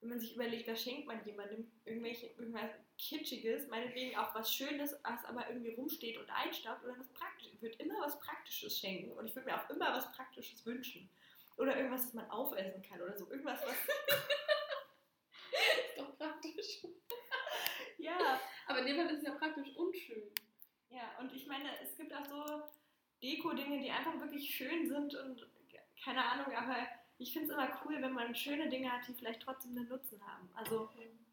Wenn 0.00 0.10
man 0.10 0.20
sich 0.20 0.34
überlegt, 0.34 0.68
was 0.68 0.82
schenkt 0.82 1.06
man 1.06 1.24
jemandem, 1.24 1.70
irgendwelche, 1.84 2.26
irgendwas 2.26 2.70
Kitschiges, 2.98 3.68
meinetwegen 3.68 4.16
auch 4.16 4.34
was 4.34 4.52
Schönes, 4.52 4.94
was 5.02 5.24
aber 5.24 5.48
irgendwie 5.48 5.74
rumsteht 5.74 6.18
und 6.18 6.28
einstaubt 6.30 6.84
oder 6.84 6.98
was 6.98 7.08
Praktisches. 7.12 7.54
Ich 7.54 7.62
würde 7.62 7.76
immer 7.76 8.00
was 8.00 8.18
Praktisches 8.20 8.78
schenken 8.78 9.12
und 9.12 9.26
ich 9.26 9.34
würde 9.34 9.48
mir 9.48 9.56
auch 9.56 9.70
immer 9.70 9.92
was 9.92 10.12
Praktisches 10.12 10.64
wünschen. 10.66 11.08
Oder 11.56 11.76
irgendwas, 11.76 12.02
das 12.02 12.14
man 12.14 12.30
aufessen 12.30 12.82
kann 12.82 13.00
oder 13.00 13.16
so. 13.16 13.30
Irgendwas, 13.30 13.60
was. 13.62 13.72
ist 15.88 15.98
doch 15.98 16.16
praktisch. 16.18 16.82
ja. 17.98 18.40
Aber 18.66 18.80
in 18.80 18.86
dem 18.86 18.96
Fall 18.96 19.06
ist 19.06 19.18
es 19.18 19.26
ja 19.26 19.34
praktisch 19.34 19.74
unschön. 19.76 20.30
Ja, 20.90 21.16
und 21.18 21.32
ich 21.32 21.46
meine, 21.46 21.70
es 21.82 21.96
gibt 21.96 22.12
auch 22.12 22.26
so 22.26 22.62
Deko-Dinge, 23.22 23.80
die 23.80 23.90
einfach 23.90 24.20
wirklich 24.20 24.54
schön 24.54 24.86
sind 24.86 25.14
und 25.14 25.46
keine 26.02 26.24
Ahnung, 26.24 26.54
aber 26.54 26.86
ich 27.18 27.32
finde 27.32 27.48
es 27.48 27.54
immer 27.54 27.80
cool, 27.84 28.00
wenn 28.02 28.12
man 28.12 28.34
schöne 28.34 28.68
Dinge 28.68 28.90
hat, 28.90 29.06
die 29.08 29.14
vielleicht 29.14 29.42
trotzdem 29.42 29.76
einen 29.76 29.88
Nutzen 29.88 30.20
haben. 30.26 30.48
Also 30.54 30.90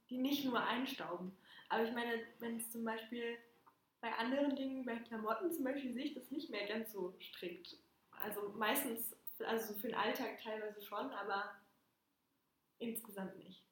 die 0.10 0.18
nicht 0.18 0.46
nur 0.46 0.62
einstauben. 0.62 1.36
Aber 1.70 1.84
ich 1.84 1.94
meine, 1.94 2.22
wenn 2.40 2.58
es 2.58 2.72
zum 2.72 2.84
Beispiel 2.84 3.38
bei 4.00 4.14
anderen 4.14 4.56
Dingen, 4.56 4.86
bei 4.86 4.98
Klamotten 4.98 5.52
zum 5.52 5.64
Beispiel, 5.64 5.94
sehe 5.94 6.06
ich 6.06 6.14
das 6.14 6.30
nicht 6.30 6.50
mehr 6.50 6.68
ganz 6.68 6.92
so 6.92 7.16
strikt. 7.20 7.78
Also 8.12 8.50
meistens, 8.58 9.16
also 9.40 9.74
für 9.74 9.88
den 9.88 9.96
Alltag 9.96 10.42
teilweise 10.42 10.82
schon, 10.82 11.10
aber 11.12 11.52
insgesamt 12.80 13.38
nicht. 13.38 13.64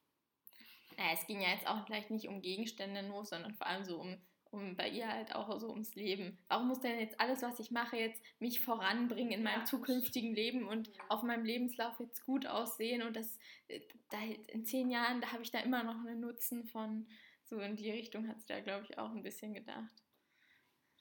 Ja, 0.97 1.13
es 1.13 1.25
ging 1.27 1.41
ja 1.41 1.49
jetzt 1.49 1.67
auch 1.67 1.85
vielleicht 1.85 2.11
nicht 2.11 2.27
um 2.27 2.41
Gegenstände 2.41 3.03
nur, 3.03 3.25
sondern 3.25 3.53
vor 3.55 3.67
allem 3.67 3.83
so 3.83 3.99
um, 3.99 4.21
um 4.51 4.75
bei 4.75 4.89
ihr 4.89 5.07
halt 5.07 5.33
auch 5.35 5.59
so 5.59 5.69
ums 5.69 5.95
Leben. 5.95 6.37
Warum 6.49 6.67
muss 6.67 6.81
denn 6.81 6.99
jetzt 6.99 7.19
alles, 7.19 7.41
was 7.41 7.59
ich 7.59 7.71
mache, 7.71 7.97
jetzt 7.97 8.21
mich 8.39 8.59
voranbringen 8.59 9.31
in 9.31 9.43
meinem 9.43 9.61
Ja. 9.61 9.65
zukünftigen 9.65 10.33
Leben 10.35 10.67
und 10.67 10.87
Ja. 10.87 10.93
auf 11.09 11.23
meinem 11.23 11.45
Lebenslauf 11.45 11.99
jetzt 11.99 12.25
gut 12.25 12.45
aussehen 12.45 13.01
und 13.01 13.15
das 13.15 13.39
äh, 13.69 13.79
da, 14.09 14.17
in 14.47 14.65
zehn 14.65 14.89
Jahren, 14.91 15.21
da 15.21 15.31
habe 15.31 15.43
ich 15.43 15.51
da 15.51 15.59
immer 15.59 15.83
noch 15.83 15.95
einen 16.05 16.19
Nutzen 16.19 16.65
von. 16.65 17.07
So 17.45 17.59
in 17.59 17.75
die 17.75 17.91
Richtung 17.91 18.27
hat 18.29 18.39
sie 18.39 18.47
da, 18.47 18.59
glaube 18.61 18.85
ich, 18.89 18.97
auch 18.97 19.11
ein 19.11 19.23
bisschen 19.23 19.53
gedacht. 19.53 19.91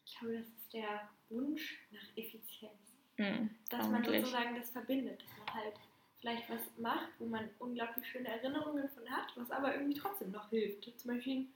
Ich 0.05 0.19
glaube, 0.19 0.39
das 0.39 0.47
ist 0.49 0.73
der 0.73 1.09
Wunsch 1.29 1.79
nach 1.93 2.17
Effizienz. 2.17 2.73
Hm, 3.17 3.51
Dass 3.69 3.89
man 3.89 4.03
sozusagen 4.03 4.57
das 4.57 4.71
verbindet, 4.71 5.23
dass 5.23 5.39
man 5.39 5.55
halt 5.55 5.75
vielleicht 6.21 6.51
was 6.51 6.61
macht, 6.79 7.09
wo 7.19 7.27
man 7.27 7.49
unglaublich 7.61 8.07
schöne 8.07 8.29
Erinnerungen 8.29 8.89
von 8.91 9.09
hat, 9.09 9.33
was 9.37 9.51
aber 9.51 9.75
irgendwie 9.75 9.99
trotzdem 9.99 10.33
noch 10.33 10.51
hilft. 10.51 10.85
Zum 10.99 11.15
Beispiel 11.15 11.47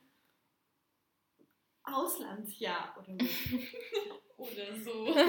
Auslandsjahr 1.85 2.97
oder 2.99 3.16
so. 3.24 3.59
Oder 4.37 4.76
so. 4.76 5.14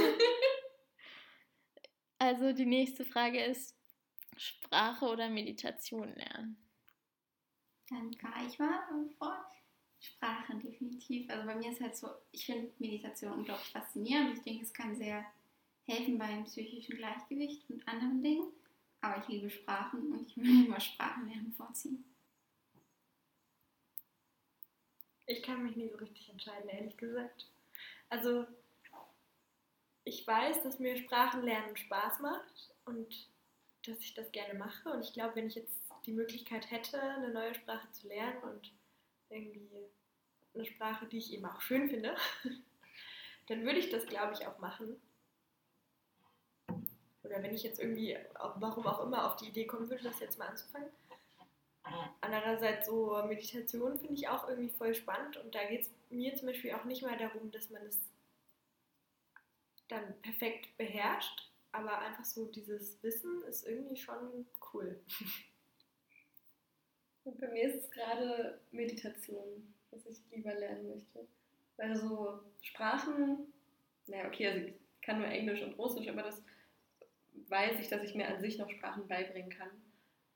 Also 2.18 2.54
die 2.54 2.66
nächste 2.66 3.04
Frage 3.04 3.44
ist 3.44 3.76
Sprache 4.38 5.06
oder 5.06 5.30
Meditation 5.30 6.14
lernen. 6.16 6.58
Dann 7.90 8.10
gar 8.14 8.48
ich 8.48 8.58
mal 8.58 8.80
vor. 9.18 9.46
Sprachen 10.00 10.60
definitiv. 10.60 11.30
Also 11.30 11.46
bei 11.46 11.56
mir 11.56 11.72
ist 11.72 11.82
halt 11.82 11.96
so, 11.96 12.08
ich 12.32 12.46
finde 12.46 12.72
Meditation 12.80 13.34
unglaublich 13.34 13.70
faszinierend. 13.70 14.38
Ich 14.38 14.44
denke, 14.44 14.64
es 14.64 14.74
kann 14.74 14.96
sehr 14.96 15.26
helfen 15.86 16.18
beim 16.18 16.46
psychischen 16.46 16.98
Gleichgewicht 16.98 17.70
und 17.70 17.88
anderen 17.88 18.22
Dingen. 18.24 18.52
Aber 19.02 19.22
ich 19.22 19.28
liebe 19.28 19.50
Sprachen 19.50 20.12
und 20.12 20.28
ich 20.28 20.38
würde 20.38 20.66
immer 20.66 20.80
Sprachen 20.80 21.28
lernen 21.28 21.54
vorziehen. 21.54 22.04
Ich 25.28 25.42
kann 25.42 25.64
mich 25.64 25.76
nie 25.76 25.90
so 25.90 25.98
richtig 25.98 26.30
entscheiden, 26.30 26.70
ehrlich 26.70 26.98
gesagt. 26.98 27.48
Also, 28.10 28.46
ich 30.04 30.26
weiß, 30.26 30.62
dass 30.64 30.80
mir 30.80 30.98
Sprachenlernen 30.98 31.76
Spaß 31.76 32.20
macht 32.20 32.72
und 32.86 33.28
dass 33.88 34.00
ich 34.00 34.14
das 34.14 34.32
gerne 34.32 34.54
mache. 34.54 34.90
Und 34.90 35.04
ich 35.04 35.14
glaube, 35.14 35.36
wenn 35.36 35.48
ich 35.48 35.56
jetzt 35.56 35.82
die 36.06 36.12
Möglichkeit 36.12 36.70
hätte, 36.70 37.02
eine 37.02 37.30
neue 37.30 37.56
Sprache 37.56 37.92
zu 37.92 38.08
lernen 38.08 38.42
und 38.44 38.72
irgendwie 39.30 39.90
eine 40.54 40.66
Sprache, 40.66 41.08
die 41.08 41.18
ich 41.18 41.34
eben 41.34 41.46
auch 41.46 41.62
schön 41.62 41.90
finde, 41.90 42.16
dann 43.48 43.64
würde 43.64 43.80
ich 43.80 43.90
das, 43.90 44.06
glaube 44.06 44.34
ich, 44.34 44.46
auch 44.46 44.60
machen. 44.60 45.02
Oder 47.24 47.42
wenn 47.42 47.56
ich 47.56 47.64
jetzt 47.64 47.80
irgendwie, 47.80 48.16
warum 48.36 48.86
auch 48.86 49.04
immer, 49.04 49.26
auf 49.26 49.36
die 49.38 49.48
Idee 49.48 49.66
kommen 49.66 49.90
würde, 49.90 50.04
das 50.04 50.20
jetzt 50.20 50.38
mal 50.38 50.48
anzufangen. 50.48 50.90
Andererseits 52.22 52.88
so 52.88 53.22
Meditation 53.28 54.00
finde 54.00 54.16
ich 54.16 54.28
auch 54.28 54.50
irgendwie 54.50 54.70
voll 54.70 54.96
spannend 54.96 55.38
und 55.38 55.54
da 55.54 55.64
geht 55.66 55.82
es 55.82 55.92
mir 56.10 56.36
zum 56.36 56.48
Beispiel 56.48 56.74
auch 56.74 56.84
nicht 56.86 57.04
mal 57.04 57.18
darum, 57.18 57.52
dass 57.52 57.70
man 57.70 57.84
es 57.84 58.00
dann 59.88 60.20
perfekt 60.22 60.76
beherrscht, 60.78 61.52
aber 61.72 62.00
einfach 62.00 62.26
so 62.26 62.46
dieses 62.46 63.02
Wissen 63.04 63.44
ist 63.44 63.68
irgendwie 63.68 63.98
schon 63.98 64.48
cool. 64.74 65.00
Und 67.24 67.40
bei 67.40 67.48
mir 67.48 67.64
ist 67.64 67.84
es 67.84 67.92
gerade 67.92 68.60
Meditation, 68.72 69.74
was 69.90 70.06
ich 70.06 70.20
lieber 70.32 70.54
lernen 70.54 70.90
möchte. 70.90 71.28
Weil 71.76 71.96
so 71.96 72.40
Sprachen, 72.62 73.52
naja, 74.06 74.28
okay, 74.28 74.48
also 74.48 74.68
ich 74.68 74.74
kann 75.02 75.18
nur 75.18 75.28
Englisch 75.28 75.62
und 75.64 75.74
Russisch, 75.74 76.08
aber 76.08 76.22
das 76.22 76.42
weiß 77.50 77.80
ich, 77.80 77.88
dass 77.88 78.04
ich 78.04 78.14
mir 78.14 78.28
an 78.28 78.40
sich 78.40 78.60
noch 78.60 78.70
Sprachen 78.70 79.08
beibringen 79.08 79.50
kann. 79.50 79.70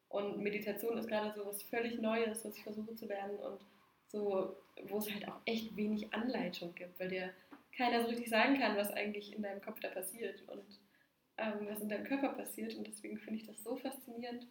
Und 0.09 0.39
Meditation 0.39 0.97
ist 0.97 1.07
gerade 1.07 1.33
so 1.35 1.45
was 1.45 1.61
völlig 1.63 1.99
Neues, 1.99 2.43
was 2.43 2.57
ich 2.57 2.63
versuche 2.63 2.95
zu 2.95 3.05
lernen 3.05 3.37
und 3.37 3.61
so, 4.07 4.57
wo 4.87 4.97
es 4.97 5.13
halt 5.13 5.27
auch 5.27 5.39
echt 5.45 5.75
wenig 5.75 6.11
Anleitung 6.13 6.73
gibt, 6.73 6.99
weil 6.99 7.09
dir 7.09 7.33
keiner 7.77 8.01
so 8.01 8.09
richtig 8.09 8.29
sagen 8.29 8.57
kann, 8.59 8.75
was 8.75 8.91
eigentlich 8.91 9.33
in 9.35 9.43
deinem 9.43 9.61
Kopf 9.61 9.79
da 9.79 9.89
passiert 9.89 10.41
und 10.49 10.79
ähm, 11.37 11.67
was 11.69 11.79
in 11.79 11.89
deinem 11.89 12.05
Körper 12.05 12.29
passiert. 12.29 12.75
Und 12.75 12.87
deswegen 12.87 13.19
finde 13.19 13.39
ich 13.39 13.45
das 13.45 13.63
so 13.63 13.75
faszinierend. 13.75 14.47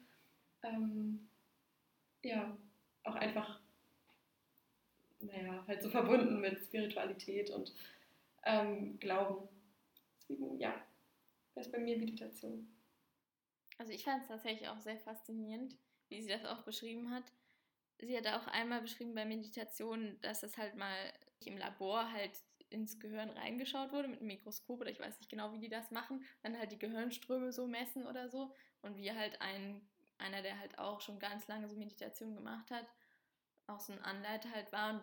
Ähm, 0.62 1.28
ja, 2.22 2.56
auch 3.02 3.16
einfach, 3.16 3.60
naja, 5.20 5.64
halt 5.66 5.82
so 5.82 5.90
verbunden 5.90 6.40
mit 6.40 6.62
Spiritualität 6.62 7.50
und 7.50 7.74
ähm, 8.44 8.98
Glauben. 9.00 9.48
Deswegen, 10.20 10.58
ja, 10.58 10.74
das 11.54 11.66
ist 11.66 11.72
bei 11.72 11.78
mir 11.78 11.98
Meditation. 11.98 12.68
Also 13.78 13.92
ich 13.92 14.04
fand 14.04 14.22
es 14.22 14.28
tatsächlich 14.28 14.68
auch 14.68 14.80
sehr 14.80 14.98
faszinierend, 14.98 15.76
wie 16.08 16.20
sie 16.20 16.28
das 16.28 16.44
auch 16.44 16.62
beschrieben 16.62 17.10
hat. 17.10 17.24
Sie 18.00 18.16
hat 18.16 18.26
auch 18.26 18.46
einmal 18.48 18.80
beschrieben 18.80 19.14
bei 19.14 19.24
Meditation, 19.24 20.20
dass 20.20 20.42
es 20.42 20.56
halt 20.56 20.76
mal 20.76 21.12
im 21.40 21.56
Labor 21.56 22.12
halt 22.12 22.32
ins 22.70 23.00
Gehirn 23.00 23.30
reingeschaut 23.30 23.92
wurde 23.92 24.08
mit 24.08 24.20
einem 24.20 24.28
Mikroskop 24.28 24.80
oder 24.80 24.90
ich 24.90 25.00
weiß 25.00 25.18
nicht 25.18 25.30
genau, 25.30 25.52
wie 25.52 25.58
die 25.58 25.68
das 25.68 25.90
machen, 25.90 26.24
dann 26.42 26.58
halt 26.58 26.70
die 26.70 26.78
Gehirnströme 26.78 27.52
so 27.52 27.66
messen 27.66 28.06
oder 28.06 28.28
so 28.28 28.54
und 28.82 28.96
wie 28.96 29.10
halt 29.10 29.40
ein, 29.40 29.88
einer, 30.18 30.42
der 30.42 30.58
halt 30.58 30.78
auch 30.78 31.00
schon 31.00 31.18
ganz 31.18 31.48
lange 31.48 31.68
so 31.68 31.76
Meditation 31.76 32.34
gemacht 32.34 32.70
hat, 32.70 32.86
auch 33.66 33.80
so 33.80 33.92
ein 33.92 34.02
Anleiter 34.02 34.50
halt 34.50 34.70
war 34.72 34.94
und 34.94 35.02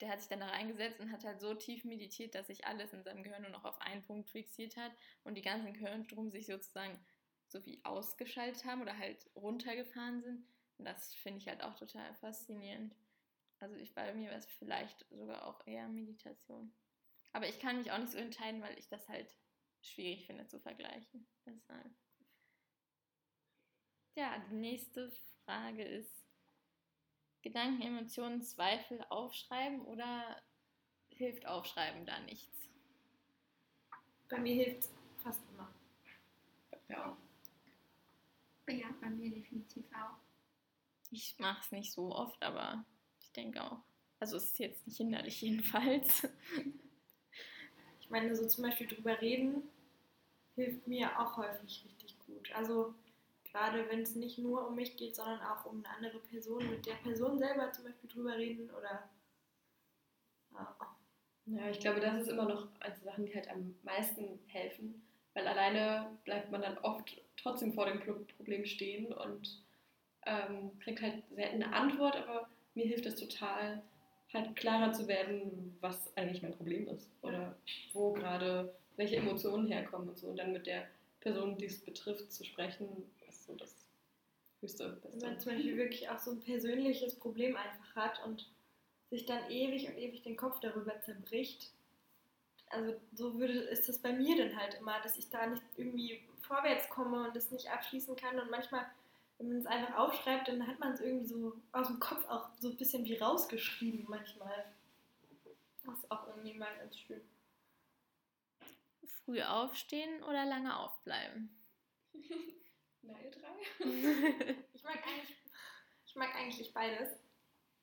der 0.00 0.10
hat 0.10 0.20
sich 0.20 0.28
dann 0.28 0.40
da 0.40 0.48
reingesetzt 0.48 1.00
und 1.00 1.12
hat 1.12 1.24
halt 1.24 1.40
so 1.40 1.54
tief 1.54 1.84
meditiert, 1.84 2.34
dass 2.34 2.48
sich 2.48 2.66
alles 2.66 2.92
in 2.92 3.04
seinem 3.04 3.22
Gehirn 3.22 3.42
nur 3.42 3.52
noch 3.52 3.64
auf 3.64 3.80
einen 3.80 4.02
Punkt 4.02 4.28
fixiert 4.28 4.76
hat 4.76 4.92
und 5.22 5.36
die 5.36 5.42
ganzen 5.42 5.72
Gehirnströme 5.72 6.30
sich 6.30 6.46
sozusagen 6.46 6.98
so 7.54 7.64
wie 7.64 7.80
ausgeschaltet 7.84 8.64
haben 8.64 8.82
oder 8.82 8.98
halt 8.98 9.30
runtergefahren 9.36 10.20
sind. 10.22 10.44
Und 10.76 10.86
das 10.86 11.14
finde 11.14 11.38
ich 11.38 11.48
halt 11.48 11.62
auch 11.62 11.76
total 11.76 12.12
faszinierend. 12.16 12.92
Also 13.60 13.76
ich 13.76 13.94
bei 13.94 14.12
mir 14.12 14.28
wäre 14.28 14.40
es 14.40 14.46
vielleicht 14.58 15.06
sogar 15.10 15.46
auch 15.46 15.64
eher 15.64 15.88
Meditation. 15.88 16.74
Aber 17.32 17.48
ich 17.48 17.60
kann 17.60 17.78
mich 17.78 17.92
auch 17.92 17.98
nicht 17.98 18.10
so 18.10 18.18
entscheiden, 18.18 18.60
weil 18.60 18.76
ich 18.76 18.88
das 18.88 19.08
halt 19.08 19.32
schwierig 19.82 20.26
finde 20.26 20.48
zu 20.48 20.58
vergleichen. 20.58 21.28
Deshalb. 21.46 21.94
Ja, 24.16 24.36
die 24.50 24.56
nächste 24.56 25.12
Frage 25.44 25.84
ist: 25.84 26.26
Gedanken, 27.42 27.82
Emotionen, 27.82 28.42
Zweifel 28.42 29.04
aufschreiben 29.10 29.80
oder 29.82 30.42
hilft 31.10 31.46
Aufschreiben 31.46 32.04
da 32.04 32.18
nichts? 32.20 32.68
Bei 34.28 34.40
mir 34.40 34.54
hilft 34.54 34.84
es 34.84 34.92
fast 35.22 35.42
immer. 35.50 35.72
Ja. 36.88 37.16
Ja, 38.68 38.86
bei 39.00 39.08
mir 39.10 39.30
definitiv 39.30 39.86
auch. 39.92 40.18
Ich 41.10 41.36
mache 41.38 41.60
es 41.62 41.72
nicht 41.72 41.92
so 41.92 42.14
oft, 42.14 42.42
aber 42.42 42.84
ich 43.20 43.32
denke 43.32 43.62
auch. 43.62 43.80
Also 44.20 44.36
es 44.36 44.44
ist 44.44 44.58
jetzt 44.58 44.86
nicht 44.86 44.96
hinderlich 44.98 45.40
jedenfalls. 45.42 46.28
Ich 48.00 48.10
meine, 48.10 48.34
so 48.36 48.46
zum 48.46 48.64
Beispiel 48.64 48.86
drüber 48.86 49.20
reden 49.20 49.62
hilft 50.54 50.86
mir 50.86 51.18
auch 51.18 51.36
häufig 51.36 51.84
richtig 51.86 52.18
gut. 52.20 52.52
Also 52.54 52.94
gerade 53.44 53.88
wenn 53.88 54.00
es 54.02 54.14
nicht 54.14 54.38
nur 54.38 54.66
um 54.68 54.76
mich 54.76 54.96
geht, 54.96 55.16
sondern 55.16 55.40
auch 55.40 55.64
um 55.66 55.84
eine 55.84 55.96
andere 55.96 56.18
Person, 56.20 56.68
mit 56.70 56.86
der 56.86 56.94
Person 56.94 57.38
selber 57.38 57.72
zum 57.72 57.84
Beispiel 57.84 58.10
drüber 58.10 58.36
reden 58.36 58.70
oder 58.70 59.10
ja, 60.52 60.76
Ja, 61.46 61.68
ich 61.70 61.80
glaube, 61.80 62.00
das 62.00 62.22
ist 62.22 62.28
immer 62.28 62.46
noch 62.48 62.68
eine 62.80 62.96
Sachen, 62.96 63.26
die 63.26 63.34
halt 63.34 63.48
am 63.50 63.74
meisten 63.82 64.40
helfen, 64.46 65.02
weil 65.34 65.46
alleine 65.46 66.18
bleibt 66.24 66.50
man 66.50 66.62
dann 66.62 66.78
oft 66.78 67.16
trotzdem 67.36 67.72
vor 67.72 67.86
dem 67.86 68.00
Pro- 68.00 68.24
Problem 68.36 68.64
stehen 68.66 69.12
und 69.12 69.62
ähm, 70.26 70.78
kriegt 70.80 71.02
halt 71.02 71.22
selten 71.34 71.62
eine 71.62 71.74
Antwort, 71.74 72.16
aber 72.16 72.48
mir 72.74 72.86
hilft 72.86 73.06
es 73.06 73.16
total, 73.16 73.82
halt 74.32 74.56
klarer 74.56 74.92
zu 74.92 75.06
werden, 75.06 75.76
was 75.80 76.16
eigentlich 76.16 76.42
mein 76.42 76.56
Problem 76.56 76.88
ist 76.88 77.08
oder 77.22 77.56
wo 77.92 78.12
gerade 78.12 78.74
welche 78.96 79.16
Emotionen 79.16 79.68
herkommen 79.68 80.08
und 80.08 80.18
so 80.18 80.28
und 80.28 80.36
dann 80.36 80.52
mit 80.52 80.66
der 80.66 80.88
Person, 81.20 81.56
die 81.58 81.66
es 81.66 81.78
betrifft, 81.84 82.32
zu 82.32 82.44
sprechen, 82.44 82.88
ist 83.28 83.46
so 83.46 83.54
das 83.54 83.86
höchste 84.60 84.98
wenn 85.02 85.20
man 85.20 85.34
Beste. 85.34 85.38
zum 85.38 85.52
Beispiel 85.52 85.76
wirklich 85.76 86.08
auch 86.08 86.18
so 86.18 86.32
ein 86.32 86.40
persönliches 86.40 87.14
Problem 87.16 87.56
einfach 87.56 87.94
hat 87.96 88.24
und 88.24 88.50
sich 89.10 89.24
dann 89.26 89.50
ewig 89.50 89.88
und 89.88 89.96
ewig 89.98 90.22
den 90.22 90.36
Kopf 90.36 90.60
darüber 90.60 91.00
zerbricht. 91.02 91.70
Also 92.74 93.00
so 93.12 93.38
würde, 93.38 93.52
ist 93.52 93.88
das 93.88 93.98
bei 93.98 94.12
mir 94.12 94.36
dann 94.36 94.56
halt 94.56 94.74
immer, 94.74 95.00
dass 95.00 95.16
ich 95.16 95.30
da 95.30 95.46
nicht 95.46 95.62
irgendwie 95.76 96.22
vorwärts 96.40 96.88
komme 96.88 97.26
und 97.26 97.36
das 97.36 97.50
nicht 97.50 97.70
abschließen 97.70 98.16
kann. 98.16 98.38
Und 98.38 98.50
manchmal, 98.50 98.86
wenn 99.38 99.48
man 99.48 99.58
es 99.58 99.66
einfach 99.66 99.96
aufschreibt, 99.96 100.48
dann 100.48 100.66
hat 100.66 100.78
man 100.78 100.92
es 100.92 101.00
irgendwie 101.00 101.26
so 101.26 101.56
aus 101.72 101.86
dem 101.86 102.00
Kopf 102.00 102.28
auch 102.28 102.50
so 102.58 102.70
ein 102.70 102.76
bisschen 102.76 103.04
wie 103.04 103.16
rausgeschrieben 103.16 104.04
manchmal. 104.08 104.64
Das 105.84 105.98
ist 105.98 106.10
auch 106.10 106.26
irgendwie 106.28 106.54
mal 106.54 106.76
ganz 106.78 106.98
schön. 106.98 107.20
Früh 109.24 109.40
aufstehen 109.42 110.22
oder 110.24 110.44
lange 110.44 110.78
aufbleiben? 110.78 111.48
Nein, 113.02 113.30
drei. 113.30 114.56
Ich 114.74 114.82
mag 114.82 114.98
eigentlich, 115.06 115.36
ich 116.06 116.14
mag 116.14 116.34
eigentlich 116.34 116.74
beides. 116.74 117.08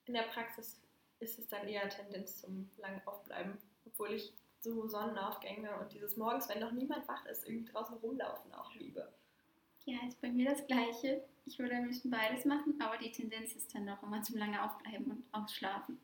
In 0.06 0.14
der 0.14 0.24
Praxis 0.24 0.80
ist 1.20 1.40
es 1.40 1.48
dann 1.48 1.68
eher 1.68 1.88
Tendenz 1.90 2.42
zum 2.42 2.70
langen 2.78 3.02
Aufbleiben, 3.06 3.58
obwohl 3.86 4.14
ich 4.14 4.34
so 4.62 4.88
Sonnenaufgänge 4.88 5.76
und 5.80 5.92
dieses 5.92 6.18
morgens, 6.18 6.48
wenn 6.50 6.60
noch 6.60 6.72
niemand 6.72 7.08
wach 7.08 7.26
ist, 7.26 7.48
irgendwie 7.48 7.72
draußen 7.72 7.98
rumlaufen 7.98 8.54
auch 8.54 8.74
liebe. 8.76 9.12
Ja, 9.86 9.98
ist 10.08 10.22
bei 10.22 10.30
mir 10.30 10.52
das 10.52 10.66
Gleiche. 10.68 11.24
Ich 11.46 11.58
würde 11.58 11.76
am 11.76 11.86
liebsten 11.86 12.12
beides 12.12 12.46
machen, 12.46 12.80
aber 12.80 12.98
die 12.98 13.12
Tendenz 13.12 13.54
ist 13.54 13.74
dann 13.74 13.88
doch 13.88 14.02
immer 14.04 14.22
zum 14.22 14.38
lange 14.38 14.64
Aufbleiben 14.64 15.10
und 15.10 15.24
Ausschlafen. 15.32 16.00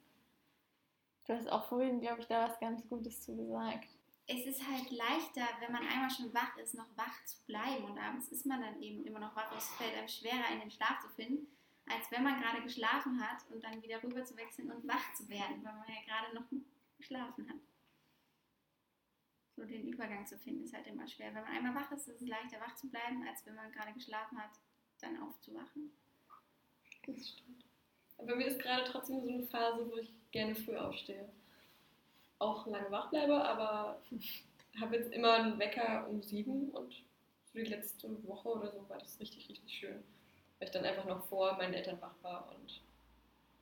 Du 1.26 1.34
hast 1.34 1.48
auch 1.52 1.66
vorhin, 1.66 2.02
glaube 2.02 2.22
ich, 2.22 2.28
da 2.28 2.50
was 2.50 2.60
ganz 2.60 2.88
Gutes 2.88 3.22
zu 3.22 3.36
gesagt. 3.36 3.90
Es 4.26 4.46
ist 4.46 4.68
halt 4.68 4.90
leichter, 4.92 5.48
wenn 5.60 5.72
man 5.72 5.88
einmal 5.88 6.10
schon 6.10 6.34
wach 6.34 6.58
ist, 6.58 6.74
noch 6.74 6.88
wach 6.96 7.24
zu 7.26 7.38
bleiben. 7.46 7.86
Und 7.86 8.00
abends 8.00 8.30
ist 8.30 8.46
man 8.46 8.62
dann 8.62 8.82
eben 8.82 9.06
immer 9.06 9.20
noch 9.20 9.36
wach. 9.36 9.56
Es 9.56 9.70
fällt 9.76 9.96
einem 9.96 10.08
schwerer, 10.08 10.52
in 10.54 10.62
den 10.62 10.72
Schlaf 10.72 11.00
zu 11.02 11.10
finden, 11.10 11.48
als 11.88 12.10
wenn 12.12 12.24
man 12.24 12.42
gerade 12.42 12.64
geschlafen 12.64 13.22
hat 13.22 13.46
und 13.52 13.64
dann 13.64 13.82
wieder 13.82 14.02
rüber 14.04 14.24
zu 14.26 14.36
wechseln 14.36 14.72
und 14.72 14.88
wach 14.88 15.14
zu 15.14 15.30
werden, 15.30 15.64
weil 15.64 15.74
man 15.74 15.88
ja 15.88 16.02
gerade 16.06 16.36
noch 16.36 16.46
geschlafen 16.98 17.48
hat. 17.48 17.67
So 19.58 19.66
den 19.66 19.88
Übergang 19.88 20.24
zu 20.28 20.38
finden 20.38 20.64
ist 20.64 20.74
halt 20.76 20.86
immer 20.86 21.08
schwer. 21.08 21.34
Wenn 21.34 21.42
man 21.42 21.52
einmal 21.52 21.74
wach 21.74 21.92
ist, 21.92 22.08
ist 22.08 22.22
es 22.22 22.28
leichter, 22.28 22.60
wach 22.60 22.76
zu 22.76 22.88
bleiben, 22.90 23.28
als 23.28 23.44
wenn 23.44 23.56
man 23.56 23.72
gerade 23.72 23.92
geschlafen 23.92 24.38
hat, 24.38 24.52
dann 25.02 25.20
aufzuwachen. 25.20 25.92
Das 27.08 27.30
stimmt. 27.30 27.66
Aber 28.20 28.28
bei 28.28 28.36
mir 28.36 28.46
ist 28.46 28.60
gerade 28.60 28.84
trotzdem 28.84 29.20
so 29.20 29.28
eine 29.28 29.42
Phase, 29.42 29.90
wo 29.90 29.98
ich 29.98 30.14
gerne 30.30 30.54
früh 30.54 30.78
aufstehe. 30.78 31.28
Auch 32.38 32.68
lange 32.68 32.92
wach 32.92 33.10
bleibe, 33.10 33.34
aber 33.34 34.00
habe 34.80 34.96
jetzt 34.96 35.12
immer 35.12 35.34
einen 35.34 35.58
Wecker 35.58 36.08
um 36.08 36.22
sieben 36.22 36.70
und 36.70 36.94
so 37.52 37.58
die 37.58 37.66
letzte 37.66 38.28
Woche 38.28 38.50
oder 38.50 38.72
so 38.72 38.88
war 38.88 39.00
das 39.00 39.20
richtig, 39.20 39.50
richtig 39.50 39.74
schön. 39.74 40.04
Weil 40.60 40.68
ich 40.68 40.72
dann 40.72 40.86
einfach 40.86 41.06
noch 41.06 41.26
vor 41.26 41.58
meinen 41.58 41.74
Eltern 41.74 42.00
wach 42.00 42.14
war 42.22 42.54
und 42.54 42.80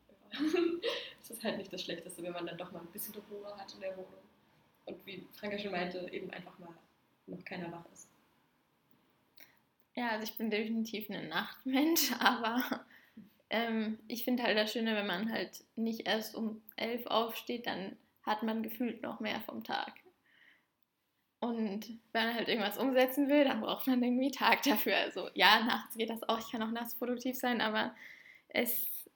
ja, 0.09 0.39
es 1.21 1.29
ist 1.29 1.43
halt 1.45 1.57
nicht 1.57 1.71
das 1.71 1.83
Schlechteste, 1.83 2.21
wenn 2.21 2.33
man 2.33 2.47
dann 2.47 2.57
doch 2.57 2.73
mal 2.73 2.81
ein 2.81 2.91
bisschen 2.91 3.15
Ruhe 3.31 3.55
hat 3.55 3.73
in 3.73 3.79
der 3.79 3.95
Wohnung. 3.95 4.24
Und 4.85 5.05
wie 5.05 5.27
Franka 5.33 5.57
schon 5.57 5.71
meinte, 5.71 6.07
eben 6.11 6.29
einfach 6.31 6.57
mal 6.59 6.75
noch 7.27 7.43
keiner 7.43 7.71
wach 7.71 7.85
ist. 7.91 8.07
Ja, 9.95 10.09
also 10.09 10.23
ich 10.23 10.37
bin 10.37 10.49
definitiv 10.49 11.09
ein 11.09 11.29
Nachtmensch, 11.29 12.11
aber 12.19 12.85
ähm, 13.49 13.99
ich 14.07 14.23
finde 14.23 14.43
halt 14.43 14.57
das 14.57 14.73
Schöne, 14.73 14.95
wenn 14.95 15.07
man 15.07 15.31
halt 15.31 15.63
nicht 15.75 16.07
erst 16.07 16.35
um 16.35 16.61
elf 16.75 17.05
aufsteht, 17.07 17.67
dann 17.67 17.95
hat 18.23 18.43
man 18.43 18.63
gefühlt 18.63 19.01
noch 19.01 19.19
mehr 19.19 19.39
vom 19.41 19.63
Tag. 19.63 19.93
Und 21.39 21.87
wenn 22.11 22.27
man 22.27 22.35
halt 22.35 22.47
irgendwas 22.47 22.77
umsetzen 22.77 23.29
will, 23.29 23.43
dann 23.43 23.61
braucht 23.61 23.87
man 23.87 24.01
irgendwie 24.01 24.31
Tag 24.31 24.63
dafür. 24.63 24.97
Also 24.97 25.29
ja, 25.35 25.63
nachts 25.63 25.95
geht 25.95 26.09
das 26.09 26.23
auch, 26.23 26.39
ich 26.39 26.51
kann 26.51 26.63
auch 26.63 26.71
nachts 26.71 26.95
produktiv 26.95 27.37
sein, 27.37 27.61
aber 27.61 27.95
es, 28.49 29.07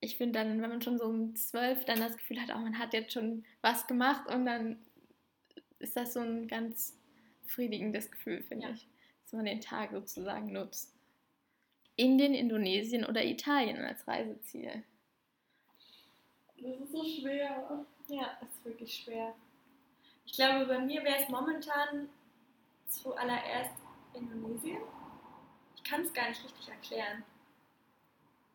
ich 0.00 0.16
finde 0.16 0.38
dann, 0.38 0.62
wenn 0.62 0.70
man 0.70 0.82
schon 0.82 0.98
so 0.98 1.06
um 1.06 1.34
zwölf 1.34 1.84
dann 1.84 1.98
das 1.98 2.16
Gefühl 2.16 2.40
hat, 2.40 2.54
oh, 2.54 2.58
man 2.58 2.78
hat 2.78 2.94
jetzt 2.94 3.12
schon 3.12 3.44
was 3.62 3.86
gemacht 3.86 4.32
und 4.32 4.46
dann 4.46 4.78
ist 5.82 5.96
das 5.96 6.14
so 6.14 6.20
ein 6.20 6.48
ganz 6.48 6.96
befriedigendes 7.44 8.10
Gefühl, 8.10 8.42
finde 8.42 8.68
Ja. 8.68 8.72
ich, 8.74 8.86
dass 9.24 9.32
man 9.32 9.44
den 9.44 9.60
Tag 9.60 9.90
sozusagen 9.92 10.52
nutzt. 10.52 10.94
Indien, 11.96 12.34
Indonesien 12.34 13.04
oder 13.04 13.24
Italien 13.24 13.78
als 13.84 14.06
Reiseziel. 14.08 14.82
Das 16.56 16.80
ist 16.80 16.92
so 16.92 17.04
schwer. 17.04 17.84
Ja, 18.08 18.36
das 18.40 18.48
ist 18.50 18.64
wirklich 18.64 18.94
schwer. 18.94 19.34
Ich 20.24 20.32
glaube, 20.34 20.66
bei 20.66 20.78
mir 20.78 21.02
wäre 21.02 21.16
es 21.22 21.28
momentan 21.28 22.08
zuallererst 22.88 23.74
Indonesien. 24.14 24.80
Ich 25.76 25.82
kann 25.82 26.02
es 26.02 26.12
gar 26.12 26.28
nicht 26.28 26.42
richtig 26.44 26.68
erklären. 26.68 27.24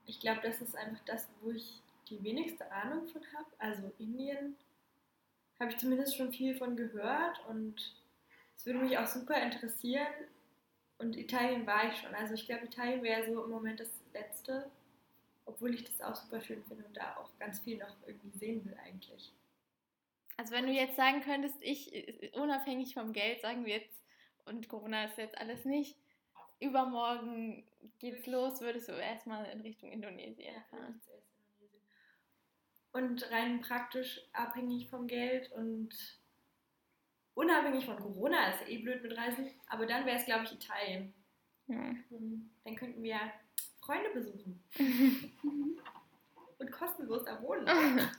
Ich 0.06 0.20
glaube, 0.20 0.40
das 0.42 0.62
ist 0.62 0.76
einfach 0.76 1.04
das, 1.06 1.28
wo 1.42 1.52
ich 1.52 1.82
die 2.10 2.24
wenigste 2.24 2.72
Ahnung 2.72 3.08
von 3.08 3.22
habe. 3.34 3.48
Also 3.58 3.92
Indien 4.00 4.56
habe 5.60 5.72
ich 5.72 5.78
zumindest 5.78 6.16
schon 6.16 6.32
viel 6.32 6.56
von 6.56 6.76
gehört 6.76 7.42
und 7.48 7.96
es 8.56 8.66
würde 8.66 8.80
mich 8.80 8.98
auch 8.98 9.08
super 9.08 9.42
interessieren. 9.42 10.08
Und 11.00 11.16
Italien 11.16 11.66
war 11.68 11.90
ich 11.92 11.98
schon. 11.98 12.14
Also 12.16 12.34
ich 12.34 12.46
glaube, 12.46 12.66
Italien 12.66 13.04
wäre 13.04 13.26
so 13.26 13.44
im 13.44 13.52
Moment 13.52 13.80
das 13.80 13.90
Letzte, 14.14 14.70
obwohl 15.46 15.74
ich 15.74 15.84
das 15.84 16.02
auch 16.02 16.16
super 16.16 16.42
schön 16.42 16.64
finde 16.64 16.86
und 16.86 16.98
da 16.98 17.18
auch 17.18 17.30
ganz 17.40 17.60
viel 17.60 17.78
noch 17.78 17.96
irgendwie 18.06 18.38
sehen 18.38 18.66
will 18.66 18.76
eigentlich. 18.84 19.32
Also 20.38 20.54
wenn 20.54 20.66
du 20.66 20.72
jetzt 20.72 20.96
sagen 20.96 21.22
könntest, 21.22 21.56
ich, 21.62 22.32
unabhängig 22.34 22.94
vom 22.94 23.14
Geld, 23.14 23.42
sagen 23.42 23.66
wir 23.66 23.78
jetzt, 23.78 24.02
und 24.46 24.70
Corona 24.70 25.06
ist 25.06 25.18
jetzt 25.18 25.38
alles 25.38 25.66
nicht, 25.66 25.96
übermorgen 26.60 27.64
geht's 28.00 28.26
los, 28.28 28.62
würdest 28.62 28.90
du 28.90 28.94
erstmal 28.94 29.46
in 29.52 29.62
Richtung 29.62 29.92
Indonesien 29.92 30.54
Ja, 30.54 30.62
fahren. 30.70 30.86
Indonesien. 30.86 31.27
Und 32.98 33.32
rein 33.32 33.62
praktisch 33.62 34.20
abhängig 34.34 34.90
vom 34.90 35.06
Geld 35.06 35.52
und 35.52 35.90
unabhängig 37.36 37.86
von 37.86 37.96
Corona 37.96 38.50
ist 38.50 38.62
ja 38.62 38.68
eh 38.70 38.80
blöd 38.80 39.04
mit 39.04 39.16
Reisen, 39.16 39.52
aber 39.68 39.86
dann 39.86 40.04
wäre 40.08 40.18
es, 40.18 40.26
glaube 40.26 40.46
ich, 40.46 40.54
Italien. 40.54 41.14
Ja. 41.68 41.94
Dann 42.10 42.76
könnten 42.76 43.04
wir 43.04 43.20
Freunde 43.82 44.10
besuchen 44.10 44.64
und 46.58 46.72
kostenlos 46.72 47.24
da 47.24 47.42
wohnen. 47.42 47.68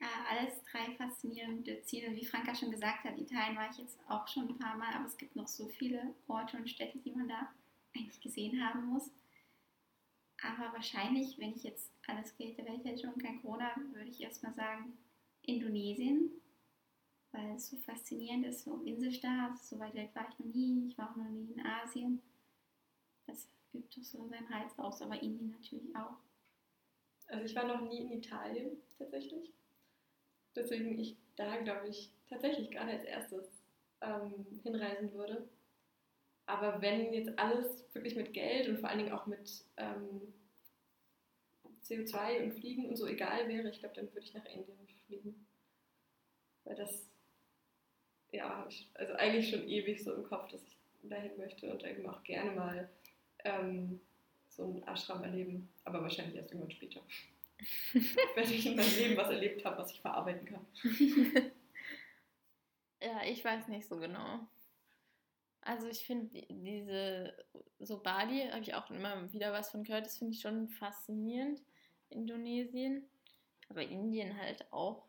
Ja, 0.00 0.08
alles 0.28 0.54
drei 0.64 0.96
faszinierende 0.96 1.80
Ziele. 1.82 2.12
Wie 2.16 2.26
Franka 2.26 2.52
schon 2.56 2.72
gesagt 2.72 3.04
hat, 3.04 3.16
Italien 3.16 3.56
war 3.56 3.70
ich 3.70 3.78
jetzt 3.78 4.00
auch 4.08 4.26
schon 4.26 4.48
ein 4.48 4.58
paar 4.58 4.76
Mal, 4.76 4.92
aber 4.92 5.06
es 5.06 5.16
gibt 5.16 5.36
noch 5.36 5.46
so 5.46 5.68
viele 5.68 6.12
Orte 6.26 6.56
und 6.56 6.68
Städte, 6.68 6.98
die 6.98 7.12
man 7.12 7.28
da 7.28 7.52
eigentlich 7.94 8.20
gesehen 8.20 8.60
haben 8.66 8.84
muss. 8.86 9.12
Aber 10.42 10.72
wahrscheinlich, 10.72 11.38
wenn 11.38 11.54
ich 11.54 11.62
jetzt 11.62 11.90
alles 12.06 12.36
Geld 12.36 12.58
der 12.58 12.66
Welt 12.66 12.84
hätte 12.84 13.08
und 13.08 13.22
kein 13.22 13.40
Corona, 13.42 13.74
würde 13.92 14.08
ich 14.08 14.20
erstmal 14.20 14.52
sagen 14.54 14.98
Indonesien, 15.42 16.30
weil 17.30 17.54
es 17.54 17.68
so 17.68 17.76
faszinierend 17.76 18.46
ist, 18.46 18.64
so 18.64 18.82
Inselstaat, 18.84 19.58
so 19.58 19.78
weit 19.78 19.94
weg 19.94 20.10
war 20.14 20.28
ich 20.28 20.38
noch 20.38 20.54
nie, 20.54 20.88
ich 20.88 20.98
war 20.98 21.10
auch 21.10 21.16
noch 21.16 21.28
nie 21.28 21.52
in 21.52 21.64
Asien. 21.64 22.20
Das 23.26 23.48
übt 23.72 24.00
doch 24.00 24.04
so 24.04 24.26
seinen 24.28 24.46
Reiz 24.48 24.76
aus, 24.78 25.00
aber 25.00 25.22
Indien 25.22 25.50
natürlich 25.50 25.94
auch. 25.94 26.16
Also 27.28 27.44
ich 27.44 27.54
war 27.54 27.66
noch 27.66 27.88
nie 27.88 28.02
in 28.02 28.12
Italien 28.12 28.76
tatsächlich. 28.98 29.52
Deswegen 30.54 30.98
ich 30.98 31.16
da, 31.36 31.56
glaube 31.58 31.88
ich, 31.88 32.10
tatsächlich 32.28 32.70
gerade 32.70 32.92
als 32.92 33.04
erstes 33.04 33.62
ähm, 34.00 34.44
hinreisen 34.62 35.12
würde. 35.14 35.48
Aber 36.46 36.82
wenn 36.82 37.12
jetzt 37.12 37.38
alles 37.38 37.84
wirklich 37.94 38.16
mit 38.16 38.32
Geld 38.32 38.68
und 38.68 38.80
vor 38.80 38.88
allen 38.88 38.98
Dingen 38.98 39.12
auch 39.12 39.26
mit 39.26 39.64
ähm, 39.76 40.34
CO2 41.84 42.42
und 42.42 42.52
Fliegen 42.52 42.88
und 42.88 42.96
so 42.96 43.06
egal 43.06 43.48
wäre, 43.48 43.70
ich 43.70 43.80
glaube, 43.80 43.94
dann 43.94 44.12
würde 44.12 44.26
ich 44.26 44.34
nach 44.34 44.44
Indien 44.46 44.88
fliegen. 45.06 45.46
Weil 46.64 46.76
das, 46.76 47.08
ja, 48.30 48.66
ich 48.68 48.90
also 48.94 49.14
eigentlich 49.14 49.50
schon 49.50 49.68
ewig 49.68 50.02
so 50.02 50.14
im 50.14 50.24
Kopf, 50.24 50.50
dass 50.50 50.62
ich 50.62 50.76
dahin 51.02 51.36
möchte 51.36 51.70
und 51.70 51.84
eben 51.84 52.08
auch 52.08 52.22
gerne 52.22 52.52
mal 52.52 52.90
ähm, 53.44 54.00
so 54.48 54.64
einen 54.64 54.82
Ashram 54.86 55.22
erleben. 55.24 55.68
Aber 55.84 56.02
wahrscheinlich 56.02 56.36
erst 56.36 56.50
irgendwann 56.50 56.70
später. 56.70 57.00
Wenn 58.34 58.44
ich 58.44 58.66
in 58.66 58.76
meinem 58.76 58.96
Leben 58.96 59.16
was 59.16 59.30
erlebt 59.30 59.64
habe, 59.64 59.78
was 59.78 59.92
ich 59.92 60.00
verarbeiten 60.00 60.46
kann. 60.46 60.66
Ja, 63.02 63.20
ich 63.24 63.44
weiß 63.44 63.66
nicht 63.66 63.88
so 63.88 63.96
genau. 63.96 64.46
Also 65.62 65.88
ich 65.88 66.04
finde 66.04 66.26
die- 66.26 66.46
diese, 66.50 67.34
so 67.78 67.98
Bali, 67.98 68.48
habe 68.48 68.60
ich 68.62 68.74
auch 68.74 68.90
immer 68.90 69.32
wieder 69.32 69.52
was 69.52 69.70
von 69.70 69.84
gehört, 69.84 70.06
das 70.06 70.18
finde 70.18 70.34
ich 70.34 70.40
schon 70.40 70.68
faszinierend. 70.68 71.60
Indonesien, 72.10 73.08
aber 73.70 73.82
Indien 73.82 74.36
halt 74.36 74.70
auch. 74.72 75.06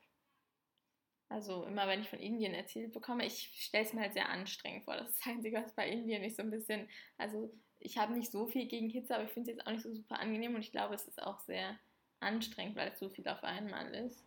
Also 1.29 1.63
immer 1.65 1.87
wenn 1.87 2.01
ich 2.01 2.09
von 2.09 2.19
Indien 2.19 2.53
erzählt 2.53 2.93
bekomme, 2.93 3.25
ich 3.25 3.51
stelle 3.55 3.85
es 3.85 3.93
mir 3.93 4.01
halt 4.01 4.13
sehr 4.13 4.29
anstrengend 4.29 4.85
vor. 4.85 4.95
Das 4.95 5.09
ist 5.09 5.19
das 5.25 5.33
Einzige, 5.33 5.57
was 5.63 5.73
bei 5.73 5.89
Indien 5.89 6.21
nicht 6.21 6.35
so 6.35 6.43
ein 6.43 6.51
bisschen, 6.51 6.87
also 7.17 7.51
ich 7.79 7.97
habe 7.97 8.13
nicht 8.13 8.31
so 8.31 8.45
viel 8.47 8.67
gegen 8.67 8.89
Hitze, 8.89 9.15
aber 9.15 9.23
ich 9.25 9.31
finde 9.31 9.51
es 9.51 9.57
jetzt 9.57 9.67
auch 9.67 9.71
nicht 9.71 9.83
so 9.83 9.93
super 9.93 10.19
angenehm 10.19 10.55
und 10.55 10.61
ich 10.61 10.71
glaube, 10.71 10.93
es 10.95 11.05
ist 11.07 11.21
auch 11.21 11.39
sehr 11.39 11.77
anstrengend, 12.19 12.75
weil 12.75 12.89
es 12.89 12.99
so 12.99 13.09
viel 13.09 13.27
auf 13.27 13.43
einmal 13.43 13.93
ist. 13.95 14.23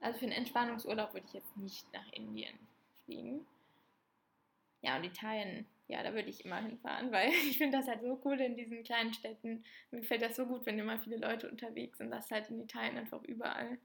Also 0.00 0.18
für 0.18 0.26
einen 0.26 0.34
Entspannungsurlaub 0.34 1.12
würde 1.14 1.26
ich 1.28 1.34
jetzt 1.34 1.56
nicht 1.56 1.92
nach 1.92 2.10
Indien 2.12 2.58
fliegen. 3.04 3.46
Ja, 4.86 4.96
und 4.96 5.04
Italien, 5.04 5.66
ja, 5.88 6.00
da 6.04 6.14
würde 6.14 6.30
ich 6.30 6.44
immer 6.44 6.62
hinfahren, 6.62 7.10
weil 7.10 7.28
ich 7.50 7.58
finde 7.58 7.78
das 7.78 7.88
halt 7.88 8.02
so 8.02 8.20
cool 8.24 8.40
in 8.40 8.56
diesen 8.56 8.84
kleinen 8.84 9.12
Städten. 9.12 9.64
Mir 9.90 10.00
gefällt 10.00 10.22
das 10.22 10.36
so 10.36 10.46
gut, 10.46 10.64
wenn 10.64 10.78
immer 10.78 10.98
viele 11.00 11.16
Leute 11.16 11.50
unterwegs 11.50 11.98
sind. 11.98 12.12
Das 12.12 12.26
ist 12.26 12.30
halt 12.30 12.48
in 12.50 12.60
Italien 12.60 12.96
einfach 12.96 13.22
überall. 13.24 13.78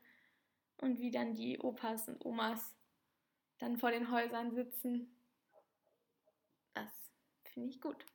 Und 0.78 1.00
wie 1.00 1.10
dann 1.10 1.34
die 1.34 1.60
Opas 1.60 2.08
und 2.08 2.24
Omas 2.24 2.76
dann 3.58 3.78
vor 3.78 3.90
den 3.90 4.12
Häusern 4.12 4.54
sitzen. 4.54 5.16
Das 6.76 6.92
finde 7.46 7.70
ich 7.70 7.82
gut. 7.82 8.06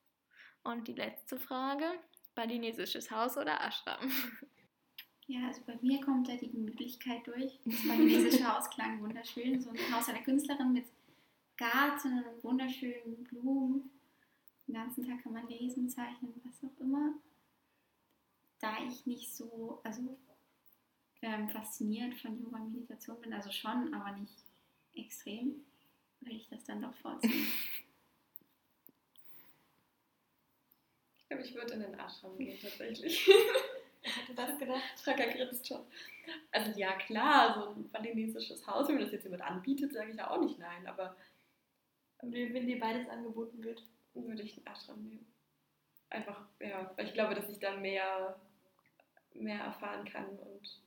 Und 0.62 0.86
die 0.86 0.94
letzte 0.94 1.38
Frage, 1.38 1.86
balinesisches 2.36 3.10
Haus 3.10 3.36
oder 3.36 3.60
Ashram? 3.60 4.00
Ja, 5.28 5.48
also 5.48 5.60
bei 5.66 5.76
mir 5.82 6.00
kommt 6.00 6.28
da 6.28 6.36
die 6.36 6.48
Gemütlichkeit 6.48 7.26
durch. 7.26 7.58
Das 7.64 7.88
balinesische 7.88 8.46
Haus 8.46 8.70
klang 8.70 9.02
wunderschön. 9.02 9.60
So 9.60 9.70
ein 9.70 9.92
Haus 9.92 10.08
einer 10.08 10.22
Künstlerin 10.22 10.72
mit 10.72 10.86
Garten 11.56 12.24
und 12.24 12.44
wunderschönen 12.44 13.24
Blumen. 13.24 13.90
Den 14.66 14.74
ganzen 14.74 15.06
Tag 15.06 15.22
kann 15.22 15.32
man 15.32 15.48
lesen, 15.48 15.88
zeichnen, 15.88 16.40
was 16.44 16.70
auch 16.70 16.80
immer. 16.80 17.14
Da 18.58 18.78
ich 18.86 19.06
nicht 19.06 19.34
so, 19.34 19.80
also 19.84 20.18
ähm, 21.22 21.48
fasziniert 21.48 22.14
von 22.14 22.38
Yoga 22.42 22.58
und 22.58 22.72
Meditation 22.72 23.20
bin, 23.20 23.32
also 23.32 23.50
schon, 23.50 23.92
aber 23.94 24.16
nicht 24.16 24.34
extrem, 24.94 25.64
würde 26.20 26.36
ich 26.36 26.48
das 26.48 26.64
dann 26.64 26.82
doch 26.82 26.94
vorziehen. 26.94 27.46
Ich 31.18 31.30
glaube, 31.30 31.44
ich 31.44 31.54
würde 31.56 31.74
in 31.74 31.80
den 31.80 31.94
Ashram 31.98 32.38
gehen, 32.38 32.56
tatsächlich. 32.62 33.28
Ich 34.00 34.16
hatte 34.16 34.32
das 34.36 34.56
gedacht. 34.60 34.80
Franka 35.02 35.24
grinst 35.24 35.66
schon. 35.66 35.84
Also 36.52 36.70
ja, 36.78 36.92
klar, 36.98 37.52
so 37.52 37.70
ein 37.70 37.90
balinesisches 37.90 38.64
Haus, 38.64 38.86
wenn 38.86 38.94
mir 38.94 39.00
das 39.00 39.10
jetzt 39.10 39.24
jemand 39.24 39.42
anbietet, 39.42 39.92
sage 39.92 40.12
ich 40.12 40.16
ja 40.16 40.30
auch 40.30 40.40
nicht 40.40 40.56
nein, 40.60 40.86
aber 40.86 41.16
Wenn 42.22 42.66
dir 42.66 42.80
beides 42.80 43.08
angeboten 43.08 43.62
wird. 43.62 43.82
würde 44.14 44.42
ich 44.42 44.56
einen 44.56 44.66
Ashram 44.66 45.02
nehmen. 45.02 45.26
Einfach, 46.08 46.46
ja, 46.60 46.90
weil 46.96 47.06
ich 47.06 47.12
glaube, 47.12 47.34
dass 47.34 47.48
ich 47.48 47.58
dann 47.58 47.82
mehr, 47.82 48.40
mehr 49.34 49.60
erfahren 49.60 50.06
kann 50.08 50.38
und 50.38 50.82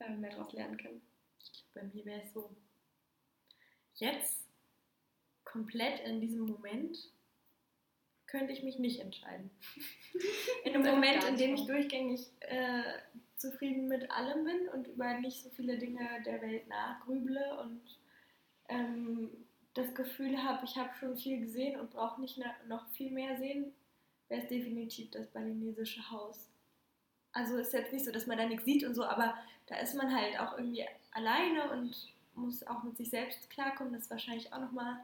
äh, 0.00 0.10
mehr 0.10 0.30
daraus 0.30 0.52
lernen 0.52 0.76
kann. 0.76 1.00
Bei 1.74 1.82
mir 1.84 2.04
wäre 2.04 2.20
es 2.22 2.32
so, 2.32 2.54
jetzt 3.94 4.48
komplett 5.44 6.00
in 6.00 6.20
diesem 6.20 6.46
Moment 6.46 6.98
könnte 8.26 8.52
ich 8.52 8.62
mich 8.62 8.78
nicht 8.78 9.00
entscheiden. 9.00 9.50
In 10.64 10.74
einem 10.74 10.94
Moment, 10.94 11.22
in 11.24 11.36
dem 11.36 11.54
ich 11.54 11.66
durchgängig 11.66 12.30
äh, 12.40 12.82
zufrieden 13.36 13.88
mit 13.88 14.10
allem 14.10 14.44
bin 14.44 14.68
und 14.70 14.86
über 14.86 15.18
nicht 15.20 15.42
so 15.42 15.50
viele 15.50 15.76
Dinge 15.76 16.22
der 16.24 16.40
Welt 16.40 16.66
nachgrüble 16.68 17.58
und 17.60 17.82
ähm, 18.68 19.30
das 19.74 19.94
Gefühl 19.94 20.42
habe, 20.42 20.64
ich 20.64 20.76
habe 20.76 20.90
schon 20.98 21.16
viel 21.16 21.40
gesehen 21.40 21.80
und 21.80 21.90
brauche 21.90 22.20
nicht 22.20 22.40
noch 22.68 22.88
viel 22.90 23.10
mehr 23.10 23.36
sehen, 23.38 23.72
wäre 24.28 24.42
es 24.42 24.48
definitiv 24.48 25.10
das 25.10 25.26
balinesische 25.28 26.10
Haus. 26.10 26.48
Also 27.32 27.56
ist 27.56 27.72
jetzt 27.72 27.92
nicht 27.92 28.04
so, 28.04 28.12
dass 28.12 28.26
man 28.26 28.38
da 28.38 28.46
nichts 28.46 28.64
sieht 28.64 28.84
und 28.84 28.94
so, 28.94 29.04
aber 29.04 29.34
da 29.66 29.76
ist 29.76 29.94
man 29.94 30.14
halt 30.14 30.38
auch 30.38 30.58
irgendwie 30.58 30.86
alleine 31.12 31.70
und 31.70 32.12
muss 32.34 32.66
auch 32.66 32.82
mit 32.82 32.96
sich 32.96 33.10
selbst 33.10 33.48
klarkommen. 33.50 33.92
Das 33.92 34.02
ist 34.02 34.10
wahrscheinlich 34.10 34.52
auch 34.52 34.60
nochmal. 34.60 34.98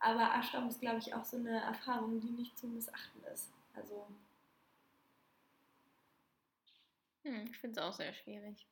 Aber 0.00 0.34
Ashram 0.34 0.68
ist, 0.68 0.80
glaube 0.80 0.98
ich, 0.98 1.14
auch 1.14 1.24
so 1.24 1.36
eine 1.36 1.60
Erfahrung, 1.62 2.20
die 2.20 2.30
nicht 2.30 2.58
zu 2.58 2.66
missachten 2.66 3.22
ist. 3.32 3.50
Also, 3.74 4.06
Hm, 7.24 7.46
ich 7.50 7.58
finde 7.58 7.80
es 7.80 7.86
auch 7.86 7.92
sehr 7.94 8.12
schwierig. 8.12 8.66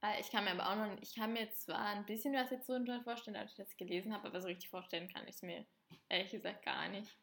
Weil 0.00 0.20
ich 0.20 0.30
kann 0.30 0.44
mir 0.44 0.52
aber 0.52 0.70
auch 0.70 0.76
noch, 0.76 1.02
ich 1.02 1.14
kann 1.14 1.32
mir 1.34 1.50
zwar 1.52 1.86
ein 1.86 2.06
bisschen 2.06 2.32
was 2.34 2.50
jetzt 2.50 2.66
so 2.66 2.72
drunter 2.72 3.02
vorstellen, 3.02 3.36
als 3.36 3.50
ich 3.52 3.56
das 3.58 3.76
gelesen 3.76 4.12
habe, 4.14 4.28
aber 4.28 4.40
so 4.40 4.48
richtig 4.48 4.70
vorstellen 4.70 5.08
kann 5.12 5.28
ich 5.28 5.34
es 5.36 5.42
mir 5.42 5.66
ehrlich 6.08 6.30
gesagt 6.30 6.64
gar 6.64 6.88
nicht, 6.88 7.14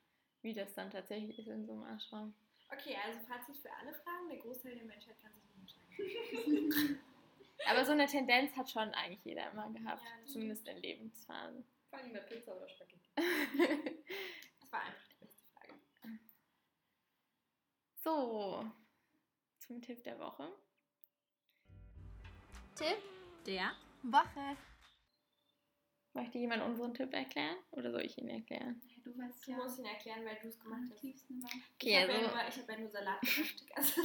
wie 0.43 0.53
das 0.53 0.73
dann 0.75 0.91
tatsächlich 0.91 1.39
ist 1.39 1.47
in 1.47 1.65
so 1.65 1.73
einem 1.73 1.85
Ashram. 1.95 2.35
okay, 2.71 2.95
also 3.03 3.19
Fazit 3.27 3.57
für 3.57 3.71
alle 3.73 3.93
Fragen: 3.93 4.29
der 4.29 4.37
Großteil 4.39 4.75
der 4.75 4.85
Menschheit 4.85 5.17
kann 5.19 5.31
sich 5.33 5.43
nicht 5.55 5.75
entscheiden. 6.37 6.99
Aber 7.67 7.83
so 7.83 7.93
eine 7.93 8.05
Tendenz 8.05 8.55
hat 8.55 8.69
schon 8.69 8.89
eigentlich 8.93 9.23
jeder 9.25 9.49
immer 9.51 9.69
gehabt, 9.71 10.03
Ja, 10.03 10.25
zumindest 10.27 10.67
in 10.67 10.77
Lebensphasen. 10.77 11.65
Vor 11.89 11.99
allem 11.99 12.13
bei 12.13 12.19
Pizza 12.19 12.55
oder 12.55 12.69
Spaghetti. 12.69 13.09
Das 14.59 14.71
war 14.71 14.81
einfach 14.81 15.07
die 15.09 15.25
beste 15.25 15.43
Frage. 15.53 15.73
so, 17.95 18.69
zum 19.59 19.81
Tipp 19.81 20.03
der 20.03 20.19
Woche. 20.19 20.51
Tipp 22.77 22.97
der 23.45 23.71
Woche. 24.03 24.57
Möchte 26.13 26.37
jemand 26.39 26.63
unseren 26.63 26.93
Tipp 26.93 27.13
erklären 27.13 27.57
oder 27.71 27.91
soll 27.91 28.01
ich 28.01 28.17
ihn 28.17 28.29
erklären? 28.29 28.81
Du 29.03 29.15
weißt 29.17 29.45
Du 29.47 29.51
ja 29.51 29.57
musst 29.57 29.79
ihn 29.79 29.85
erklären, 29.85 30.25
weil 30.25 30.37
du 30.41 30.47
es 30.47 30.59
gemacht 30.59 30.81
hast. 30.91 31.03
Okay, 31.03 31.15
ich 31.79 31.95
habe 31.95 32.11
ja, 32.11 32.17
also, 32.17 32.35
nur- 32.35 32.47
ich 32.49 32.57
hab 32.57 32.69
ja 32.69 32.77
nur 32.79 32.89
Salat 32.89 33.21
gemacht. 33.21 33.65
Also, 33.75 34.01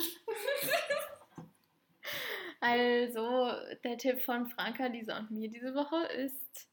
also 2.61 3.53
der 3.85 3.99
Tipp 3.99 4.21
von 4.23 4.47
Franka, 4.51 4.87
Lisa 4.87 5.19
und 5.19 5.31
mir 5.31 5.49
diese 5.49 5.75
Woche 5.75 6.05
ist 6.13 6.69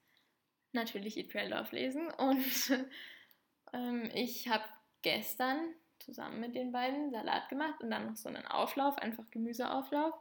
natürlich 0.74 1.18
Eat, 1.18 1.30
Pray, 1.30 1.48
Love 1.48 1.74
lesen 1.76 2.10
und 2.12 2.88
ähm, 3.74 4.10
ich 4.14 4.48
habe 4.50 4.66
gestern 5.02 5.74
zusammen 6.00 6.40
mit 6.42 6.56
den 6.56 6.72
beiden 6.72 7.12
Salat 7.12 7.50
gemacht 7.50 7.82
und 7.82 7.90
dann 7.92 8.06
noch 8.08 8.16
so 8.18 8.30
einen 8.30 8.46
Auflauf, 8.46 8.98
einfach 8.98 9.30
Gemüseauflauf 9.32 10.14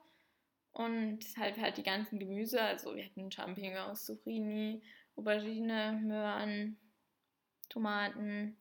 und 0.72 1.20
halt 1.36 1.58
halt 1.58 1.76
die 1.76 1.82
ganzen 1.82 2.18
Gemüse, 2.18 2.60
also 2.60 2.94
wir 2.94 3.04
hatten 3.04 3.30
Champignons, 3.30 4.04
Zucchini, 4.04 4.82
Aubergine, 5.16 6.00
Möhren, 6.02 6.78
Tomaten 7.68 8.56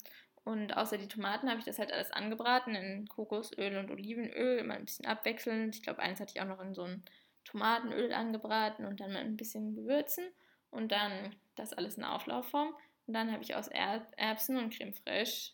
und 0.47 0.77
außer 0.77 0.97
die 0.97 1.09
Tomaten 1.09 1.49
habe 1.49 1.59
ich 1.59 1.65
das 1.65 1.77
halt 1.77 1.91
alles 1.91 2.11
angebraten 2.11 2.73
in 2.73 3.07
Kokosöl 3.09 3.77
und 3.77 3.91
Olivenöl, 3.91 4.59
immer 4.59 4.75
ein 4.75 4.85
bisschen 4.85 5.05
abwechselnd. 5.05 5.75
Ich 5.75 5.83
glaube, 5.83 5.99
eins 5.99 6.21
hatte 6.21 6.31
ich 6.33 6.41
auch 6.41 6.47
noch 6.47 6.61
in 6.61 6.73
so 6.73 6.83
ein 6.83 7.03
Tomatenöl 7.43 8.13
angebraten 8.13 8.85
und 8.85 9.01
dann 9.01 9.11
mit 9.11 9.19
ein 9.19 9.35
bisschen 9.35 9.75
Gewürzen 9.75 10.25
und 10.71 10.93
dann 10.93 11.35
das 11.55 11.73
alles 11.73 11.97
in 11.97 12.05
Auflaufform. 12.05 12.73
Und 13.07 13.13
dann 13.13 13.31
habe 13.33 13.43
ich 13.43 13.55
aus 13.55 13.67
er 13.67 14.07
Erbsen 14.15 14.57
und 14.57 14.73
Creme 14.73 14.93
fraiche, 14.93 15.51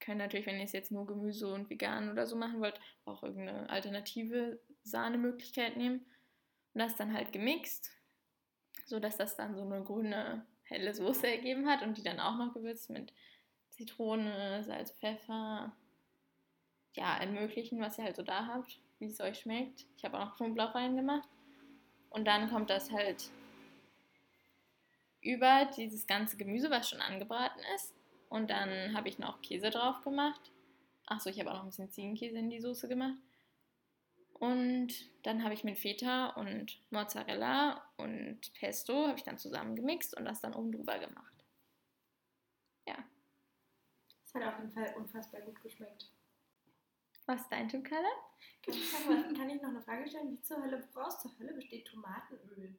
können 0.00 0.18
natürlich, 0.18 0.46
wenn 0.46 0.58
ihr 0.58 0.64
es 0.64 0.72
jetzt 0.72 0.90
nur 0.90 1.06
Gemüse 1.06 1.52
und 1.52 1.70
vegan 1.70 2.10
oder 2.10 2.26
so 2.26 2.34
machen 2.34 2.60
wollt, 2.60 2.80
auch 3.04 3.22
irgendeine 3.22 3.70
alternative 3.70 4.58
Sahnemöglichkeit 4.84 5.76
nehmen. 5.76 6.04
Und 6.74 6.80
das 6.80 6.96
dann 6.96 7.12
halt 7.12 7.32
gemixt, 7.32 7.90
sodass 8.86 9.16
das 9.16 9.36
dann 9.36 9.54
so 9.54 9.62
eine 9.62 9.82
grüne, 9.82 10.46
helle 10.64 10.94
Soße 10.94 11.26
ergeben 11.26 11.68
hat 11.68 11.82
und 11.82 11.98
die 11.98 12.02
dann 12.02 12.20
auch 12.20 12.36
noch 12.36 12.54
gewürzt 12.54 12.90
mit 12.90 13.12
Zitrone, 13.70 14.64
Salz, 14.64 14.92
Pfeffer, 14.92 15.74
ja, 16.94 17.14
allem 17.14 17.34
möglichen, 17.34 17.80
was 17.80 17.98
ihr 17.98 18.04
halt 18.04 18.16
so 18.16 18.22
da 18.22 18.46
habt, 18.46 18.80
wie 18.98 19.06
es 19.06 19.20
euch 19.20 19.40
schmeckt. 19.40 19.86
Ich 19.96 20.04
habe 20.04 20.18
auch 20.18 20.26
noch 20.26 20.36
Knoblauch 20.36 20.74
reingemacht. 20.74 21.28
Und 22.10 22.26
dann 22.26 22.50
kommt 22.50 22.68
das 22.68 22.90
halt 22.90 23.30
über 25.22 25.70
dieses 25.76 26.06
ganze 26.06 26.36
Gemüse, 26.36 26.70
was 26.70 26.90
schon 26.90 27.00
angebraten 27.00 27.60
ist. 27.74 27.94
Und 28.28 28.50
dann 28.50 28.94
habe 28.94 29.08
ich 29.08 29.18
noch 29.18 29.40
Käse 29.40 29.70
drauf 29.70 30.02
gemacht. 30.02 30.52
Achso, 31.06 31.30
ich 31.30 31.38
habe 31.40 31.50
auch 31.50 31.56
noch 31.56 31.64
ein 31.64 31.68
bisschen 31.68 31.90
Ziegenkäse 31.90 32.38
in 32.38 32.50
die 32.50 32.60
Soße 32.60 32.88
gemacht. 32.88 33.18
Und 34.42 34.92
dann 35.24 35.44
habe 35.44 35.54
ich 35.54 35.62
mit 35.62 35.78
Feta 35.78 36.30
und 36.30 36.80
Mozzarella 36.90 37.80
und 37.96 38.40
Pesto 38.54 39.06
habe 39.06 39.16
ich 39.16 39.22
dann 39.22 39.38
zusammen 39.38 39.76
gemixt 39.76 40.16
und 40.16 40.24
das 40.24 40.40
dann 40.40 40.54
oben 40.54 40.72
drüber 40.72 40.98
gemacht. 40.98 41.32
Es 44.34 44.40
hat 44.40 44.54
auf 44.54 44.58
jeden 44.58 44.72
Fall 44.72 44.94
unfassbar 44.96 45.42
gut 45.42 45.62
geschmeckt. 45.62 46.10
Was 47.26 47.42
ist 47.42 47.52
dein 47.52 47.68
Tipp, 47.68 47.84
Kalle? 47.84 48.08
Kann 48.64 48.74
ich, 48.74 48.92
kann, 48.92 49.34
kann 49.34 49.50
ich 49.50 49.62
noch 49.62 49.68
eine 49.68 49.82
Frage 49.82 50.08
stellen? 50.08 50.32
Wie 50.32 50.40
zur 50.40 50.62
Hölle, 50.62 50.88
woraus 50.92 51.20
zur 51.20 51.38
Hölle 51.38 51.52
besteht 51.52 51.86
Tomatenöl? 51.86 52.74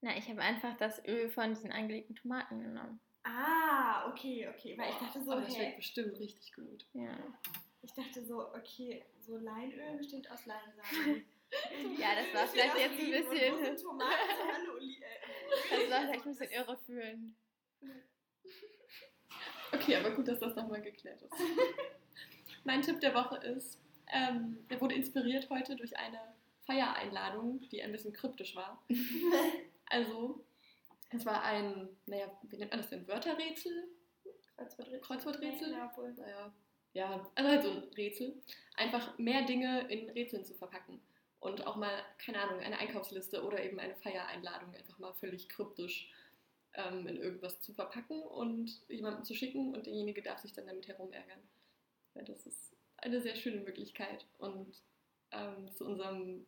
Na, 0.00 0.16
ich 0.16 0.28
habe 0.28 0.40
einfach 0.40 0.76
das 0.78 1.04
Öl 1.06 1.28
von 1.28 1.50
diesen 1.50 1.70
eingelegten 1.70 2.16
Tomaten 2.16 2.60
genommen. 2.60 3.00
Ah, 3.22 4.10
okay, 4.10 4.48
okay. 4.48 4.76
Weil 4.78 4.90
ich 4.90 4.96
dachte 4.96 5.22
so, 5.22 5.30
Aber 5.30 5.42
das 5.42 5.54
schmeckt 5.54 5.76
bestimmt 5.76 6.18
richtig 6.18 6.52
gut. 6.54 6.86
Ja. 6.94 7.16
Ich 7.82 7.92
dachte 7.92 8.24
so, 8.24 8.48
okay, 8.54 9.04
so 9.20 9.36
Leinöl 9.38 9.96
besteht 9.96 10.30
aus 10.30 10.46
Leinsamen. 10.46 11.24
Ja, 11.98 12.08
das 12.14 12.34
war 12.34 12.46
vielleicht 12.46 12.76
jetzt 12.76 13.00
ein 13.00 13.10
bisschen- 13.10 13.76
Tomaten? 13.82 14.68
Oli 14.76 14.96
äh, 14.96 15.00
Das 15.70 15.90
war 15.90 16.00
vielleicht 16.02 16.26
ein 16.26 16.36
bisschen 16.36 16.50
irreführend. 16.50 17.34
Okay, 19.72 19.96
aber 19.96 20.10
gut, 20.10 20.28
dass 20.28 20.38
das 20.40 20.54
nochmal 20.56 20.82
geklärt 20.82 21.22
ist. 21.22 21.32
mein 22.64 22.82
Tipp 22.82 23.00
der 23.00 23.14
Woche 23.14 23.38
ist, 23.46 23.80
ähm, 24.08 24.58
der 24.68 24.78
wurde 24.82 24.94
inspiriert 24.94 25.48
heute 25.48 25.74
durch 25.74 25.96
eine 25.96 26.20
Feiereinladung, 26.66 27.60
die 27.70 27.82
ein 27.82 27.92
bisschen 27.92 28.12
kryptisch 28.12 28.54
war. 28.54 28.84
Also, 29.86 30.44
es 31.08 31.24
war 31.24 31.42
ein, 31.44 31.88
naja, 32.04 32.30
wie 32.42 32.58
nennt 32.58 32.72
man 32.72 32.80
das 32.80 32.90
denn? 32.90 33.08
Wörterrätsel? 33.08 33.88
Kreuzworträtsel. 34.56 35.00
Kreuzworträtsel? 35.00 35.72
Ja, 35.72 35.96
wohl. 35.96 36.12
Naja, 36.12 36.52
ja, 36.92 37.28
also 37.34 37.50
halt 37.50 37.62
so 37.62 37.70
ein 37.70 37.82
Rätsel. 37.96 38.34
Einfach 38.76 39.18
mehr 39.18 39.42
Dinge 39.42 39.90
in 39.90 40.10
Rätseln 40.10 40.44
zu 40.44 40.54
verpacken. 40.54 41.00
Und 41.40 41.66
auch 41.66 41.76
mal, 41.76 42.02
keine 42.18 42.40
Ahnung, 42.40 42.60
eine 42.60 42.78
Einkaufsliste 42.78 43.44
oder 43.44 43.62
eben 43.62 43.78
eine 43.78 43.94
Feiereinladung 43.96 44.74
einfach 44.74 44.98
mal 44.98 45.12
völlig 45.14 45.48
kryptisch 45.48 46.10
ähm, 46.74 47.06
in 47.06 47.16
irgendwas 47.16 47.60
zu 47.60 47.72
verpacken 47.72 48.22
und 48.22 48.80
jemandem 48.88 49.24
zu 49.24 49.34
schicken 49.34 49.74
und 49.74 49.86
derjenige 49.86 50.22
darf 50.22 50.40
sich 50.40 50.52
dann 50.52 50.66
damit 50.66 50.88
herumärgern. 50.88 51.38
Ja, 52.14 52.22
das 52.22 52.46
ist 52.46 52.76
eine 52.96 53.20
sehr 53.20 53.36
schöne 53.36 53.60
Möglichkeit. 53.60 54.26
Und 54.38 54.82
ähm, 55.30 55.72
zu 55.74 55.84
unserem 55.84 56.46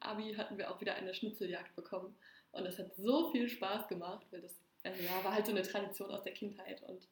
Abi 0.00 0.34
hatten 0.34 0.58
wir 0.58 0.70
auch 0.70 0.80
wieder 0.80 0.94
eine 0.94 1.14
Schnitzeljagd 1.14 1.74
bekommen. 1.74 2.14
Und 2.52 2.66
es 2.66 2.78
hat 2.78 2.94
so 2.96 3.30
viel 3.32 3.48
Spaß 3.48 3.88
gemacht, 3.88 4.24
weil 4.30 4.42
das 4.42 4.54
also 4.84 5.02
ja, 5.02 5.24
war 5.24 5.34
halt 5.34 5.46
so 5.46 5.52
eine 5.52 5.62
Tradition 5.62 6.10
aus 6.10 6.22
der 6.22 6.34
Kindheit. 6.34 6.82
Und 6.82 7.08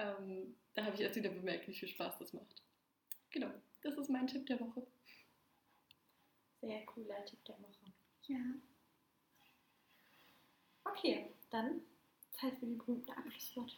ähm, 0.00 0.56
da 0.74 0.84
habe 0.84 0.94
ich 0.94 1.02
erst 1.02 1.16
wieder 1.16 1.30
bemerkt, 1.30 1.68
wie 1.68 1.74
viel 1.74 1.88
Spaß 1.88 2.18
das 2.18 2.32
macht. 2.32 2.62
Genau, 3.30 3.50
das 3.82 3.96
ist 3.96 4.08
mein 4.08 4.26
Tipp 4.26 4.46
der 4.46 4.58
Woche. 4.60 4.86
Sehr 6.60 6.84
cooler 6.86 7.24
Tipp 7.24 7.44
der 7.44 7.58
Woche. 7.60 7.92
Ja. 8.26 8.40
Okay, 10.84 11.32
dann 11.50 11.82
Zeit 12.32 12.58
für 12.58 12.66
die 12.66 12.74
berühmten 12.74 13.10
Abschlussworte. 13.10 13.76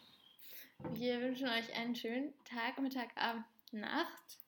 Wir 0.93 1.21
wünschen 1.21 1.47
euch 1.47 1.73
einen 1.75 1.95
schönen 1.95 2.33
Tag, 2.45 2.79
Mittag, 2.79 3.15
Abend, 3.15 3.45
Nacht 3.71 4.39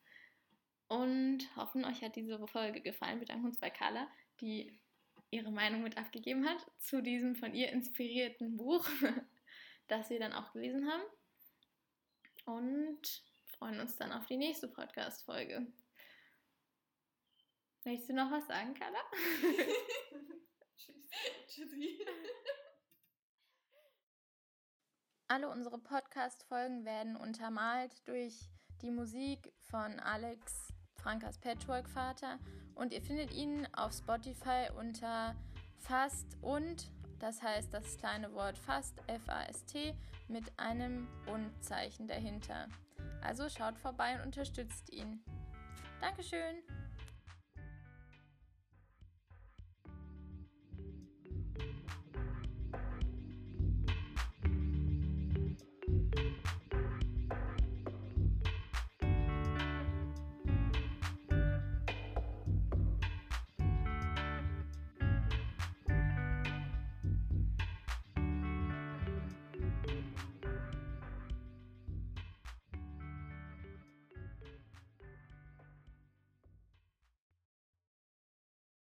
und 0.88 1.56
hoffen, 1.56 1.86
euch 1.86 2.02
hat 2.02 2.16
diese 2.16 2.46
Folge 2.48 2.82
gefallen. 2.82 3.20
Wir 3.20 3.28
danken 3.28 3.48
uns 3.48 3.60
bei 3.60 3.70
Carla, 3.70 4.08
die 4.42 4.78
ihre 5.32 5.52
Meinung 5.52 5.84
mit 5.84 5.98
abgegeben 5.98 6.48
hat 6.48 6.66
zu 6.80 7.02
diesem 7.02 7.36
von 7.36 7.54
ihr 7.54 7.72
inspirierten 7.72 8.58
Buch, 8.58 8.88
das 9.88 10.10
wir 10.10 10.20
dann 10.20 10.34
auch 10.34 10.52
gelesen 10.54 10.90
haben. 10.90 11.04
Und 12.46 13.02
freuen 13.58 13.80
uns 13.80 13.96
dann 13.98 14.12
auf 14.12 14.26
die 14.28 14.38
nächste 14.38 14.68
Podcast-Folge. 14.68 15.66
Möchtest 17.84 18.10
du 18.10 18.14
noch 18.14 18.32
was 18.32 18.48
sagen, 18.48 18.74
Carla? 18.74 19.00
Tschüss. 20.78 21.08
Tschüssi. 21.48 22.06
Alle 25.28 25.50
unsere 25.50 25.80
Podcast-Folgen 25.80 26.86
werden 26.86 27.16
untermalt 27.16 28.08
durch 28.08 28.50
die 28.82 28.92
Musik 28.92 29.52
von 29.60 30.00
Alex 30.00 30.72
Frankas 30.98 31.40
Patchwork-Vater 31.40 32.40
und 32.76 32.94
ihr 32.94 33.02
findet 33.02 33.34
ihn 33.34 33.68
auf 33.74 33.94
Spotify 33.94 34.70
unter 34.78 35.36
Fast 35.80 36.38
und, 36.42 36.92
das 37.20 37.42
heißt 37.42 37.74
das 37.74 37.98
kleine 37.98 38.34
Wort 38.34 38.58
Fast, 38.58 39.00
F-A-S-T, 39.08 39.96
mit 40.28 40.58
einem 40.58 41.08
Und-Zeichen 41.28 42.08
dahinter. 42.08 42.68
Also 43.22 43.50
schaut 43.50 43.78
vorbei 43.78 44.16
und 44.16 44.26
unterstützt 44.26 44.92
ihn. 44.92 45.24
Dankeschön! 46.02 46.64